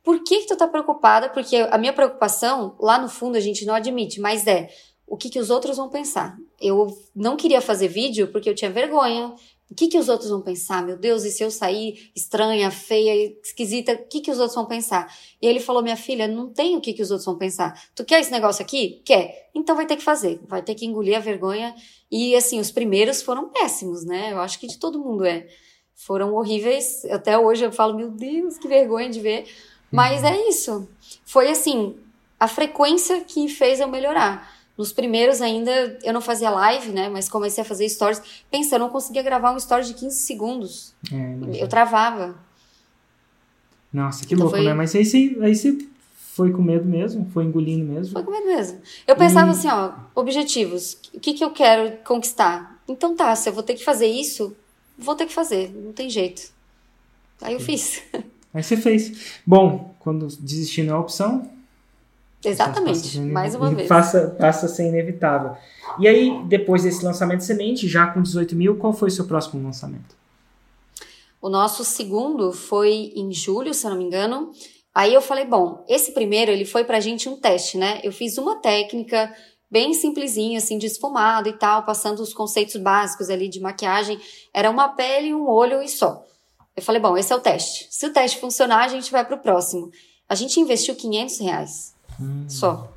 Por 0.03 0.23
que, 0.23 0.41
que 0.41 0.47
tu 0.47 0.57
tá 0.57 0.67
preocupada? 0.69 1.29
Porque 1.29 1.57
a 1.57 1.79
minha 1.79 1.93
preocupação, 1.93 2.77
lá 2.79 2.99
no 2.99 3.09
fundo, 3.09 3.37
a 3.37 3.41
gente 3.41 3.65
não 3.65 3.75
admite, 3.75 4.21
mas 4.21 4.47
é 4.47 4.69
o 5.07 5.17
que, 5.17 5.31
que 5.31 5.39
os 5.39 5.51
outros 5.51 5.77
vão 5.77 5.89
pensar. 5.89 6.37
Eu 6.61 6.97
não 7.15 7.37
queria 7.37 7.61
fazer 7.61 7.89
vídeo 7.89 8.29
porque 8.29 8.49
eu 8.49 8.55
tinha 8.55 8.71
vergonha. 8.71 9.35
O 9.71 9.75
que, 9.75 9.89
que 9.89 9.99
os 9.99 10.09
outros 10.09 10.31
vão 10.31 10.41
pensar? 10.41 10.85
Meu 10.85 10.97
Deus, 10.97 11.25
e 11.25 11.31
se 11.31 11.43
eu 11.43 11.51
sair 11.51 12.11
estranha, 12.15 12.71
feia, 12.71 13.35
esquisita, 13.43 13.95
o 13.95 14.07
que, 14.07 14.21
que 14.21 14.31
os 14.31 14.39
outros 14.39 14.55
vão 14.55 14.65
pensar? 14.65 15.13
E 15.43 15.47
ele 15.47 15.59
falou: 15.59 15.83
Minha 15.83 15.97
filha, 15.97 16.29
não 16.29 16.53
tem 16.53 16.77
o 16.77 16.81
que, 16.81 16.93
que 16.93 17.03
os 17.03 17.11
outros 17.11 17.27
vão 17.27 17.37
pensar. 17.37 17.81
Tu 17.95 18.05
quer 18.05 18.21
esse 18.21 18.31
negócio 18.31 18.63
aqui? 18.63 19.03
Quer. 19.05 19.51
Então 19.55 19.75
vai 19.75 19.85
ter 19.85 19.97
que 19.97 20.05
fazer. 20.05 20.41
Vai 20.47 20.63
ter 20.63 20.75
que 20.77 20.87
engolir 20.87 21.17
a 21.17 21.21
vergonha. 21.21 21.75
E 22.11 22.37
assim, 22.37 22.61
os 22.61 22.71
primeiros 22.71 23.23
foram 23.23 23.49
péssimos, 23.49 24.05
né? 24.05 24.33
Eu 24.33 24.41
acho 24.41 24.61
que 24.61 24.69
de 24.69 24.79
todo 24.79 25.01
mundo 25.01 25.25
é. 25.25 25.49
Foram 25.95 26.35
horríveis. 26.35 27.05
Até 27.07 27.37
hoje 27.37 27.65
eu 27.65 27.73
falo: 27.73 27.97
Meu 27.97 28.11
Deus, 28.11 28.59
que 28.59 28.69
vergonha 28.69 29.11
de 29.11 29.21
ver. 29.21 29.47
Mas 29.91 30.23
é 30.23 30.49
isso. 30.49 30.89
Foi 31.25 31.51
assim, 31.51 31.97
a 32.39 32.47
frequência 32.47 33.21
que 33.23 33.49
fez 33.49 33.81
eu 33.81 33.89
melhorar. 33.89 34.56
Nos 34.77 34.93
primeiros 34.93 35.41
ainda 35.41 35.99
eu 36.05 36.13
não 36.13 36.21
fazia 36.21 36.51
live, 36.51 36.91
né? 36.93 37.09
Mas 37.09 37.29
comecei 37.29 37.63
a 37.63 37.65
fazer 37.65 37.89
stories. 37.89 38.21
Pensa, 38.51 38.75
eu 38.75 38.79
não 38.79 38.91
conseguia 38.91 39.23
gravar 39.23 39.53
um 39.53 39.57
story 39.57 39.87
de 39.87 39.95
15 39.95 40.17
segundos. 40.19 40.95
É. 41.11 41.63
Eu 41.63 41.69
travava. 41.69 42.37
Nossa, 43.93 44.27
que 44.27 44.35
Então 44.35 44.45
louco, 44.47 44.59
foi- 44.59 44.67
né? 44.67 44.75
Mas 44.75 44.95
aí 44.95 45.05
você, 45.05 45.37
aí 45.41 45.55
você 45.55 45.79
foi 46.35 46.51
com 46.53 46.61
medo 46.61 46.85
mesmo? 46.85 47.31
Foi 47.33 47.45
engolindo 47.45 47.85
mesmo? 47.91 48.13
Foi 48.13 48.23
com 48.23 48.31
medo 48.31 48.47
mesmo. 48.47 48.81
Eu 49.07 49.17
pensava 49.17 49.49
E- 49.49 49.53
assim, 49.53 49.69
ó, 49.69 49.93
objetivos. 50.15 50.99
O 51.15 51.21
que, 51.21 51.33
que 51.33 51.43
eu 51.45 51.51
quero 51.51 51.97
conquistar? 52.05 52.79
Então 52.87 53.17
tá, 53.17 53.35
se 53.35 53.49
eu 53.49 53.53
vou 53.53 53.63
ter 53.63 53.75
que 53.75 53.85
fazer 53.85 54.07
isso, 54.07 54.55
vou 54.99 55.15
ter 55.15 55.27
que 55.27 55.33
fazer. 55.33 55.73
Não 55.75 55.93
tem 55.93 56.11
jeito. 56.11 56.51
Aí 57.41 57.55
eu 57.55 57.61
fiz. 57.61 58.03
Aí 58.53 58.63
você 58.63 58.77
fez. 58.77 59.39
Bom, 59.47 59.95
quando 59.99 60.27
desistir 60.29 60.83
não 60.83 60.97
é 60.97 60.99
opção, 60.99 61.51
Exatamente. 62.45 63.09
ser 63.09 63.21
Mais 63.21 63.55
uma 63.55 63.71
vez. 63.71 63.89
Passa, 63.89 64.37
passa 64.39 64.67
a 64.67 64.69
ser 64.69 64.89
inevitável. 64.89 65.57
E 65.99 66.07
aí, 66.07 66.43
depois 66.47 66.83
desse 66.83 67.05
lançamento 67.05 67.39
de 67.39 67.47
semente, 67.47 67.89
já 67.89 68.07
com 68.07 68.23
18 68.23 68.55
mil, 68.55 68.77
qual 68.77 68.93
foi 68.93 69.09
o 69.09 69.13
seu 69.13 69.27
próximo 69.27 69.63
lançamento? 69.63 70.17
O 71.41 71.49
nosso 71.49 71.85
segundo 71.85 72.53
foi 72.53 73.13
em 73.15 73.33
julho, 73.33 73.73
se 73.73 73.87
eu 73.87 73.91
não 73.91 73.99
me 73.99 74.05
engano. 74.05 74.51
Aí 74.95 75.13
eu 75.13 75.21
falei, 75.21 75.45
bom, 75.45 75.85
esse 75.89 76.13
primeiro 76.13 76.51
ele 76.51 76.65
foi 76.65 76.85
pra 76.85 77.01
gente 77.01 77.29
um 77.29 77.37
teste, 77.37 77.77
né? 77.77 78.01
Eu 78.03 78.13
fiz 78.13 78.39
uma 78.39 78.57
técnica 78.57 79.33
bem 79.71 79.93
simplesinha, 79.93 80.59
assim, 80.59 80.79
de 80.79 80.87
esfumado 80.87 81.49
e 81.49 81.53
tal, 81.53 81.85
passando 81.85 82.21
os 82.21 82.33
conceitos 82.33 82.77
básicos 82.77 83.29
ali 83.29 83.49
de 83.49 83.61
maquiagem. 83.61 84.19
Era 84.55 84.71
uma 84.71 84.91
pele, 84.91 85.35
um 85.35 85.49
olho 85.49 85.83
e 85.83 85.89
só. 85.89 86.25
Eu 86.75 86.83
falei, 86.83 87.01
bom, 87.01 87.17
esse 87.17 87.33
é 87.33 87.37
o 87.37 87.41
teste. 87.41 87.87
Se 87.91 88.07
o 88.07 88.13
teste 88.13 88.39
funcionar, 88.39 88.85
a 88.85 88.89
gente 88.89 89.11
vai 89.11 89.25
pro 89.25 89.39
próximo. 89.39 89.91
A 90.29 90.35
gente 90.35 90.61
investiu 90.61 90.95
500 90.95 91.41
reais 91.41 91.96
só 92.49 92.93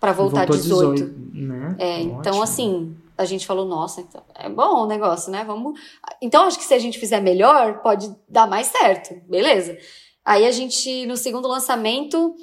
pra 0.00 0.12
voltar 0.12 0.46
Voltou 0.46 0.56
18. 0.56 1.14
né? 1.32 1.76
É, 1.78 2.00
então 2.00 2.42
assim, 2.42 2.96
a 3.16 3.24
gente 3.24 3.46
falou, 3.46 3.64
nossa, 3.66 4.00
então, 4.00 4.22
é 4.34 4.48
bom 4.48 4.82
o 4.82 4.86
negócio, 4.86 5.30
né? 5.30 5.44
Vamos. 5.44 5.78
Então, 6.20 6.44
acho 6.44 6.58
que 6.58 6.64
se 6.64 6.74
a 6.74 6.78
gente 6.78 6.98
fizer 6.98 7.20
melhor, 7.20 7.82
pode 7.82 8.12
dar 8.28 8.46
mais 8.46 8.66
certo. 8.66 9.14
Beleza. 9.28 9.78
Aí 10.24 10.46
a 10.46 10.50
gente, 10.50 11.06
no 11.06 11.16
segundo 11.16 11.48
lançamento, 11.48 12.34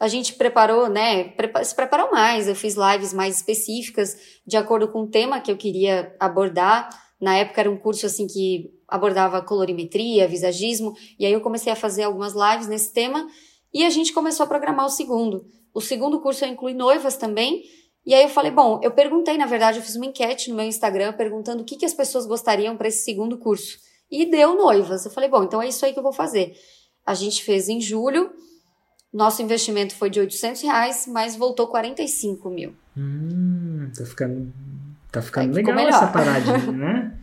a 0.00 0.08
gente 0.08 0.34
preparou, 0.34 0.88
né? 0.88 1.32
Se 1.62 1.74
preparou 1.74 2.10
mais. 2.10 2.48
Eu 2.48 2.54
fiz 2.54 2.74
lives 2.74 3.12
mais 3.12 3.36
específicas 3.36 4.16
de 4.46 4.56
acordo 4.56 4.88
com 4.88 5.02
o 5.02 5.08
tema 5.08 5.40
que 5.40 5.50
eu 5.50 5.56
queria 5.56 6.14
abordar. 6.18 6.88
Na 7.20 7.36
época 7.36 7.60
era 7.60 7.70
um 7.70 7.76
curso 7.76 8.06
assim 8.06 8.26
que 8.26 8.70
abordava 8.88 9.40
colorimetria, 9.40 10.28
visagismo, 10.28 10.94
e 11.18 11.24
aí 11.24 11.32
eu 11.32 11.40
comecei 11.40 11.72
a 11.72 11.76
fazer 11.76 12.02
algumas 12.02 12.34
lives 12.34 12.68
nesse 12.68 12.92
tema 12.92 13.26
e 13.72 13.84
a 13.84 13.90
gente 13.90 14.12
começou 14.12 14.44
a 14.44 14.46
programar 14.46 14.86
o 14.86 14.90
segundo. 14.90 15.46
O 15.74 15.80
segundo 15.80 16.20
curso 16.20 16.44
eu 16.44 16.48
inclui 16.48 16.72
noivas 16.72 17.16
também. 17.16 17.64
E 18.06 18.14
aí 18.14 18.22
eu 18.22 18.28
falei, 18.28 18.52
bom, 18.52 18.80
eu 18.82 18.92
perguntei, 18.92 19.36
na 19.36 19.46
verdade, 19.46 19.78
eu 19.78 19.82
fiz 19.82 19.96
uma 19.96 20.06
enquete 20.06 20.50
no 20.50 20.56
meu 20.56 20.64
Instagram 20.64 21.12
perguntando 21.14 21.62
o 21.62 21.64
que, 21.64 21.76
que 21.76 21.84
as 21.84 21.92
pessoas 21.92 22.26
gostariam 22.26 22.76
para 22.76 22.88
esse 22.88 23.02
segundo 23.02 23.36
curso. 23.36 23.78
E 24.10 24.24
deu 24.26 24.54
noivas. 24.54 25.04
Eu 25.04 25.10
falei, 25.10 25.28
bom, 25.28 25.42
então 25.42 25.60
é 25.60 25.68
isso 25.68 25.84
aí 25.84 25.92
que 25.92 25.98
eu 25.98 26.02
vou 26.02 26.12
fazer. 26.12 26.54
A 27.04 27.14
gente 27.14 27.42
fez 27.42 27.68
em 27.68 27.80
julho, 27.80 28.30
nosso 29.12 29.42
investimento 29.42 29.94
foi 29.94 30.10
de 30.10 30.20
800 30.20 30.62
reais, 30.62 31.06
mas 31.08 31.34
voltou 31.34 31.66
45 31.66 32.48
mil. 32.50 32.74
Hum, 32.96 33.90
tá 33.96 34.04
ficando, 34.04 34.52
tá 35.10 35.22
ficando 35.22 35.52
é, 35.52 35.62
legal 35.62 35.78
essa 35.78 36.06
paradinha, 36.06 36.72
né? 36.72 37.18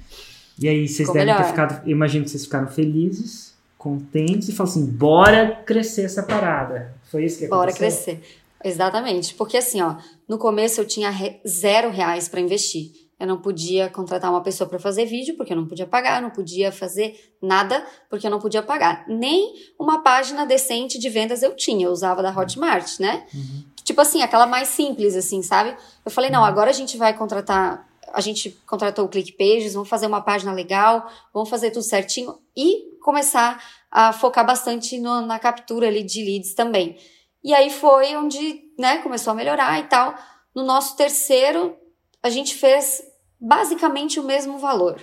E 0.60 0.68
aí, 0.68 0.88
vocês 0.88 1.08
ficou 1.08 1.14
devem 1.14 1.28
melhor. 1.28 1.44
ter 1.44 1.50
ficado, 1.50 1.90
imagino 1.90 2.24
que 2.24 2.32
vocês 2.32 2.44
ficaram 2.44 2.68
felizes, 2.68 3.56
contentes 3.78 4.50
e 4.50 4.52
falaram 4.52 4.72
assim, 4.72 4.86
bora 4.86 5.64
crescer 5.66 6.04
essa 6.04 6.22
parada. 6.22 6.94
Foi 7.06 7.26
isso 7.26 7.40
que 7.40 7.46
aconteceu? 7.46 7.58
Bora 7.58 7.74
crescer. 7.74 8.41
Exatamente. 8.64 9.34
Porque 9.36 9.58
assim, 9.58 9.82
ó, 9.82 9.96
no 10.28 10.38
começo 10.38 10.80
eu 10.80 10.86
tinha 10.86 11.12
zero 11.48 11.90
reais 11.90 12.28
para 12.28 12.40
investir. 12.40 13.02
Eu 13.22 13.28
não 13.28 13.38
podia 13.38 13.88
contratar 13.88 14.32
uma 14.32 14.42
pessoa 14.42 14.68
para 14.68 14.80
fazer 14.80 15.06
vídeo, 15.06 15.38
porque 15.38 15.54
eu 15.54 15.58
não 15.58 15.68
podia 15.68 15.86
pagar, 15.86 16.18
eu 16.18 16.24
não 16.24 16.32
podia 16.32 16.72
fazer 16.72 17.36
nada, 17.40 17.86
porque 18.10 18.26
eu 18.26 18.32
não 18.32 18.40
podia 18.40 18.64
pagar. 18.64 19.06
Nem 19.08 19.54
uma 19.78 20.02
página 20.02 20.44
decente 20.44 20.98
de 20.98 21.08
vendas 21.08 21.44
eu 21.44 21.56
tinha, 21.56 21.86
eu 21.86 21.92
usava 21.92 22.24
da 22.24 22.36
Hotmart, 22.36 23.00
né? 23.00 23.28
Uhum. 23.32 23.64
Tipo 23.84 24.02
assim, 24.02 24.24
aquela 24.24 24.48
mais 24.48 24.70
simples, 24.70 25.16
assim, 25.16 25.44
sabe? 25.44 25.78
Eu 26.04 26.10
falei, 26.10 26.32
não, 26.32 26.40
uhum. 26.40 26.46
agora 26.46 26.72
a 26.72 26.74
gente 26.74 26.98
vai 26.98 27.16
contratar. 27.16 27.88
A 28.12 28.22
gente 28.22 28.60
contratou 28.66 29.06
o 29.06 29.08
ClickPages, 29.08 29.76
vamos 29.76 29.88
fazer 29.88 30.08
uma 30.08 30.22
página 30.22 30.52
legal, 30.52 31.08
vamos 31.32 31.48
fazer 31.48 31.70
tudo 31.70 31.84
certinho 31.84 32.40
e 32.58 32.98
começar 33.04 33.64
a 33.92 34.12
focar 34.14 34.46
bastante 34.46 34.98
no, 35.00 35.22
na 35.28 35.38
captura 35.38 35.88
ali 35.88 36.02
de 36.02 36.24
leads 36.24 36.56
também. 36.56 36.98
E 37.44 37.54
aí 37.54 37.70
foi 37.70 38.16
onde, 38.16 38.62
né, 38.78 38.98
começou 39.00 39.32
a 39.32 39.36
melhorar 39.36 39.80
e 39.80 39.84
tal. 39.84 40.16
No 40.54 40.64
nosso 40.64 40.96
terceiro, 40.96 41.76
a 42.22 42.30
gente 42.30 42.56
fez 42.56 43.02
basicamente 43.40 44.20
o 44.20 44.24
mesmo 44.24 44.60
valor, 44.60 45.02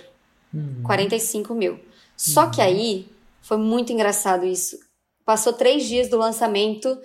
uhum. 0.54 0.82
45 0.84 1.54
mil. 1.54 1.80
Só 2.16 2.44
uhum. 2.44 2.50
que 2.50 2.60
aí 2.60 3.08
foi 3.42 3.56
muito 3.56 3.92
engraçado 3.92 4.44
isso. 4.44 4.78
Passou 5.24 5.52
três 5.52 5.84
dias 5.84 6.08
do 6.08 6.16
lançamento, 6.16 6.96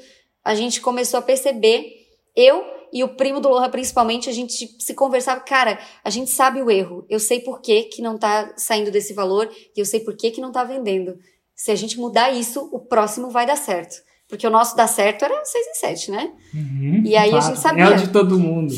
a 0.43 0.56
gente 0.56 0.82
começou 0.82 1.19
a 1.19 1.24
perceber, 1.24 2.08
eu 2.36 2.63
e 2.91 3.04
o 3.04 3.15
primo 3.15 3.39
do 3.39 3.50
Loha 3.50 3.69
principalmente, 3.69 4.30
a 4.30 4.32
gente 4.32 4.76
se 4.80 4.93
conversava, 4.93 5.41
cara, 5.41 5.80
a 6.04 6.10
gente 6.10 6.30
sabe 6.30 6.62
o 6.62 6.69
erro, 6.69 7.06
eu 7.10 7.19
sei 7.19 7.39
por 7.39 7.60
que, 7.60 7.84
que 7.84 8.02
não 8.02 8.17
tá 8.17 8.54
saindo 8.56 8.91
desse 8.91 9.13
valor 9.13 9.52
e 9.76 9.80
eu 9.80 9.86
sei 9.86 10.00
por 10.00 10.15
que, 10.15 10.30
que 10.30 10.41
não 10.41 10.52
tá 10.52 10.63
vendendo. 10.63 11.17
Se 11.56 11.72
a 11.72 11.76
gente 11.76 11.98
mudar 11.98 12.32
isso, 12.32 12.69
o 12.72 12.80
próximo 12.80 13.30
vai 13.30 13.46
dar 13.46 13.56
certo. 13.56 13.96
Porque 14.34 14.48
o 14.48 14.50
nosso 14.50 14.76
dar 14.76 14.88
certo 14.88 15.24
era 15.24 15.46
6 15.46 15.65
e 15.67 15.76
7, 15.76 16.10
né? 16.10 16.32
Uhum, 16.56 17.04
e 17.06 17.15
aí 17.15 17.30
claro. 17.30 17.46
a 17.46 17.48
gente 17.48 17.60
sabia. 17.60 17.84
É 17.84 17.89
o 17.89 17.98
de 17.98 18.10
todo 18.10 18.39
mundo 18.39 18.74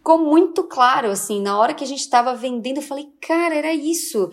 ficou 0.00 0.18
muito 0.18 0.62
claro, 0.64 1.10
assim, 1.10 1.42
na 1.42 1.58
hora 1.58 1.74
que 1.74 1.82
a 1.82 1.86
gente 1.86 2.00
estava 2.00 2.34
vendendo, 2.34 2.78
eu 2.78 2.82
falei, 2.82 3.08
cara, 3.20 3.54
era 3.54 3.74
isso. 3.74 4.30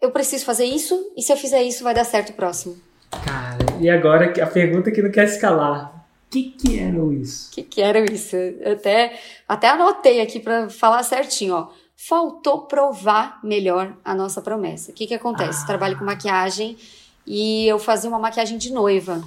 Eu 0.00 0.10
preciso 0.10 0.44
fazer 0.44 0.64
isso, 0.64 1.12
e 1.14 1.22
se 1.22 1.30
eu 1.32 1.36
fizer 1.36 1.62
isso, 1.62 1.84
vai 1.84 1.94
dar 1.94 2.04
certo 2.04 2.30
o 2.30 2.32
próximo. 2.32 2.76
Cara, 3.10 3.58
e 3.80 3.88
agora 3.88 4.32
a 4.42 4.46
pergunta 4.46 4.90
que 4.90 5.02
não 5.02 5.10
quer 5.10 5.24
escalar. 5.24 5.94
O 6.26 6.30
que, 6.30 6.50
que 6.50 6.78
era 6.78 6.98
isso? 7.14 7.50
O 7.50 7.54
que, 7.54 7.62
que 7.62 7.80
era 7.80 8.12
isso? 8.12 8.34
Eu 8.34 8.72
até, 8.72 9.18
até 9.46 9.68
anotei 9.68 10.20
aqui 10.20 10.40
para 10.40 10.70
falar 10.70 11.02
certinho, 11.02 11.54
ó. 11.54 11.68
Faltou 11.94 12.62
provar 12.62 13.40
melhor 13.42 13.96
a 14.02 14.14
nossa 14.14 14.42
promessa. 14.42 14.90
O 14.90 14.94
que, 14.94 15.06
que 15.06 15.14
acontece? 15.14 15.62
Ah. 15.62 15.66
Trabalho 15.66 15.98
com 15.98 16.04
maquiagem 16.04 16.76
e 17.26 17.66
eu 17.66 17.78
fazia 17.78 18.10
uma 18.10 18.18
maquiagem 18.18 18.58
de 18.58 18.72
noiva. 18.72 19.22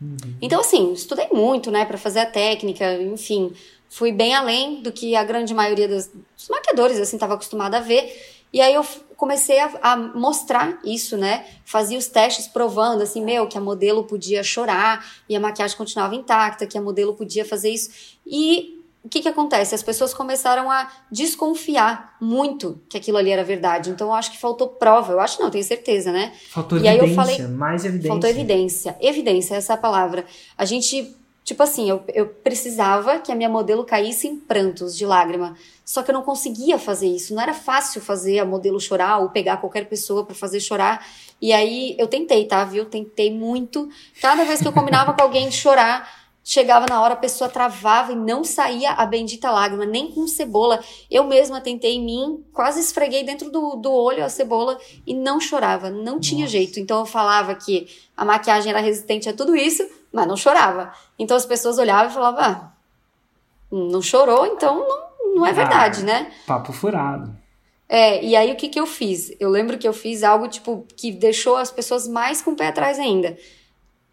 Uhum. 0.00 0.16
Então, 0.40 0.60
assim, 0.60 0.92
estudei 0.92 1.28
muito, 1.32 1.70
né, 1.70 1.84
para 1.84 1.98
fazer 1.98 2.20
a 2.20 2.26
técnica, 2.26 2.94
enfim 3.02 3.52
fui 3.90 4.12
bem 4.12 4.34
além 4.34 4.80
do 4.80 4.92
que 4.92 5.16
a 5.16 5.24
grande 5.24 5.52
maioria 5.52 5.88
dos, 5.88 6.08
maquiadores 6.48 6.98
assim 6.98 7.16
estava 7.16 7.34
acostumada 7.34 7.78
a 7.78 7.80
ver. 7.80 8.38
E 8.52 8.60
aí 8.60 8.74
eu 8.74 8.84
comecei 9.16 9.58
a, 9.58 9.70
a, 9.82 9.96
mostrar 9.96 10.80
isso, 10.84 11.16
né? 11.16 11.44
Fazia 11.64 11.98
os 11.98 12.06
testes 12.06 12.46
provando 12.46 13.02
assim, 13.02 13.22
meu, 13.22 13.46
que 13.46 13.58
a 13.58 13.60
modelo 13.60 14.04
podia 14.04 14.42
chorar 14.42 15.04
e 15.28 15.36
a 15.36 15.40
maquiagem 15.40 15.76
continuava 15.76 16.14
intacta, 16.14 16.66
que 16.66 16.78
a 16.78 16.80
modelo 16.80 17.14
podia 17.14 17.44
fazer 17.44 17.70
isso. 17.70 17.90
E 18.26 18.79
o 19.02 19.08
que 19.08 19.22
que 19.22 19.28
acontece? 19.28 19.74
As 19.74 19.82
pessoas 19.82 20.12
começaram 20.12 20.70
a 20.70 20.90
desconfiar 21.10 22.16
muito 22.20 22.80
que 22.88 22.98
aquilo 22.98 23.16
ali 23.16 23.30
era 23.30 23.42
verdade. 23.42 23.90
Então 23.90 24.08
eu 24.08 24.14
acho 24.14 24.30
que 24.30 24.38
faltou 24.38 24.68
prova. 24.68 25.12
Eu 25.12 25.20
acho 25.20 25.40
não, 25.40 25.50
tenho 25.50 25.64
certeza, 25.64 26.12
né? 26.12 26.32
Faltou 26.50 26.78
e 26.78 26.86
evidência, 26.86 27.02
aí 27.02 27.10
eu 27.10 27.14
falei, 27.14 27.46
mais 27.48 27.84
evidência. 27.84 28.08
Faltou 28.08 28.30
evidência. 28.30 28.96
Evidência, 29.00 29.54
essa 29.54 29.72
é 29.72 29.74
a 29.74 29.78
palavra. 29.78 30.24
A 30.56 30.64
gente 30.64 31.16
Tipo 31.42 31.64
assim, 31.64 31.88
eu, 31.88 32.04
eu 32.14 32.26
precisava 32.26 33.18
que 33.18 33.32
a 33.32 33.34
minha 33.34 33.48
modelo 33.48 33.82
caísse 33.82 34.28
em 34.28 34.36
prantos 34.36 34.96
de 34.96 35.04
lágrima. 35.04 35.56
Só 35.84 36.02
que 36.02 36.10
eu 36.10 36.12
não 36.12 36.22
conseguia 36.22 36.78
fazer 36.78 37.08
isso. 37.08 37.34
Não 37.34 37.42
era 37.42 37.54
fácil 37.54 38.00
fazer 38.00 38.38
a 38.38 38.44
modelo 38.44 38.78
chorar 38.78 39.18
ou 39.18 39.30
pegar 39.30 39.56
qualquer 39.56 39.88
pessoa 39.88 40.24
para 40.24 40.34
fazer 40.34 40.60
chorar. 40.60 41.04
E 41.40 41.52
aí 41.52 41.96
eu 41.98 42.06
tentei, 42.06 42.44
tá? 42.44 42.62
Viu? 42.64 42.84
Tentei 42.84 43.32
muito. 43.32 43.88
Cada 44.20 44.44
vez 44.44 44.60
que 44.60 44.68
eu 44.68 44.72
combinava 44.72 45.12
com 45.12 45.22
alguém 45.22 45.48
de 45.48 45.56
chorar, 45.56 46.08
chegava 46.42 46.86
na 46.88 47.00
hora, 47.00 47.14
a 47.14 47.16
pessoa 47.16 47.48
travava 47.48 48.12
e 48.12 48.16
não 48.16 48.42
saía 48.42 48.92
a 48.92 49.06
bendita 49.06 49.50
lágrima, 49.50 49.84
nem 49.84 50.10
com 50.10 50.26
cebola. 50.26 50.82
Eu 51.10 51.24
mesma 51.24 51.60
tentei 51.60 51.96
em 51.96 52.04
mim, 52.04 52.44
quase 52.52 52.80
esfreguei 52.80 53.24
dentro 53.24 53.50
do, 53.50 53.76
do 53.76 53.92
olho 53.92 54.24
a 54.24 54.28
cebola 54.28 54.78
e 55.06 55.14
não 55.14 55.40
chorava, 55.40 55.90
não 55.90 56.16
Nossa. 56.16 56.20
tinha 56.20 56.46
jeito. 56.46 56.80
Então 56.80 57.00
eu 57.00 57.06
falava 57.06 57.54
que 57.54 57.88
a 58.16 58.24
maquiagem 58.24 58.70
era 58.70 58.80
resistente 58.80 59.28
a 59.28 59.32
tudo 59.32 59.54
isso, 59.54 59.86
mas 60.12 60.26
não 60.26 60.36
chorava. 60.36 60.92
Então 61.18 61.36
as 61.36 61.46
pessoas 61.46 61.78
olhavam 61.78 62.10
e 62.10 62.14
falavam, 62.14 62.40
ah, 62.40 62.72
não 63.70 64.02
chorou, 64.02 64.46
então 64.46 64.78
não, 64.78 65.34
não 65.36 65.46
é 65.46 65.52
verdade, 65.52 66.02
ah, 66.02 66.04
né? 66.04 66.32
Papo 66.46 66.72
furado. 66.72 67.38
É, 67.88 68.24
e 68.24 68.36
aí 68.36 68.52
o 68.52 68.56
que, 68.56 68.68
que 68.68 68.78
eu 68.78 68.86
fiz? 68.86 69.32
Eu 69.40 69.50
lembro 69.50 69.76
que 69.76 69.86
eu 69.86 69.92
fiz 69.92 70.22
algo, 70.22 70.46
tipo, 70.46 70.86
que 70.96 71.10
deixou 71.10 71.56
as 71.56 71.72
pessoas 71.72 72.06
mais 72.06 72.40
com 72.40 72.52
o 72.52 72.56
pé 72.56 72.68
atrás 72.68 73.00
ainda. 73.00 73.36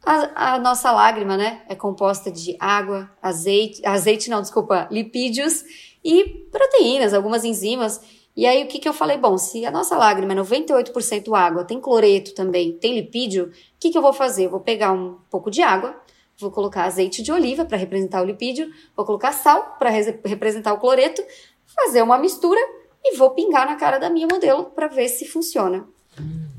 A, 0.07 0.53
a, 0.53 0.59
nossa 0.59 0.89
lágrima, 0.89 1.35
né, 1.35 1.63
é 1.67 1.75
composta 1.75 2.31
de 2.31 2.55
água, 2.61 3.11
azeite, 3.21 3.85
azeite 3.85 4.29
não, 4.29 4.41
desculpa, 4.41 4.87
lipídios 4.89 5.65
e 6.01 6.47
proteínas, 6.49 7.13
algumas 7.13 7.43
enzimas. 7.43 7.99
E 8.33 8.45
aí 8.45 8.63
o 8.63 8.67
que, 8.67 8.79
que 8.79 8.87
eu 8.87 8.93
falei? 8.93 9.17
Bom, 9.17 9.37
se 9.37 9.65
a 9.65 9.71
nossa 9.71 9.97
lágrima 9.97 10.31
é 10.31 10.35
98% 10.37 11.37
água, 11.37 11.65
tem 11.65 11.81
cloreto 11.81 12.33
também, 12.33 12.71
tem 12.71 12.95
lipídio, 12.95 13.47
o 13.47 13.51
que, 13.77 13.89
que 13.89 13.97
eu 13.97 14.01
vou 14.01 14.13
fazer? 14.13 14.45
Eu 14.45 14.51
vou 14.51 14.61
pegar 14.61 14.93
um 14.93 15.17
pouco 15.29 15.51
de 15.51 15.61
água, 15.61 15.93
vou 16.39 16.51
colocar 16.51 16.85
azeite 16.85 17.21
de 17.21 17.33
oliva 17.33 17.65
para 17.65 17.75
representar 17.75 18.21
o 18.21 18.25
lipídio, 18.25 18.71
vou 18.95 19.05
colocar 19.05 19.33
sal 19.33 19.75
para 19.77 19.89
representar 19.89 20.71
o 20.71 20.79
cloreto, 20.79 21.21
fazer 21.65 22.01
uma 22.01 22.17
mistura 22.17 22.61
e 23.03 23.17
vou 23.17 23.31
pingar 23.31 23.65
na 23.65 23.75
cara 23.75 23.97
da 23.97 24.09
minha 24.09 24.27
modelo 24.31 24.67
para 24.67 24.87
ver 24.87 25.09
se 25.09 25.27
funciona. 25.27 25.85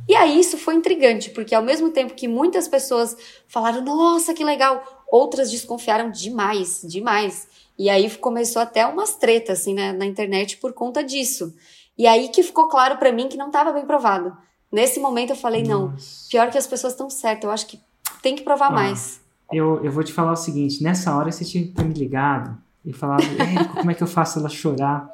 E 0.09 0.15
aí 0.15 0.41
isso 0.41 0.57
foi 0.57 0.75
intrigante, 0.75 1.29
porque 1.31 1.55
ao 1.55 1.63
mesmo 1.63 1.91
tempo 1.91 2.15
que 2.15 2.27
muitas 2.27 2.67
pessoas 2.67 3.15
falaram, 3.47 3.85
nossa, 3.85 4.33
que 4.33 4.43
legal, 4.43 5.05
outras 5.11 5.51
desconfiaram 5.51 6.11
demais, 6.11 6.81
demais. 6.83 7.47
E 7.79 7.91
aí 7.91 8.11
começou 8.17 8.63
até 8.63 8.87
umas 8.87 9.15
tretas, 9.15 9.61
assim, 9.61 9.75
né, 9.75 9.93
na 9.93 10.07
internet 10.07 10.57
por 10.57 10.73
conta 10.73 11.05
disso. 11.05 11.55
E 11.97 12.07
aí 12.07 12.29
que 12.29 12.43
ficou 12.43 12.69
claro 12.69 12.97
para 12.97 13.13
mim 13.13 13.29
que 13.29 13.37
não 13.37 13.49
estava 13.49 13.71
bem 13.71 13.85
provado. 13.85 14.35
Nesse 14.73 14.99
momento 14.99 15.31
eu 15.31 15.37
falei, 15.37 15.63
Nossa. 15.63 15.73
não, 15.73 15.95
pior 16.31 16.51
que 16.51 16.59
as 16.59 16.67
pessoas 16.67 16.95
estão 16.95 17.11
certas, 17.11 17.45
eu 17.45 17.51
acho 17.51 17.67
que 17.67 17.79
tem 18.23 18.35
que 18.35 18.43
provar 18.43 18.69
ah, 18.69 18.73
mais. 18.73 19.21
Eu, 19.53 19.85
eu 19.85 19.93
vou 19.93 20.03
te 20.03 20.13
falar 20.13 20.33
o 20.33 20.37
seguinte, 20.37 20.83
nessa 20.83 21.15
hora 21.15 21.31
você 21.31 21.45
tinha 21.45 21.65
que 21.65 21.73
ter 21.73 21.85
me 21.85 21.95
ligado 21.95 22.57
e 22.85 22.93
falado, 22.93 23.25
como 23.77 23.91
é 23.91 23.95
que 23.95 24.03
eu 24.03 24.07
faço 24.07 24.39
ela 24.39 24.49
chorar? 24.49 25.11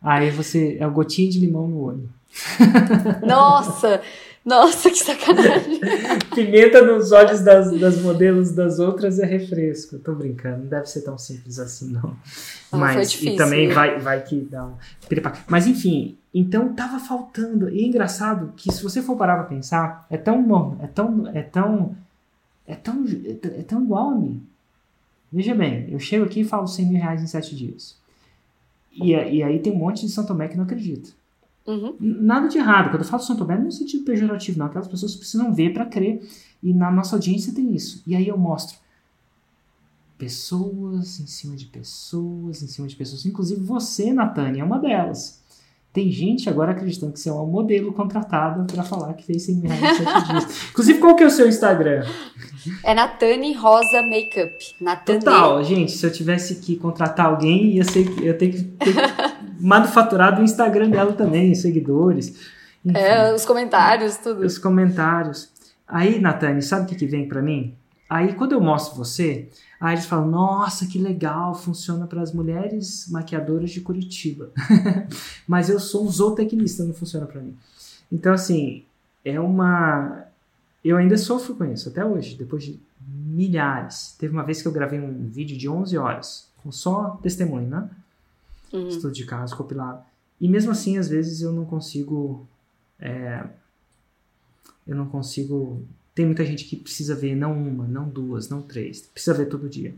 Aí 0.00 0.30
você, 0.30 0.76
é 0.78 0.86
o 0.86 0.92
gotinho 0.92 1.30
de 1.30 1.40
limão 1.40 1.66
no 1.66 1.82
olho. 1.82 2.08
Nossa, 3.26 4.00
nossa, 4.48 4.90
que 4.90 4.96
sacanagem. 4.96 5.78
Pimenta 6.34 6.82
nos 6.82 7.12
olhos 7.12 7.40
das, 7.42 7.70
das 7.78 8.00
modelos 8.00 8.52
das 8.52 8.78
outras 8.78 9.18
é 9.18 9.26
refresco. 9.26 9.98
Tô 9.98 10.14
brincando, 10.14 10.60
não 10.60 10.66
deve 10.66 10.86
ser 10.86 11.02
tão 11.02 11.18
simples 11.18 11.58
assim, 11.58 11.92
não. 11.92 12.16
não 12.72 12.78
Mas, 12.78 13.10
difícil, 13.10 13.34
e 13.34 13.36
também 13.36 13.68
vai, 13.68 13.98
vai 13.98 14.22
que 14.22 14.40
dá 14.40 14.64
um... 14.64 14.74
Mas, 15.46 15.66
enfim, 15.66 16.16
então 16.32 16.72
tava 16.74 16.98
faltando. 16.98 17.68
E 17.68 17.82
é 17.82 17.86
engraçado 17.86 18.54
que 18.56 18.72
se 18.72 18.82
você 18.82 19.02
for 19.02 19.16
parar 19.16 19.36
pra 19.36 19.44
pensar, 19.44 20.06
é 20.08 20.16
tão, 20.16 20.78
é 20.80 20.86
tão, 20.86 21.26
é 21.28 21.42
tão, 21.42 21.96
é 22.66 22.74
tão, 22.74 23.04
é 23.58 23.62
tão 23.62 23.82
igual 23.82 24.10
a 24.10 24.14
mim. 24.14 24.42
Veja 25.30 25.54
bem, 25.54 25.86
eu 25.90 25.98
chego 25.98 26.24
aqui 26.24 26.40
e 26.40 26.44
falo 26.44 26.66
100 26.66 26.86
mil 26.86 27.00
reais 27.02 27.22
em 27.22 27.26
7 27.26 27.54
dias. 27.54 27.98
E, 28.90 29.10
e 29.10 29.42
aí 29.42 29.58
tem 29.58 29.74
um 29.74 29.78
monte 29.78 30.06
de 30.06 30.12
São 30.12 30.24
Tomé 30.24 30.48
que 30.48 30.56
não 30.56 30.64
acredita. 30.64 31.10
Uhum. 31.68 31.94
Nada 32.00 32.48
de 32.48 32.58
errado. 32.58 32.90
Quando 32.90 33.02
eu 33.02 33.08
falo 33.08 33.22
São 33.22 33.36
Tomé, 33.36 33.54
não 33.54 33.62
é 33.62 33.64
no 33.66 33.72
sentido 33.72 34.04
pejorativo, 34.04 34.58
não. 34.58 34.66
Aquelas 34.66 34.88
pessoas 34.88 35.14
precisam 35.14 35.52
ver 35.54 35.72
para 35.72 35.86
crer. 35.86 36.26
E 36.62 36.72
na 36.74 36.90
nossa 36.90 37.14
audiência 37.14 37.54
tem 37.54 37.74
isso. 37.74 38.02
E 38.06 38.16
aí 38.16 38.26
eu 38.26 38.36
mostro. 38.38 38.76
pessoas 40.16 41.20
em 41.20 41.26
cima 41.26 41.54
de 41.54 41.66
pessoas, 41.66 42.62
em 42.62 42.66
cima 42.66 42.88
de 42.88 42.96
pessoas. 42.96 43.24
Inclusive 43.24 43.60
você, 43.60 44.12
Natânia, 44.12 44.62
é 44.62 44.64
uma 44.64 44.78
delas. 44.78 45.38
Tem 45.92 46.10
gente 46.10 46.48
agora 46.48 46.72
acreditando 46.72 47.12
que 47.12 47.20
você 47.20 47.28
é 47.28 47.32
uma 47.32 47.46
modelo 47.46 47.92
contratada 47.92 48.64
para 48.64 48.82
falar 48.82 49.14
que 49.14 49.24
fez 49.24 49.44
100 49.44 49.60
reais 49.60 50.00
em 50.00 50.04
7 50.04 50.26
dias. 50.28 50.68
Inclusive, 50.70 50.98
qual 50.98 51.16
que 51.16 51.22
é 51.22 51.26
o 51.26 51.30
seu 51.30 51.48
Instagram? 51.48 52.04
É 52.84 52.94
Natane 52.94 53.54
Rosa 53.54 54.02
Makeup. 54.02 54.52
Natane. 54.80 55.18
Total, 55.20 55.64
gente, 55.64 55.92
se 55.92 56.04
eu 56.04 56.12
tivesse 56.12 56.56
que 56.56 56.76
contratar 56.76 57.26
alguém, 57.26 57.76
ia 57.76 57.84
ser, 57.84 58.06
eu 58.22 58.36
tenho 58.36 58.52
que 58.52 58.62
ter 58.64 58.94
manufaturado 59.60 60.40
o 60.40 60.44
Instagram 60.44 60.90
dela 60.90 61.12
também, 61.12 61.54
seguidores. 61.54 62.34
Enfim, 62.84 62.98
é, 62.98 63.32
os 63.34 63.44
comentários, 63.44 64.16
tudo. 64.16 64.44
Os 64.44 64.58
comentários. 64.58 65.50
Aí, 65.86 66.20
Natane, 66.20 66.62
sabe 66.62 66.82
o 66.84 66.86
que, 66.86 66.94
que 66.94 67.06
vem 67.06 67.28
para 67.28 67.42
mim? 67.42 67.74
Aí, 68.08 68.34
quando 68.34 68.52
eu 68.52 68.60
mostro 68.60 68.96
você, 68.96 69.48
Aí 69.80 69.94
eles 69.94 70.06
falam: 70.06 70.28
Nossa, 70.28 70.86
que 70.86 70.98
legal, 70.98 71.54
funciona 71.54 72.06
para 72.06 72.20
as 72.20 72.32
mulheres 72.32 73.08
maquiadoras 73.10 73.70
de 73.70 73.80
Curitiba. 73.80 74.50
Mas 75.46 75.68
eu 75.68 75.78
sou 75.78 76.04
um 76.04 76.10
zootecnista, 76.10 76.84
não 76.84 76.94
funciona 76.94 77.26
para 77.26 77.40
mim. 77.40 77.56
Então, 78.10 78.32
assim, 78.32 78.84
é 79.24 79.38
uma. 79.38 80.24
Eu 80.84 80.96
ainda 80.96 81.16
sofro 81.16 81.54
com 81.54 81.64
isso 81.64 81.88
até 81.88 82.04
hoje, 82.04 82.36
depois 82.36 82.64
de 82.64 82.80
milhares. 83.00 84.16
Teve 84.18 84.32
uma 84.32 84.44
vez 84.44 84.60
que 84.60 84.68
eu 84.68 84.72
gravei 84.72 85.00
um 85.00 85.28
vídeo 85.28 85.56
de 85.56 85.68
11 85.68 85.96
horas, 85.96 86.48
com 86.62 86.72
só 86.72 87.18
testemunho, 87.22 87.68
né? 87.68 87.88
Uhum. 88.72 88.88
Estudo 88.88 89.12
de 89.12 89.24
caso, 89.24 89.56
compilado. 89.56 90.02
E 90.40 90.48
mesmo 90.48 90.70
assim, 90.70 90.98
às 90.98 91.08
vezes 91.08 91.40
eu 91.42 91.52
não 91.52 91.64
consigo. 91.64 92.46
É, 93.00 93.44
eu 94.86 94.96
não 94.96 95.06
consigo 95.06 95.84
tem 96.18 96.26
muita 96.26 96.44
gente 96.44 96.64
que 96.64 96.74
precisa 96.74 97.14
ver 97.14 97.36
não 97.36 97.52
uma, 97.52 97.86
não 97.86 98.08
duas, 98.08 98.48
não 98.48 98.60
três. 98.60 99.02
Precisa 99.02 99.32
ver 99.32 99.46
todo 99.46 99.68
dia. 99.68 99.94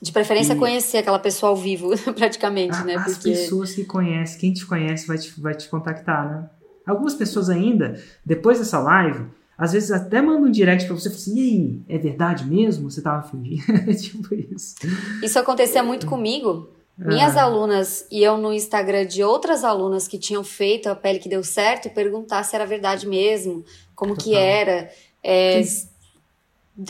De 0.00 0.12
preferência 0.12 0.52
e... 0.52 0.56
conhecer 0.56 0.98
aquela 0.98 1.18
pessoa 1.18 1.50
ao 1.50 1.56
vivo, 1.56 1.90
praticamente, 2.14 2.76
a, 2.76 2.84
né? 2.84 2.94
As 2.94 3.14
Porque... 3.14 3.30
pessoas 3.30 3.74
que 3.74 3.84
conhecem, 3.84 4.38
quem 4.38 4.52
te 4.52 4.64
conhece 4.64 5.08
vai 5.08 5.18
te, 5.18 5.40
vai 5.40 5.52
te 5.52 5.68
contactar, 5.68 6.30
né? 6.30 6.50
Algumas 6.86 7.14
pessoas 7.14 7.50
ainda, 7.50 8.00
depois 8.24 8.60
dessa 8.60 8.78
live, 8.78 9.24
às 9.58 9.72
vezes 9.72 9.90
até 9.90 10.22
mandam 10.22 10.44
um 10.44 10.52
direct 10.52 10.86
pra 10.86 10.94
você 10.94 11.08
e 11.08 11.12
assim, 11.12 11.34
e 11.34 11.40
aí, 11.40 11.80
é 11.88 11.98
verdade 11.98 12.46
mesmo? 12.46 12.88
Você 12.88 13.02
tava 13.02 13.28
fingindo? 13.28 13.64
tipo 14.00 14.32
isso. 14.36 14.76
Isso 15.20 15.36
acontecia 15.36 15.82
muito 15.82 16.06
comigo. 16.06 16.68
Minhas 16.96 17.36
alunas 17.36 18.06
iam 18.10 18.38
no 18.38 18.52
Instagram 18.52 19.04
de 19.06 19.22
outras 19.22 19.64
alunas 19.64 20.06
que 20.06 20.16
tinham 20.16 20.44
feito 20.44 20.88
a 20.88 20.94
pele 20.94 21.18
que 21.18 21.28
deu 21.28 21.42
certo 21.42 21.90
perguntar 21.90 22.44
se 22.44 22.54
era 22.54 22.64
verdade 22.64 23.08
mesmo, 23.08 23.64
como 23.96 24.14
Total. 24.14 24.24
que 24.24 24.36
era. 24.36 24.90
É, 25.22 25.60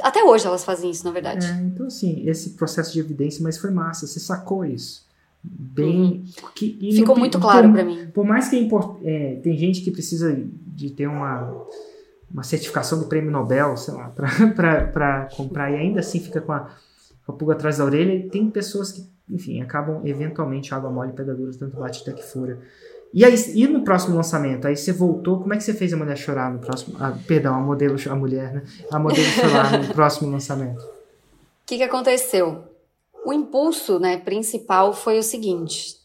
até 0.02 0.22
hoje 0.22 0.46
elas 0.46 0.64
fazem 0.64 0.90
isso, 0.90 1.04
na 1.04 1.10
verdade. 1.10 1.46
É, 1.46 1.52
então, 1.52 1.86
assim, 1.86 2.22
esse 2.28 2.50
processo 2.50 2.92
de 2.92 3.00
evidência, 3.00 3.42
mas 3.42 3.56
foi 3.56 3.70
massa, 3.70 4.06
você 4.06 4.20
sacou 4.20 4.64
isso. 4.64 5.04
Bem. 5.42 5.94
Uhum. 5.94 6.24
Que, 6.54 6.92
Ficou 6.96 7.16
muito 7.16 7.38
claro 7.38 7.70
para 7.72 7.84
mim. 7.84 8.08
Por 8.12 8.24
mais 8.24 8.48
que 8.48 8.56
é, 8.56 8.62
é, 9.04 9.36
tem 9.36 9.56
gente 9.56 9.82
que 9.82 9.90
precisa 9.90 10.36
de 10.66 10.90
ter 10.90 11.06
uma, 11.06 11.66
uma 12.30 12.42
certificação 12.42 12.98
do 12.98 13.06
prêmio 13.06 13.30
Nobel, 13.30 13.76
sei 13.76 13.94
lá, 13.94 14.08
para 14.56 15.28
comprar 15.36 15.70
e 15.70 15.76
ainda 15.76 16.00
assim 16.00 16.18
fica 16.18 16.40
com 16.40 16.52
a, 16.52 16.70
com 17.26 17.32
a 17.32 17.34
pulga 17.34 17.54
atrás 17.54 17.78
da 17.78 17.84
orelha, 17.84 18.14
e 18.14 18.28
tem 18.28 18.50
pessoas 18.50 18.90
que, 18.90 19.06
enfim, 19.28 19.60
acabam 19.60 20.02
eventualmente 20.04 20.74
água 20.74 20.90
mole, 20.90 21.12
pegaduras, 21.12 21.56
tanto 21.56 21.76
bate 21.76 22.02
até 22.02 22.12
que 22.12 22.22
fura. 22.22 22.58
E, 23.12 23.24
aí, 23.24 23.34
e 23.54 23.66
no 23.68 23.84
próximo 23.84 24.16
lançamento? 24.16 24.66
Aí 24.66 24.76
você 24.76 24.92
voltou, 24.92 25.38
como 25.40 25.54
é 25.54 25.56
que 25.56 25.62
você 25.62 25.72
fez 25.72 25.92
a 25.92 25.96
mulher 25.96 26.16
chorar 26.16 26.52
no 26.52 26.58
próximo. 26.58 26.96
Ah, 26.98 27.16
perdão, 27.26 27.54
a 27.54 27.60
modelo, 27.60 27.96
a 28.10 28.14
mulher, 28.16 28.52
né? 28.52 28.64
A 28.90 28.98
modelo 28.98 29.26
chorar 29.26 29.80
no 29.80 29.88
próximo 29.94 30.30
lançamento. 30.30 30.82
O 30.82 31.66
que, 31.66 31.76
que 31.76 31.82
aconteceu? 31.84 32.64
O 33.24 33.32
impulso 33.32 33.98
né, 34.00 34.18
principal 34.18 34.92
foi 34.92 35.18
o 35.18 35.22
seguinte: 35.22 35.96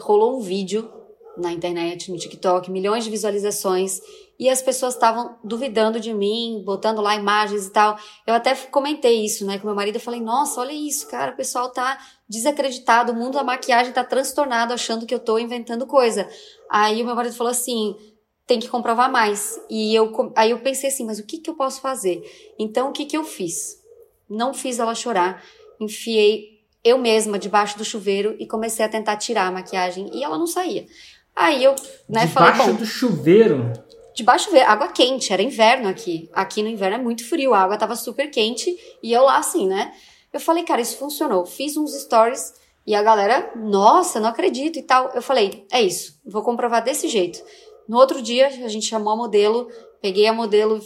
rolou 0.00 0.38
um 0.38 0.40
vídeo 0.40 0.90
na 1.36 1.52
internet, 1.52 2.10
no 2.10 2.18
TikTok, 2.18 2.70
milhões 2.70 3.04
de 3.04 3.10
visualizações, 3.10 4.00
e 4.38 4.48
as 4.48 4.60
pessoas 4.60 4.94
estavam 4.94 5.36
duvidando 5.44 6.00
de 6.00 6.12
mim, 6.12 6.62
botando 6.64 7.00
lá 7.00 7.14
imagens 7.14 7.66
e 7.66 7.72
tal. 7.72 7.96
Eu 8.26 8.34
até 8.34 8.54
comentei 8.54 9.24
isso, 9.24 9.46
né, 9.46 9.58
com 9.58 9.66
meu 9.66 9.76
marido, 9.76 9.96
eu 9.96 10.00
falei, 10.00 10.20
nossa, 10.20 10.60
olha 10.60 10.72
isso, 10.72 11.08
cara, 11.08 11.32
o 11.32 11.36
pessoal 11.36 11.70
tá 11.70 11.98
desacreditado, 12.28 13.12
o 13.12 13.14
mundo 13.14 13.34
da 13.34 13.44
maquiagem 13.44 13.92
tá 13.92 14.02
transtornado, 14.02 14.72
achando 14.72 15.06
que 15.06 15.14
eu 15.14 15.20
tô 15.20 15.38
inventando 15.38 15.86
coisa. 15.86 16.28
Aí 16.70 17.02
o 17.02 17.06
meu 17.06 17.14
marido 17.14 17.36
falou 17.36 17.50
assim, 17.50 17.94
tem 18.46 18.58
que 18.58 18.68
comprovar 18.68 19.10
mais. 19.10 19.60
E 19.70 19.94
eu, 19.94 20.32
aí 20.36 20.50
eu 20.50 20.58
pensei 20.60 20.90
assim, 20.90 21.04
mas 21.04 21.18
o 21.18 21.26
que 21.26 21.38
que 21.38 21.48
eu 21.48 21.54
posso 21.54 21.80
fazer? 21.80 22.22
Então, 22.58 22.88
o 22.88 22.92
que 22.92 23.06
que 23.06 23.16
eu 23.16 23.24
fiz? 23.24 23.82
Não 24.28 24.52
fiz 24.52 24.78
ela 24.78 24.94
chorar, 24.94 25.44
enfiei 25.80 26.54
eu 26.84 26.98
mesma 26.98 27.38
debaixo 27.38 27.78
do 27.78 27.84
chuveiro 27.84 28.36
e 28.38 28.46
comecei 28.46 28.84
a 28.84 28.88
tentar 28.88 29.16
tirar 29.16 29.46
a 29.46 29.50
maquiagem 29.50 30.10
e 30.12 30.22
ela 30.22 30.36
não 30.36 30.46
saía. 30.46 30.86
Aí 31.34 31.64
eu, 31.64 31.74
né, 32.08 32.26
debaixo 32.26 32.56
falei, 32.58 32.72
bom, 32.72 32.78
do 32.78 32.86
chuveiro? 32.86 33.72
Debaixo 34.14 34.44
do 34.44 34.48
chuveiro, 34.48 34.70
água 34.70 34.88
quente, 34.88 35.32
era 35.32 35.42
inverno 35.42 35.88
aqui. 35.88 36.30
Aqui 36.32 36.62
no 36.62 36.68
inverno 36.68 36.96
é 36.96 37.02
muito 37.02 37.28
frio, 37.28 37.54
a 37.54 37.60
água 37.60 37.76
tava 37.76 37.96
super 37.96 38.30
quente 38.30 38.76
e 39.02 39.12
eu 39.12 39.24
lá 39.24 39.38
assim, 39.38 39.66
né? 39.66 39.92
Eu 40.32 40.40
falei, 40.40 40.64
cara, 40.64 40.80
isso 40.80 40.96
funcionou. 40.96 41.44
Fiz 41.44 41.76
uns 41.76 41.92
stories 41.94 42.54
e 42.86 42.94
a 42.94 43.02
galera, 43.02 43.52
nossa, 43.56 44.20
não 44.20 44.28
acredito 44.28 44.78
e 44.78 44.82
tal. 44.82 45.10
Eu 45.14 45.22
falei, 45.22 45.66
é 45.70 45.80
isso, 45.82 46.20
vou 46.24 46.42
comprovar 46.42 46.82
desse 46.82 47.08
jeito. 47.08 47.42
No 47.88 47.98
outro 47.98 48.22
dia, 48.22 48.46
a 48.46 48.68
gente 48.68 48.86
chamou 48.86 49.12
a 49.12 49.16
modelo, 49.16 49.68
peguei 50.00 50.26
a 50.26 50.32
modelo, 50.32 50.80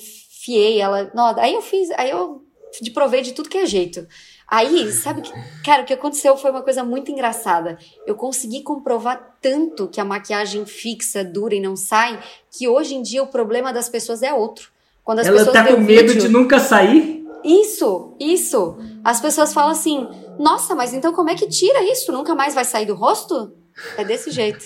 fiei 0.44 0.80
ela. 0.80 1.10
Não, 1.14 1.26
aí 1.38 1.54
eu 1.54 1.62
fiz, 1.62 1.90
aí 1.92 2.10
eu 2.10 2.42
de 2.80 2.90
provei 2.90 3.22
de 3.22 3.32
tudo 3.32 3.48
que 3.48 3.58
é 3.58 3.66
jeito. 3.66 4.06
Aí, 4.50 4.90
sabe 4.92 5.20
que, 5.20 5.30
cara, 5.62 5.82
o 5.82 5.84
que 5.84 5.92
aconteceu 5.92 6.34
foi 6.34 6.50
uma 6.50 6.62
coisa 6.62 6.82
muito 6.82 7.10
engraçada. 7.10 7.76
Eu 8.06 8.14
consegui 8.14 8.62
comprovar 8.62 9.36
tanto 9.42 9.86
que 9.88 10.00
a 10.00 10.04
maquiagem 10.06 10.64
fixa, 10.64 11.22
dura 11.22 11.54
e 11.54 11.60
não 11.60 11.76
sai, 11.76 12.18
que 12.50 12.66
hoje 12.66 12.94
em 12.94 13.02
dia 13.02 13.22
o 13.22 13.26
problema 13.26 13.74
das 13.74 13.90
pessoas 13.90 14.22
é 14.22 14.32
outro. 14.32 14.70
Quando 15.04 15.18
as 15.18 15.26
Ela 15.26 15.36
pessoas 15.36 15.54
tá 15.54 15.64
com 15.66 15.78
medo 15.80 16.08
vídeo, 16.12 16.22
de 16.22 16.28
nunca 16.28 16.58
sair? 16.58 17.26
Isso, 17.44 18.14
isso. 18.18 18.78
As 19.04 19.20
pessoas 19.20 19.52
falam 19.52 19.70
assim: 19.70 20.08
"Nossa, 20.38 20.74
mas 20.74 20.94
então 20.94 21.12
como 21.12 21.28
é 21.28 21.34
que 21.34 21.46
tira 21.46 21.82
isso? 21.82 22.10
Nunca 22.10 22.34
mais 22.34 22.54
vai 22.54 22.64
sair 22.64 22.86
do 22.86 22.94
rosto?" 22.94 23.52
É 23.98 24.04
desse 24.04 24.30
jeito. 24.30 24.64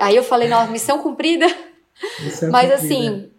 Aí 0.00 0.14
eu 0.14 0.22
falei: 0.22 0.48
"Não, 0.48 0.68
missão 0.68 1.00
cumprida". 1.00 1.46
Missão 2.20 2.50
mas 2.50 2.70
cumprida. 2.70 2.74
assim, 2.74 3.30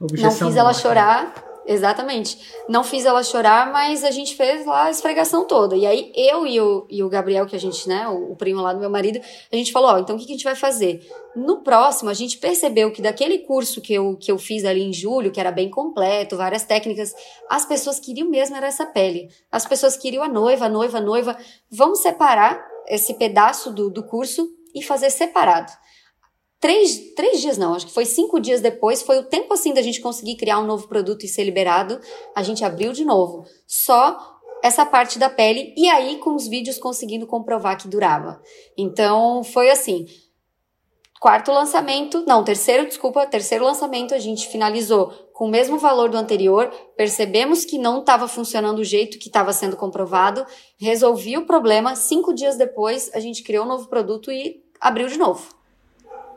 Objeção 0.00 0.30
não 0.30 0.48
fiz 0.48 0.56
ela 0.56 0.72
chorar 0.72 1.32
Exatamente. 1.68 2.38
Não 2.68 2.84
fiz 2.84 3.04
ela 3.04 3.24
chorar, 3.24 3.72
mas 3.72 4.04
a 4.04 4.12
gente 4.12 4.36
fez 4.36 4.64
lá 4.64 4.84
a 4.84 4.90
esfregação 4.90 5.44
toda. 5.46 5.76
E 5.76 5.84
aí 5.84 6.12
eu 6.14 6.46
e 6.46 6.60
o, 6.60 6.86
e 6.88 7.02
o 7.02 7.08
Gabriel, 7.08 7.44
que 7.44 7.56
a 7.56 7.58
gente, 7.58 7.88
né, 7.88 8.06
o, 8.06 8.32
o 8.32 8.36
primo 8.36 8.60
lá 8.60 8.72
do 8.72 8.78
meu 8.78 8.88
marido, 8.88 9.20
a 9.50 9.56
gente 9.56 9.72
falou, 9.72 9.90
ó, 9.90 9.98
então 9.98 10.14
o 10.14 10.18
que, 10.18 10.26
que 10.26 10.32
a 10.32 10.36
gente 10.36 10.44
vai 10.44 10.54
fazer? 10.54 11.04
No 11.34 11.62
próximo, 11.62 12.08
a 12.08 12.14
gente 12.14 12.38
percebeu 12.38 12.92
que 12.92 13.02
daquele 13.02 13.38
curso 13.38 13.80
que 13.80 13.92
eu, 13.92 14.16
que 14.16 14.30
eu 14.30 14.38
fiz 14.38 14.64
ali 14.64 14.82
em 14.82 14.92
julho, 14.92 15.32
que 15.32 15.40
era 15.40 15.50
bem 15.50 15.68
completo, 15.68 16.36
várias 16.36 16.62
técnicas, 16.62 17.12
as 17.50 17.66
pessoas 17.66 17.98
queriam 17.98 18.28
mesmo 18.28 18.56
era 18.56 18.68
essa 18.68 18.86
pele. 18.86 19.28
As 19.50 19.66
pessoas 19.66 19.96
queriam 19.96 20.22
a 20.22 20.28
noiva, 20.28 20.66
a 20.66 20.68
noiva, 20.68 20.98
a 20.98 21.00
noiva. 21.00 21.36
Vamos 21.68 21.98
separar 21.98 22.64
esse 22.86 23.14
pedaço 23.14 23.72
do, 23.72 23.90
do 23.90 24.04
curso 24.04 24.48
e 24.72 24.82
fazer 24.82 25.10
separado. 25.10 25.72
Três, 26.66 27.12
três 27.14 27.40
dias 27.40 27.56
não, 27.56 27.74
acho 27.74 27.86
que 27.86 27.92
foi 27.92 28.04
cinco 28.04 28.40
dias 28.40 28.60
depois, 28.60 29.00
foi 29.00 29.20
o 29.20 29.22
tempo 29.22 29.54
assim 29.54 29.72
da 29.72 29.80
gente 29.80 30.00
conseguir 30.00 30.34
criar 30.34 30.58
um 30.58 30.66
novo 30.66 30.88
produto 30.88 31.24
e 31.24 31.28
ser 31.28 31.44
liberado. 31.44 32.00
A 32.34 32.42
gente 32.42 32.64
abriu 32.64 32.92
de 32.92 33.04
novo. 33.04 33.44
Só 33.64 34.18
essa 34.64 34.84
parte 34.84 35.16
da 35.16 35.30
pele 35.30 35.72
e 35.76 35.88
aí 35.88 36.18
com 36.18 36.34
os 36.34 36.48
vídeos 36.48 36.76
conseguindo 36.76 37.24
comprovar 37.24 37.78
que 37.80 37.86
durava. 37.86 38.42
Então 38.76 39.44
foi 39.44 39.70
assim. 39.70 40.06
Quarto 41.20 41.52
lançamento, 41.52 42.24
não, 42.26 42.42
terceiro, 42.42 42.84
desculpa, 42.84 43.24
terceiro 43.28 43.64
lançamento 43.64 44.12
a 44.12 44.18
gente 44.18 44.48
finalizou 44.48 45.12
com 45.32 45.44
o 45.44 45.50
mesmo 45.50 45.78
valor 45.78 46.08
do 46.08 46.16
anterior, 46.16 46.68
percebemos 46.96 47.64
que 47.64 47.78
não 47.78 48.00
estava 48.00 48.26
funcionando 48.26 48.78
do 48.78 48.84
jeito 48.84 49.20
que 49.20 49.28
estava 49.28 49.52
sendo 49.52 49.76
comprovado, 49.76 50.44
resolvi 50.80 51.38
o 51.38 51.46
problema, 51.46 51.94
cinco 51.94 52.34
dias 52.34 52.56
depois 52.56 53.08
a 53.14 53.20
gente 53.20 53.44
criou 53.44 53.64
um 53.64 53.68
novo 53.68 53.86
produto 53.86 54.32
e 54.32 54.64
abriu 54.80 55.06
de 55.06 55.16
novo. 55.16 55.55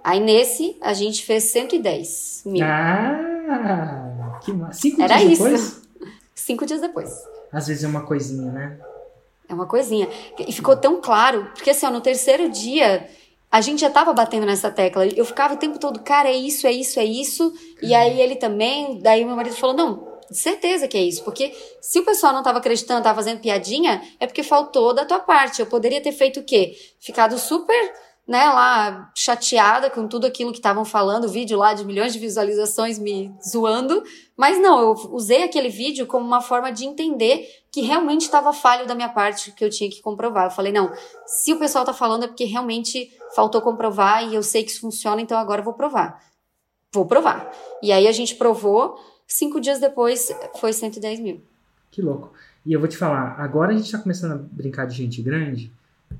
Aí 0.03 0.19
nesse 0.19 0.77
a 0.81 0.93
gente 0.93 1.23
fez 1.25 1.45
110 1.45 2.43
mil. 2.45 2.65
Ah, 2.65 4.39
que 4.43 4.53
massa. 4.53 4.79
Cinco 4.81 5.01
Era 5.01 5.17
dias 5.17 5.31
isso. 5.31 5.43
depois? 5.43 5.81
Cinco 6.35 6.65
dias 6.65 6.81
depois. 6.81 7.23
Às 7.51 7.67
vezes 7.67 7.83
é 7.83 7.87
uma 7.87 8.05
coisinha, 8.05 8.51
né? 8.51 8.79
É 9.47 9.53
uma 9.53 9.65
coisinha. 9.65 10.07
E 10.37 10.51
ficou 10.51 10.77
tão 10.77 11.01
claro, 11.01 11.49
porque 11.55 11.71
assim, 11.71 11.85
ó, 11.85 11.89
no 11.89 12.01
terceiro 12.01 12.49
dia 12.49 13.07
a 13.51 13.61
gente 13.61 13.81
já 13.81 13.89
tava 13.89 14.13
batendo 14.13 14.45
nessa 14.45 14.69
tecla. 14.69 15.07
Eu 15.07 15.25
ficava 15.25 15.55
o 15.55 15.57
tempo 15.57 15.79
todo, 15.79 15.99
cara, 16.01 16.29
é 16.29 16.35
isso, 16.35 16.67
é 16.67 16.71
isso, 16.71 16.99
é 16.99 17.05
isso. 17.05 17.51
E 17.81 17.95
aí 17.95 18.21
ele 18.21 18.35
também, 18.35 18.99
daí 18.99 19.25
meu 19.25 19.35
marido 19.35 19.55
falou, 19.55 19.75
não, 19.75 20.07
certeza 20.31 20.87
que 20.87 20.95
é 20.95 21.01
isso. 21.01 21.23
Porque 21.23 21.51
se 21.81 21.99
o 21.99 22.05
pessoal 22.05 22.31
não 22.31 22.43
tava 22.43 22.59
acreditando, 22.59 23.01
tava 23.01 23.15
fazendo 23.15 23.39
piadinha, 23.39 24.01
é 24.19 24.27
porque 24.27 24.43
faltou 24.43 24.93
da 24.93 25.03
tua 25.03 25.19
parte. 25.19 25.59
Eu 25.59 25.65
poderia 25.65 26.01
ter 26.01 26.11
feito 26.11 26.39
o 26.41 26.43
quê? 26.43 26.77
Ficado 26.99 27.37
super 27.39 27.93
né, 28.29 28.45
lá 28.45 29.11
chateada 29.15 29.89
com 29.89 30.07
tudo 30.07 30.27
aquilo 30.27 30.51
que 30.51 30.59
estavam 30.59 30.85
falando, 30.85 31.27
vídeo 31.27 31.57
lá 31.57 31.73
de 31.73 31.83
milhões 31.83 32.13
de 32.13 32.19
visualizações 32.19 32.99
me 32.99 33.33
zoando, 33.43 34.03
mas 34.37 34.61
não, 34.61 34.79
eu 34.79 34.91
usei 35.13 35.41
aquele 35.41 35.67
vídeo 35.67 36.05
como 36.05 36.27
uma 36.27 36.39
forma 36.39 36.71
de 36.71 36.85
entender 36.85 37.47
que 37.71 37.81
realmente 37.81 38.21
estava 38.21 38.53
falho 38.53 38.85
da 38.85 38.93
minha 38.93 39.09
parte, 39.09 39.51
que 39.53 39.65
eu 39.65 39.69
tinha 39.71 39.89
que 39.89 39.99
comprovar. 39.99 40.45
Eu 40.45 40.51
falei, 40.51 40.71
não, 40.71 40.91
se 41.25 41.51
o 41.53 41.57
pessoal 41.57 41.83
tá 41.83 41.91
falando 41.91 42.25
é 42.25 42.27
porque 42.27 42.43
realmente 42.43 43.11
faltou 43.35 43.63
comprovar 43.63 44.23
e 44.23 44.35
eu 44.35 44.43
sei 44.43 44.63
que 44.63 44.69
isso 44.69 44.81
funciona, 44.81 45.19
então 45.19 45.35
agora 45.35 45.61
eu 45.61 45.65
vou 45.65 45.73
provar. 45.73 46.23
Vou 46.93 47.07
provar. 47.07 47.51
E 47.81 47.91
aí 47.91 48.07
a 48.07 48.11
gente 48.11 48.35
provou, 48.35 48.95
cinco 49.25 49.59
dias 49.59 49.79
depois 49.79 50.31
foi 50.59 50.71
110 50.71 51.19
mil. 51.19 51.41
Que 51.89 51.99
louco. 51.99 52.31
E 52.63 52.73
eu 52.73 52.79
vou 52.79 52.87
te 52.87 52.95
falar, 52.95 53.39
agora 53.39 53.73
a 53.73 53.75
gente 53.75 53.91
tá 53.91 53.97
começando 53.97 54.33
a 54.33 54.35
brincar 54.35 54.85
de 54.85 54.95
gente 54.95 55.19
grande, 55.19 55.73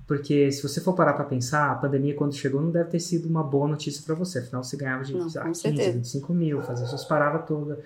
porque 0.06 0.52
se 0.52 0.64
você 0.64 0.82
for 0.82 0.94
parar 0.94 1.14
para 1.14 1.26
pensar, 1.26 1.72
a 1.72 1.76
pandemia 1.76 2.16
quando 2.16 2.34
chegou 2.34 2.62
não 2.62 2.72
deve 2.72 2.90
ter 2.90 3.00
sido 3.00 3.28
uma 3.28 3.44
boa 3.44 3.68
notícia 3.68 4.02
para 4.04 4.16
você. 4.16 4.40
Afinal, 4.40 4.64
você 4.64 4.76
ganhava 4.76 5.04
de 5.04 5.14
Não, 5.14 5.28
ah, 5.28 5.42
com 5.42 5.48
15, 5.50 5.62
certeza. 5.62 5.92
25 5.92 6.34
mil, 6.34 6.62
fazia 6.64 6.86
suas 6.86 7.06
paradas 7.06 7.46
todas. 7.48 7.80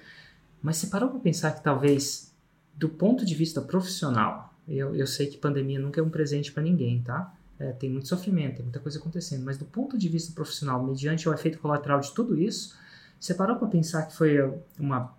Mas 0.62 0.78
você 0.78 0.88
parou 0.88 1.10
para 1.10 1.20
pensar 1.20 1.52
que 1.52 1.64
talvez, 1.64 2.32
do 2.76 2.88
ponto 2.88 3.26
de 3.26 3.36
vista 3.36 3.62
profissional, 3.62 4.54
eu, 4.68 4.96
eu 4.96 5.06
sei 5.06 5.28
que 5.28 5.38
pandemia 5.38 5.80
nunca 5.80 6.00
é 6.00 6.04
um 6.04 6.10
presente 6.10 6.52
para 6.52 6.64
ninguém, 6.64 7.02
tá? 7.02 7.34
É, 7.60 7.72
tem 7.74 7.90
muito 7.90 8.08
sofrimento, 8.08 8.56
tem 8.56 8.64
muita 8.64 8.80
coisa 8.80 8.98
acontecendo. 8.98 9.44
Mas 9.44 9.58
do 9.58 9.66
ponto 9.66 9.98
de 9.98 10.08
vista 10.08 10.32
profissional, 10.34 10.82
mediante 10.84 11.28
o 11.28 11.34
efeito 11.34 11.60
colateral 11.60 12.00
de 12.00 12.14
tudo 12.14 12.40
isso, 12.40 12.76
você 13.20 13.34
parou 13.34 13.58
para 13.58 13.68
pensar 13.68 14.04
que 14.04 14.16
foi 14.16 14.38
uma 14.80 15.14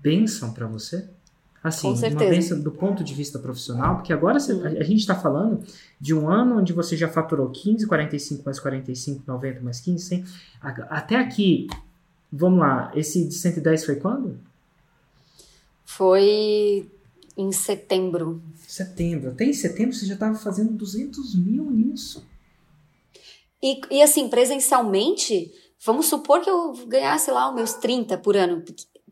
benção 0.00 0.52
para 0.52 0.66
você? 0.66 1.08
Assim, 1.62 1.82
Com 1.82 1.88
uma 1.88 1.96
certeza. 1.96 2.30
benção 2.30 2.60
do 2.60 2.70
ponto 2.70 3.02
de 3.02 3.12
vista 3.14 3.38
profissional, 3.38 3.96
porque 3.96 4.12
agora 4.12 4.38
você- 4.38 4.52
a, 4.52 4.66
a 4.80 4.84
gente 4.84 5.00
está 5.00 5.14
falando 5.14 5.60
de 6.00 6.14
um 6.14 6.28
ano 6.28 6.58
onde 6.58 6.72
você 6.72 6.96
já 6.96 7.08
faturou 7.08 7.50
15, 7.50 7.86
45 7.86 8.42
mais 8.44 8.60
45, 8.60 9.22
90 9.26 9.60
mais 9.60 9.80
15, 9.80 10.04
100. 10.04 10.24
A- 10.62 10.68
Até 10.98 11.16
aqui, 11.16 11.66
vamos 12.32 12.60
lá, 12.60 12.92
esse 12.94 13.24
de 13.26 13.34
110 13.34 13.84
foi 13.84 13.96
quando? 13.96 14.38
Foi 15.84 16.88
em 17.36 17.52
setembro. 17.52 18.42
Setembro. 18.66 19.30
Até 19.30 19.44
em 19.44 19.52
setembro 19.52 19.94
você 19.94 20.06
já 20.06 20.14
estava 20.14 20.34
fazendo 20.36 20.72
200 20.72 21.34
mil 21.34 21.64
nisso. 21.70 22.24
E, 23.62 23.80
e 23.90 24.02
assim, 24.02 24.28
presencialmente, 24.28 25.50
vamos 25.84 26.06
supor 26.06 26.40
que 26.40 26.50
eu 26.50 26.72
ganhasse 26.86 27.30
lá 27.30 27.48
os 27.48 27.54
meus 27.54 27.72
30 27.74 28.16
por 28.16 28.36
ano, 28.36 28.62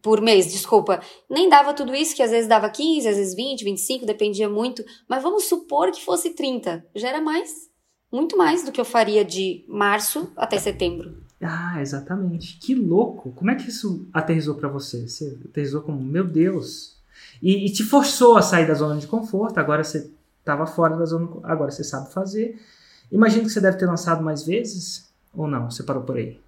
por 0.07 0.21
mês, 0.21 0.53
desculpa. 0.53 1.01
Nem 1.29 1.49
dava 1.49 1.75
tudo 1.75 1.93
isso, 1.93 2.15
que 2.15 2.23
às 2.23 2.31
vezes 2.31 2.49
dava 2.49 2.71
15, 2.71 3.09
às 3.09 3.17
vezes 3.17 3.35
20, 3.35 3.65
25, 3.65 4.07
dependia 4.07 4.49
muito. 4.49 4.85
Mas 5.09 5.21
vamos 5.21 5.47
supor 5.47 5.91
que 5.91 6.05
fosse 6.05 6.31
30. 6.31 6.87
Já 6.95 7.09
era 7.09 7.21
mais, 7.21 7.69
muito 8.13 8.39
mais 8.39 8.65
do 8.65 8.71
que 8.71 8.81
eu 8.81 8.85
faria 8.85 9.25
de 9.25 9.65
março 9.67 10.31
até 10.37 10.59
setembro. 10.59 11.25
Ah, 11.43 11.83
exatamente. 11.83 12.57
Que 12.61 12.73
louco. 12.73 13.33
Como 13.33 13.51
é 13.51 13.57
que 13.57 13.69
isso 13.69 14.07
aterrizou 14.13 14.55
para 14.55 14.69
você? 14.69 15.09
Você 15.09 15.41
aterrizou 15.45 15.83
como, 15.83 16.01
meu 16.01 16.25
Deus. 16.25 17.03
E, 17.43 17.67
e 17.67 17.73
te 17.73 17.83
forçou 17.83 18.37
a 18.37 18.43
sair 18.43 18.69
da 18.69 18.75
zona 18.75 19.01
de 19.01 19.09
conforto. 19.09 19.59
Agora 19.59 19.83
você 19.83 20.09
estava 20.39 20.69
fora 20.69 20.97
da 20.97 21.05
zona. 21.05 21.29
Agora 21.43 21.73
você 21.73 21.83
sabe 21.83 22.13
fazer. 22.13 22.63
Imagino 23.11 23.43
que 23.43 23.51
você 23.51 23.61
deve 23.61 23.77
ter 23.77 23.87
lançado 23.87 24.23
mais 24.23 24.45
vezes. 24.45 25.13
Ou 25.35 25.49
não? 25.49 25.69
Você 25.69 25.83
parou 25.83 26.05
por 26.05 26.17
aí? 26.17 26.39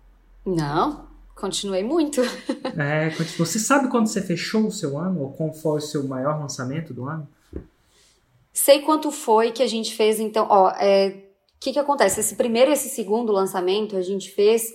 Não, 0.46 1.07
continuei 1.38 1.82
muito. 1.82 2.20
É. 2.78 3.10
Você 3.10 3.58
sabe 3.58 3.88
quando 3.88 4.06
você 4.06 4.20
fechou 4.22 4.66
o 4.66 4.70
seu 4.70 4.96
ano? 4.98 5.22
Ou 5.22 5.32
qual 5.32 5.52
foi 5.52 5.78
o 5.78 5.80
seu 5.80 6.04
maior 6.04 6.38
lançamento 6.40 6.92
do 6.94 7.06
ano? 7.08 7.26
Sei 8.52 8.80
quanto 8.80 9.10
foi 9.10 9.52
que 9.52 9.62
a 9.62 9.66
gente 9.66 9.94
fez, 9.94 10.18
então, 10.20 10.46
ó, 10.50 10.70
é, 10.70 11.08
o 11.56 11.60
que 11.60 11.72
que 11.72 11.78
acontece? 11.78 12.20
Esse 12.20 12.36
primeiro 12.36 12.70
e 12.70 12.74
esse 12.74 12.88
segundo 12.88 13.32
lançamento 13.32 13.96
a 13.96 14.02
gente 14.02 14.30
fez 14.30 14.72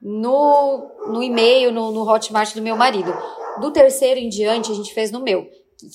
no, 0.00 0.90
no 1.08 1.22
e-mail, 1.22 1.72
no, 1.72 1.90
no 1.92 2.08
Hotmart 2.08 2.54
do 2.54 2.62
meu 2.62 2.76
marido. 2.76 3.12
Do 3.60 3.70
terceiro 3.70 4.18
em 4.20 4.28
diante 4.28 4.70
a 4.72 4.74
gente 4.74 4.92
fez 4.94 5.10
no 5.10 5.20
meu, 5.20 5.46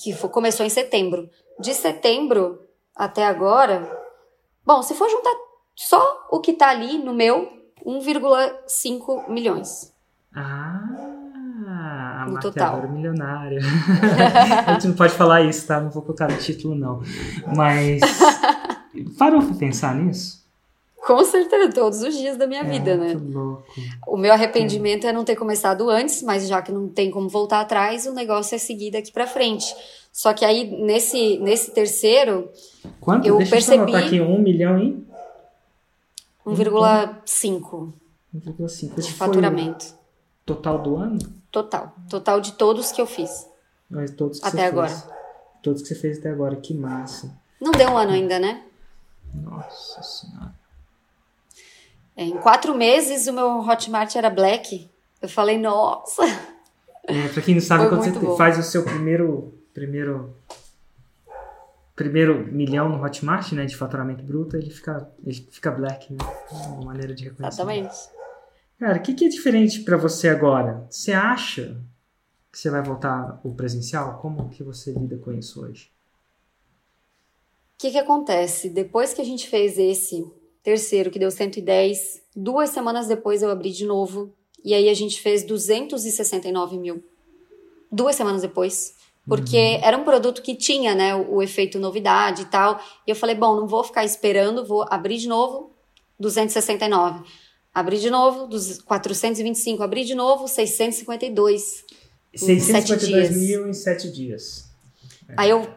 que 0.02 0.12
fo- 0.12 0.28
começou 0.28 0.64
em 0.64 0.70
setembro. 0.70 1.28
De 1.60 1.74
setembro 1.74 2.60
até 2.94 3.24
agora, 3.24 3.88
bom, 4.64 4.82
se 4.82 4.94
for 4.94 5.08
juntar 5.08 5.34
só 5.74 6.26
o 6.30 6.40
que 6.40 6.52
tá 6.52 6.68
ali 6.70 6.98
no 6.98 7.14
meu, 7.14 7.48
1,5 7.84 9.28
milhões. 9.28 9.92
Ah, 10.34 12.22
a 12.24 12.26
No 12.28 12.38
total. 12.40 12.88
milionária. 12.88 13.60
a 14.66 14.72
gente 14.74 14.88
não 14.88 14.94
pode 14.94 15.12
falar 15.14 15.42
isso, 15.42 15.66
tá? 15.66 15.80
Não 15.80 15.90
vou 15.90 16.02
colocar 16.02 16.28
no 16.30 16.36
título, 16.38 16.74
não. 16.74 17.02
Mas. 17.56 18.00
Parou 19.18 19.42
pra 19.42 19.54
pensar 19.54 19.94
nisso? 19.94 20.38
Com 21.06 21.24
certeza, 21.24 21.72
todos 21.72 22.02
os 22.02 22.14
dias 22.16 22.36
da 22.36 22.46
minha 22.46 22.64
vida, 22.64 22.90
é, 22.90 22.96
né? 22.96 23.08
Que 23.14 23.32
louco. 23.32 23.64
O 24.06 24.16
meu 24.16 24.32
arrependimento 24.32 25.06
é 25.06 25.12
não 25.12 25.24
ter 25.24 25.36
começado 25.36 25.88
antes, 25.88 26.22
mas 26.22 26.46
já 26.48 26.60
que 26.60 26.70
não 26.72 26.88
tem 26.88 27.10
como 27.10 27.28
voltar 27.28 27.60
atrás, 27.60 28.04
o 28.06 28.12
negócio 28.12 28.54
é 28.54 28.58
seguir 28.58 28.90
daqui 28.90 29.10
pra 29.12 29.26
frente. 29.26 29.74
Só 30.12 30.32
que 30.34 30.44
aí, 30.44 30.68
nesse, 30.82 31.38
nesse 31.38 31.70
terceiro, 31.70 32.50
Quanto? 33.00 33.26
Eu 33.26 33.36
Deixa 33.38 33.48
eu 33.50 33.56
percebi- 33.56 33.82
anotar 33.84 34.04
aqui, 34.04 34.20
1 34.20 34.38
milhão 34.42 34.78
e 34.78 35.06
1,5 36.44 37.92
1,5. 38.34 39.00
de 39.00 39.12
faturamento. 39.12 39.97
Total 40.48 40.78
do 40.78 40.96
ano? 40.96 41.18
Total. 41.50 41.94
Total 42.08 42.40
de 42.40 42.52
todos 42.52 42.90
que 42.90 43.00
eu 43.00 43.06
fiz. 43.06 43.46
Mas 43.88 44.10
todos 44.10 44.40
que 44.40 44.46
Até 44.46 44.58
você 44.58 44.64
agora. 44.64 44.88
Fez. 44.88 45.08
Todos 45.62 45.82
que 45.82 45.88
você 45.88 45.94
fez 45.94 46.18
até 46.18 46.30
agora, 46.30 46.56
que 46.56 46.72
massa. 46.74 47.30
Não 47.60 47.72
deu 47.72 47.88
um 47.90 47.96
ano 47.96 48.12
ainda, 48.12 48.38
né? 48.38 48.62
Nossa 49.34 50.02
senhora. 50.02 50.54
É, 52.16 52.24
em 52.24 52.36
quatro 52.38 52.74
meses, 52.74 53.26
o 53.26 53.32
meu 53.32 53.60
Hotmart 53.60 54.14
era 54.16 54.30
black. 54.30 54.90
Eu 55.20 55.28
falei, 55.28 55.58
nossa. 55.58 56.22
É, 57.04 57.28
pra 57.28 57.42
quem 57.42 57.54
não 57.54 57.62
sabe, 57.62 57.88
Foi 57.88 57.90
quando 57.90 58.04
você 58.04 58.10
bom. 58.18 58.36
faz 58.36 58.58
o 58.58 58.62
seu 58.62 58.84
primeiro, 58.84 59.54
primeiro, 59.74 60.34
primeiro 61.94 62.46
milhão 62.52 62.88
no 62.88 63.02
Hotmart, 63.02 63.52
né, 63.52 63.66
de 63.66 63.76
faturamento 63.76 64.22
bruto, 64.22 64.56
ele 64.56 64.70
fica, 64.70 65.08
ele 65.24 65.48
fica 65.50 65.70
black, 65.70 66.12
né? 66.12 66.18
Uma 66.50 66.86
maneira 66.86 67.14
de 67.14 67.24
reconhecer. 67.24 67.54
Exatamente. 67.62 68.17
Cara, 68.78 68.98
o 68.98 69.02
que, 69.02 69.12
que 69.12 69.24
é 69.24 69.28
diferente 69.28 69.80
pra 69.80 69.96
você 69.96 70.28
agora? 70.28 70.86
Você 70.88 71.12
acha 71.12 71.76
que 72.52 72.58
você 72.58 72.70
vai 72.70 72.82
voltar 72.82 73.40
o 73.42 73.52
presencial? 73.52 74.18
Como 74.20 74.48
que 74.50 74.62
você 74.62 74.92
lida 74.92 75.16
com 75.18 75.32
isso 75.32 75.64
hoje? 75.64 75.90
O 77.74 77.78
que 77.78 77.90
que 77.90 77.98
acontece? 77.98 78.70
Depois 78.70 79.12
que 79.12 79.20
a 79.20 79.24
gente 79.24 79.48
fez 79.48 79.78
esse 79.78 80.24
terceiro, 80.62 81.10
que 81.10 81.18
deu 81.18 81.30
110, 81.30 82.22
duas 82.34 82.70
semanas 82.70 83.08
depois 83.08 83.42
eu 83.42 83.50
abri 83.50 83.70
de 83.72 83.84
novo. 83.84 84.32
E 84.64 84.72
aí 84.74 84.88
a 84.88 84.94
gente 84.94 85.20
fez 85.20 85.42
269 85.44 86.78
mil. 86.78 87.02
Duas 87.90 88.14
semanas 88.14 88.42
depois. 88.42 88.94
Porque 89.26 89.78
era 89.82 89.96
um 89.98 90.04
produto 90.04 90.40
que 90.40 90.54
tinha, 90.54 90.94
né, 90.94 91.14
o, 91.14 91.34
o 91.34 91.42
efeito 91.42 91.78
novidade 91.78 92.42
e 92.42 92.44
tal. 92.46 92.80
E 93.06 93.10
eu 93.10 93.16
falei, 93.16 93.34
bom, 93.34 93.56
não 93.56 93.66
vou 93.66 93.82
ficar 93.82 94.04
esperando, 94.04 94.64
vou 94.64 94.86
abrir 94.88 95.18
de 95.18 95.28
novo, 95.28 95.72
269. 96.18 97.24
Abri 97.74 97.98
de 97.98 98.10
novo, 98.10 98.46
dos 98.46 98.80
425. 98.82 99.82
Abri 99.82 100.04
de 100.04 100.14
novo, 100.14 100.48
652. 100.48 101.84
Em 102.34 102.38
sete 102.38 102.88
652 102.88 103.28
dias. 103.28 103.36
mil 103.36 103.68
em 103.68 103.72
7 103.72 104.12
dias. 104.12 104.68
Aí 105.36 105.50
eu, 105.50 105.68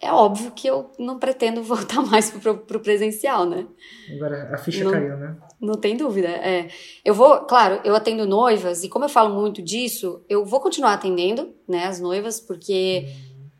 é 0.00 0.12
óbvio 0.12 0.50
que 0.52 0.66
eu 0.66 0.90
não 0.98 1.18
pretendo 1.18 1.62
voltar 1.64 2.02
mais 2.02 2.30
pro, 2.30 2.58
pro 2.58 2.80
presencial, 2.80 3.44
né? 3.46 3.66
Agora 4.14 4.54
a 4.54 4.58
ficha 4.58 4.84
Não. 4.84 4.92
caiu, 4.92 5.16
né? 5.16 5.36
Não 5.60 5.74
tem 5.74 5.96
dúvida. 5.96 6.28
É. 6.28 6.68
Eu 7.04 7.14
vou, 7.14 7.40
claro, 7.40 7.80
eu 7.84 7.94
atendo 7.94 8.26
noivas 8.26 8.84
e 8.84 8.88
como 8.88 9.04
eu 9.04 9.08
falo 9.08 9.34
muito 9.34 9.60
disso, 9.60 10.24
eu 10.28 10.44
vou 10.44 10.60
continuar 10.60 10.94
atendendo, 10.94 11.52
né, 11.66 11.86
as 11.86 12.00
noivas, 12.00 12.40
porque 12.40 13.08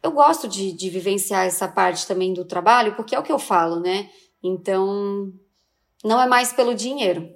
eu 0.02 0.12
gosto 0.12 0.46
de, 0.46 0.72
de 0.72 0.88
vivenciar 0.88 1.46
essa 1.46 1.66
parte 1.66 2.06
também 2.06 2.32
do 2.32 2.44
trabalho, 2.44 2.94
porque 2.94 3.14
é 3.14 3.18
o 3.18 3.22
que 3.22 3.32
eu 3.32 3.38
falo, 3.38 3.80
né? 3.80 4.08
Então, 4.42 5.32
não 6.04 6.20
é 6.20 6.28
mais 6.28 6.52
pelo 6.52 6.72
dinheiro, 6.72 7.28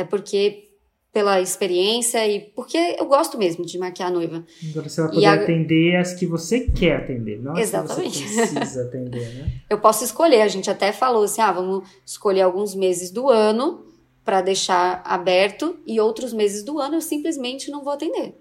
é 0.00 0.04
porque 0.04 0.64
pela 1.12 1.40
experiência 1.40 2.26
e 2.28 2.38
porque 2.40 2.76
eu 2.98 3.06
gosto 3.06 3.36
mesmo 3.38 3.64
de 3.64 3.78
maquiar 3.78 4.08
a 4.08 4.12
noiva. 4.12 4.44
Agora 4.70 4.88
você 4.88 5.00
vai 5.00 5.10
poder 5.10 5.26
a- 5.26 5.34
atender 5.34 5.96
as 5.96 6.14
que 6.14 6.26
você 6.26 6.60
quer 6.60 6.96
atender, 6.96 7.40
não 7.42 7.52
as 7.52 7.60
Exatamente. 7.60 8.22
que 8.22 8.28
você 8.28 8.46
precisa 8.54 8.82
atender, 8.84 9.34
né? 9.34 9.52
Eu 9.68 9.78
posso 9.80 10.04
escolher, 10.04 10.42
a 10.42 10.48
gente 10.48 10.70
até 10.70 10.92
falou 10.92 11.24
assim, 11.24 11.40
ah, 11.40 11.50
vamos 11.52 11.88
escolher 12.06 12.42
alguns 12.42 12.74
meses 12.74 13.10
do 13.10 13.28
ano 13.28 13.86
para 14.24 14.40
deixar 14.42 15.00
aberto 15.04 15.78
e 15.86 15.98
outros 15.98 16.32
meses 16.34 16.62
do 16.62 16.78
ano 16.78 16.96
eu 16.96 17.00
simplesmente 17.00 17.70
não 17.70 17.82
vou 17.82 17.92
atender. 17.94 18.34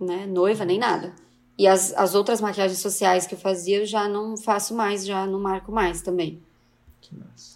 Né? 0.00 0.26
Noiva 0.26 0.64
nem 0.64 0.78
nada. 0.78 1.14
E 1.58 1.66
as, 1.68 1.92
as 1.94 2.14
outras 2.14 2.40
maquiagens 2.40 2.78
sociais 2.80 3.26
que 3.26 3.34
eu 3.34 3.38
fazia 3.38 3.78
eu 3.78 3.86
já 3.86 4.08
não 4.08 4.36
faço 4.36 4.74
mais, 4.74 5.04
já 5.06 5.26
não 5.26 5.38
marco 5.38 5.70
mais 5.70 6.00
também. 6.00 6.40
Que 7.00 7.14
massa. 7.14 7.51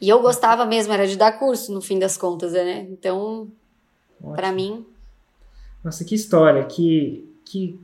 E 0.00 0.08
eu 0.08 0.22
gostava 0.22 0.64
mesmo, 0.64 0.92
era 0.92 1.06
de 1.06 1.16
dar 1.16 1.32
curso 1.38 1.72
no 1.72 1.82
fim 1.82 1.98
das 1.98 2.16
contas, 2.16 2.52
né? 2.52 2.86
Então, 2.90 3.50
para 4.34 4.50
mim, 4.50 4.86
Nossa, 5.84 6.04
que 6.04 6.14
história, 6.14 6.64
que, 6.64 7.28
que 7.44 7.78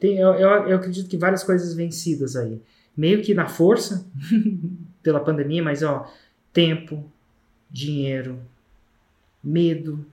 tem, 0.00 0.18
eu, 0.18 0.34
eu, 0.34 0.48
eu 0.68 0.76
acredito 0.76 1.08
que 1.08 1.16
várias 1.16 1.42
coisas 1.42 1.74
vencidas 1.74 2.36
aí. 2.36 2.60
Meio 2.96 3.22
que 3.22 3.34
na 3.34 3.46
força, 3.46 4.06
pela 5.02 5.20
pandemia, 5.20 5.62
mas 5.62 5.82
ó, 5.82 6.10
tempo, 6.52 7.04
dinheiro, 7.70 8.38
medo, 9.42 10.04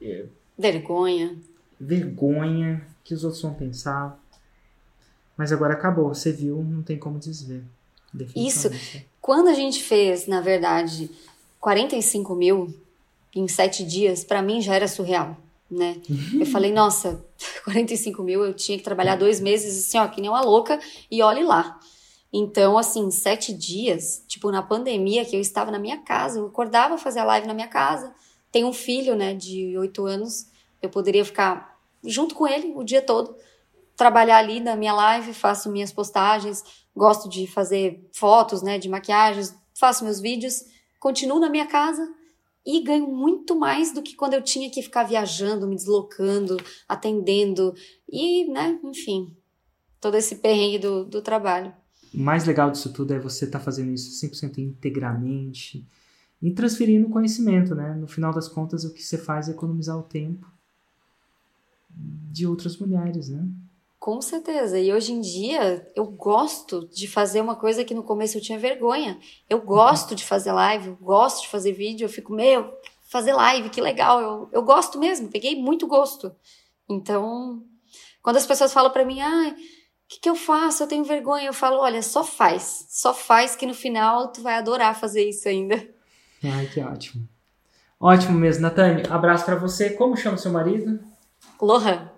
é, 0.00 0.26
vergonha, 0.58 1.36
vergonha 1.78 2.86
que 3.04 3.14
os 3.14 3.24
outros 3.24 3.42
vão 3.42 3.54
pensar. 3.54 4.18
Mas 5.36 5.52
agora 5.52 5.74
acabou, 5.74 6.08
você 6.08 6.30
viu, 6.32 6.62
não 6.62 6.82
tem 6.82 6.98
como 6.98 7.18
desver. 7.18 7.62
Isso. 8.36 8.70
Quando 9.22 9.46
a 9.46 9.54
gente 9.54 9.80
fez, 9.80 10.26
na 10.26 10.40
verdade, 10.40 11.08
45 11.60 12.34
mil 12.34 12.74
em 13.32 13.46
sete 13.46 13.84
dias, 13.84 14.24
para 14.24 14.42
mim 14.42 14.60
já 14.60 14.74
era 14.74 14.88
surreal, 14.88 15.36
né? 15.70 15.96
Uhum. 16.10 16.40
Eu 16.40 16.46
falei, 16.46 16.72
nossa, 16.72 17.24
45 17.62 18.20
mil, 18.24 18.44
eu 18.44 18.52
tinha 18.52 18.76
que 18.76 18.82
trabalhar 18.82 19.14
dois 19.14 19.38
meses 19.38 19.86
assim, 19.86 19.96
ó, 19.96 20.08
que 20.08 20.20
nem 20.20 20.28
uma 20.28 20.40
louca, 20.42 20.80
e 21.08 21.22
olhe 21.22 21.44
lá. 21.44 21.78
Então, 22.32 22.76
assim, 22.76 23.12
sete 23.12 23.54
dias, 23.54 24.24
tipo, 24.26 24.50
na 24.50 24.60
pandemia, 24.60 25.24
que 25.24 25.36
eu 25.36 25.40
estava 25.40 25.70
na 25.70 25.78
minha 25.78 25.98
casa, 25.98 26.40
eu 26.40 26.46
acordava 26.46 26.98
fazer 26.98 27.20
a 27.20 27.24
live 27.24 27.46
na 27.46 27.54
minha 27.54 27.68
casa. 27.68 28.12
Tenho 28.50 28.66
um 28.66 28.72
filho, 28.72 29.14
né, 29.14 29.34
de 29.34 29.78
oito 29.78 30.04
anos, 30.04 30.48
eu 30.82 30.90
poderia 30.90 31.24
ficar 31.24 31.78
junto 32.02 32.34
com 32.34 32.48
ele 32.48 32.72
o 32.74 32.82
dia 32.82 33.00
todo, 33.00 33.36
trabalhar 33.96 34.38
ali 34.38 34.58
na 34.58 34.74
minha 34.74 34.92
live, 34.92 35.32
faço 35.32 35.70
minhas 35.70 35.92
postagens, 35.92 36.64
gosto 36.94 37.28
de 37.28 37.46
fazer 37.46 38.08
fotos, 38.12 38.62
né, 38.62 38.78
de 38.78 38.88
maquiagens, 38.88 39.54
faço 39.74 40.04
meus 40.04 40.20
vídeos, 40.20 40.64
continuo 41.00 41.40
na 41.40 41.50
minha 41.50 41.66
casa 41.66 42.06
e 42.64 42.82
ganho 42.82 43.08
muito 43.08 43.58
mais 43.58 43.92
do 43.92 44.02
que 44.02 44.14
quando 44.14 44.34
eu 44.34 44.42
tinha 44.42 44.70
que 44.70 44.82
ficar 44.82 45.04
viajando, 45.04 45.66
me 45.66 45.74
deslocando, 45.74 46.56
atendendo 46.88 47.74
e, 48.08 48.48
né, 48.50 48.78
enfim, 48.84 49.34
todo 50.00 50.16
esse 50.16 50.36
perrengue 50.36 50.78
do, 50.78 51.04
do 51.04 51.22
trabalho. 51.22 51.72
O 52.14 52.18
mais 52.18 52.44
legal 52.44 52.70
disso 52.70 52.92
tudo 52.92 53.14
é 53.14 53.18
você 53.18 53.46
estar 53.46 53.58
tá 53.58 53.64
fazendo 53.64 53.92
isso 53.92 54.24
100% 54.26 54.58
integramente 54.58 55.86
e 56.42 56.50
transferindo 56.50 57.08
conhecimento, 57.08 57.74
né? 57.74 57.94
No 57.94 58.06
final 58.06 58.34
das 58.34 58.48
contas, 58.48 58.84
o 58.84 58.92
que 58.92 59.02
você 59.02 59.16
faz 59.16 59.48
é 59.48 59.52
economizar 59.52 59.96
o 59.96 60.02
tempo 60.02 60.46
de 61.88 62.46
outras 62.46 62.76
mulheres, 62.76 63.28
né? 63.28 63.46
Com 64.02 64.20
certeza. 64.20 64.80
E 64.80 64.92
hoje 64.92 65.12
em 65.12 65.20
dia 65.20 65.88
eu 65.94 66.04
gosto 66.06 66.88
de 66.88 67.06
fazer 67.06 67.40
uma 67.40 67.54
coisa 67.54 67.84
que 67.84 67.94
no 67.94 68.02
começo 68.02 68.36
eu 68.36 68.42
tinha 68.42 68.58
vergonha. 68.58 69.16
Eu 69.48 69.60
gosto 69.60 70.16
de 70.16 70.24
fazer 70.24 70.50
live, 70.50 70.88
eu 70.88 70.96
gosto 70.96 71.42
de 71.42 71.48
fazer 71.48 71.70
vídeo. 71.70 72.06
Eu 72.06 72.08
fico, 72.08 72.32
meu, 72.32 72.76
fazer 73.08 73.32
live, 73.32 73.70
que 73.70 73.80
legal. 73.80 74.20
Eu, 74.20 74.48
eu 74.50 74.62
gosto 74.64 74.98
mesmo, 74.98 75.28
peguei 75.28 75.54
muito 75.54 75.86
gosto. 75.86 76.34
Então, 76.88 77.62
quando 78.20 78.38
as 78.38 78.44
pessoas 78.44 78.72
falam 78.72 78.90
para 78.90 79.04
mim, 79.04 79.20
ah, 79.20 79.54
o 79.54 80.08
que, 80.08 80.18
que 80.18 80.28
eu 80.28 80.34
faço? 80.34 80.82
Eu 80.82 80.88
tenho 80.88 81.04
vergonha. 81.04 81.46
Eu 81.46 81.54
falo, 81.54 81.76
olha, 81.76 82.02
só 82.02 82.24
faz. 82.24 82.86
Só 82.88 83.14
faz 83.14 83.54
que 83.54 83.66
no 83.66 83.74
final 83.74 84.32
tu 84.32 84.42
vai 84.42 84.54
adorar 84.54 84.98
fazer 84.98 85.28
isso 85.28 85.48
ainda. 85.48 85.76
Ai, 86.42 86.66
que 86.66 86.80
ótimo. 86.80 87.28
Ótimo 88.00 88.36
mesmo, 88.36 88.62
Natane. 88.62 89.04
Abraço 89.08 89.44
para 89.44 89.54
você. 89.54 89.90
Como 89.90 90.16
chama 90.16 90.36
seu 90.36 90.50
marido? 90.50 90.98
Lohan. 91.60 92.11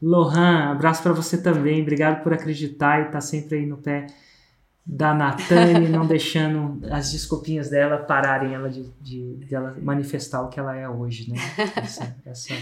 Lohan, 0.00 0.70
abraço 0.70 1.02
para 1.02 1.12
você 1.12 1.40
também. 1.40 1.82
Obrigado 1.82 2.22
por 2.22 2.32
acreditar 2.32 2.98
e 2.98 3.00
estar 3.02 3.12
tá 3.12 3.20
sempre 3.20 3.58
aí 3.58 3.66
no 3.66 3.78
pé 3.78 4.06
da 4.86 5.12
Natane, 5.12 5.88
não 5.88 6.06
deixando 6.08 6.80
as 6.90 7.12
desculpinhas 7.12 7.68
dela 7.68 7.98
pararem 7.98 8.54
ela 8.54 8.70
de, 8.70 8.84
de, 9.00 9.34
de, 9.36 9.54
ela 9.54 9.76
manifestar 9.82 10.40
o 10.42 10.48
que 10.48 10.58
ela 10.58 10.74
é 10.74 10.88
hoje, 10.88 11.30
né? 11.30 11.36
Essa, 11.76 12.16
essa, 12.24 12.54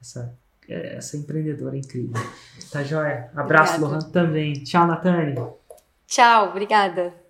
essa, 0.00 0.38
essa 0.68 1.16
empreendedora 1.16 1.76
incrível. 1.76 2.20
Tá 2.70 2.82
joia? 2.82 3.30
Abraço, 3.36 3.74
Obrigada. 3.76 4.04
Lohan, 4.04 4.10
também. 4.10 4.54
Tchau, 4.54 4.86
Natane. 4.86 5.36
Tchau, 6.06 6.48
obrigada. 6.50 7.21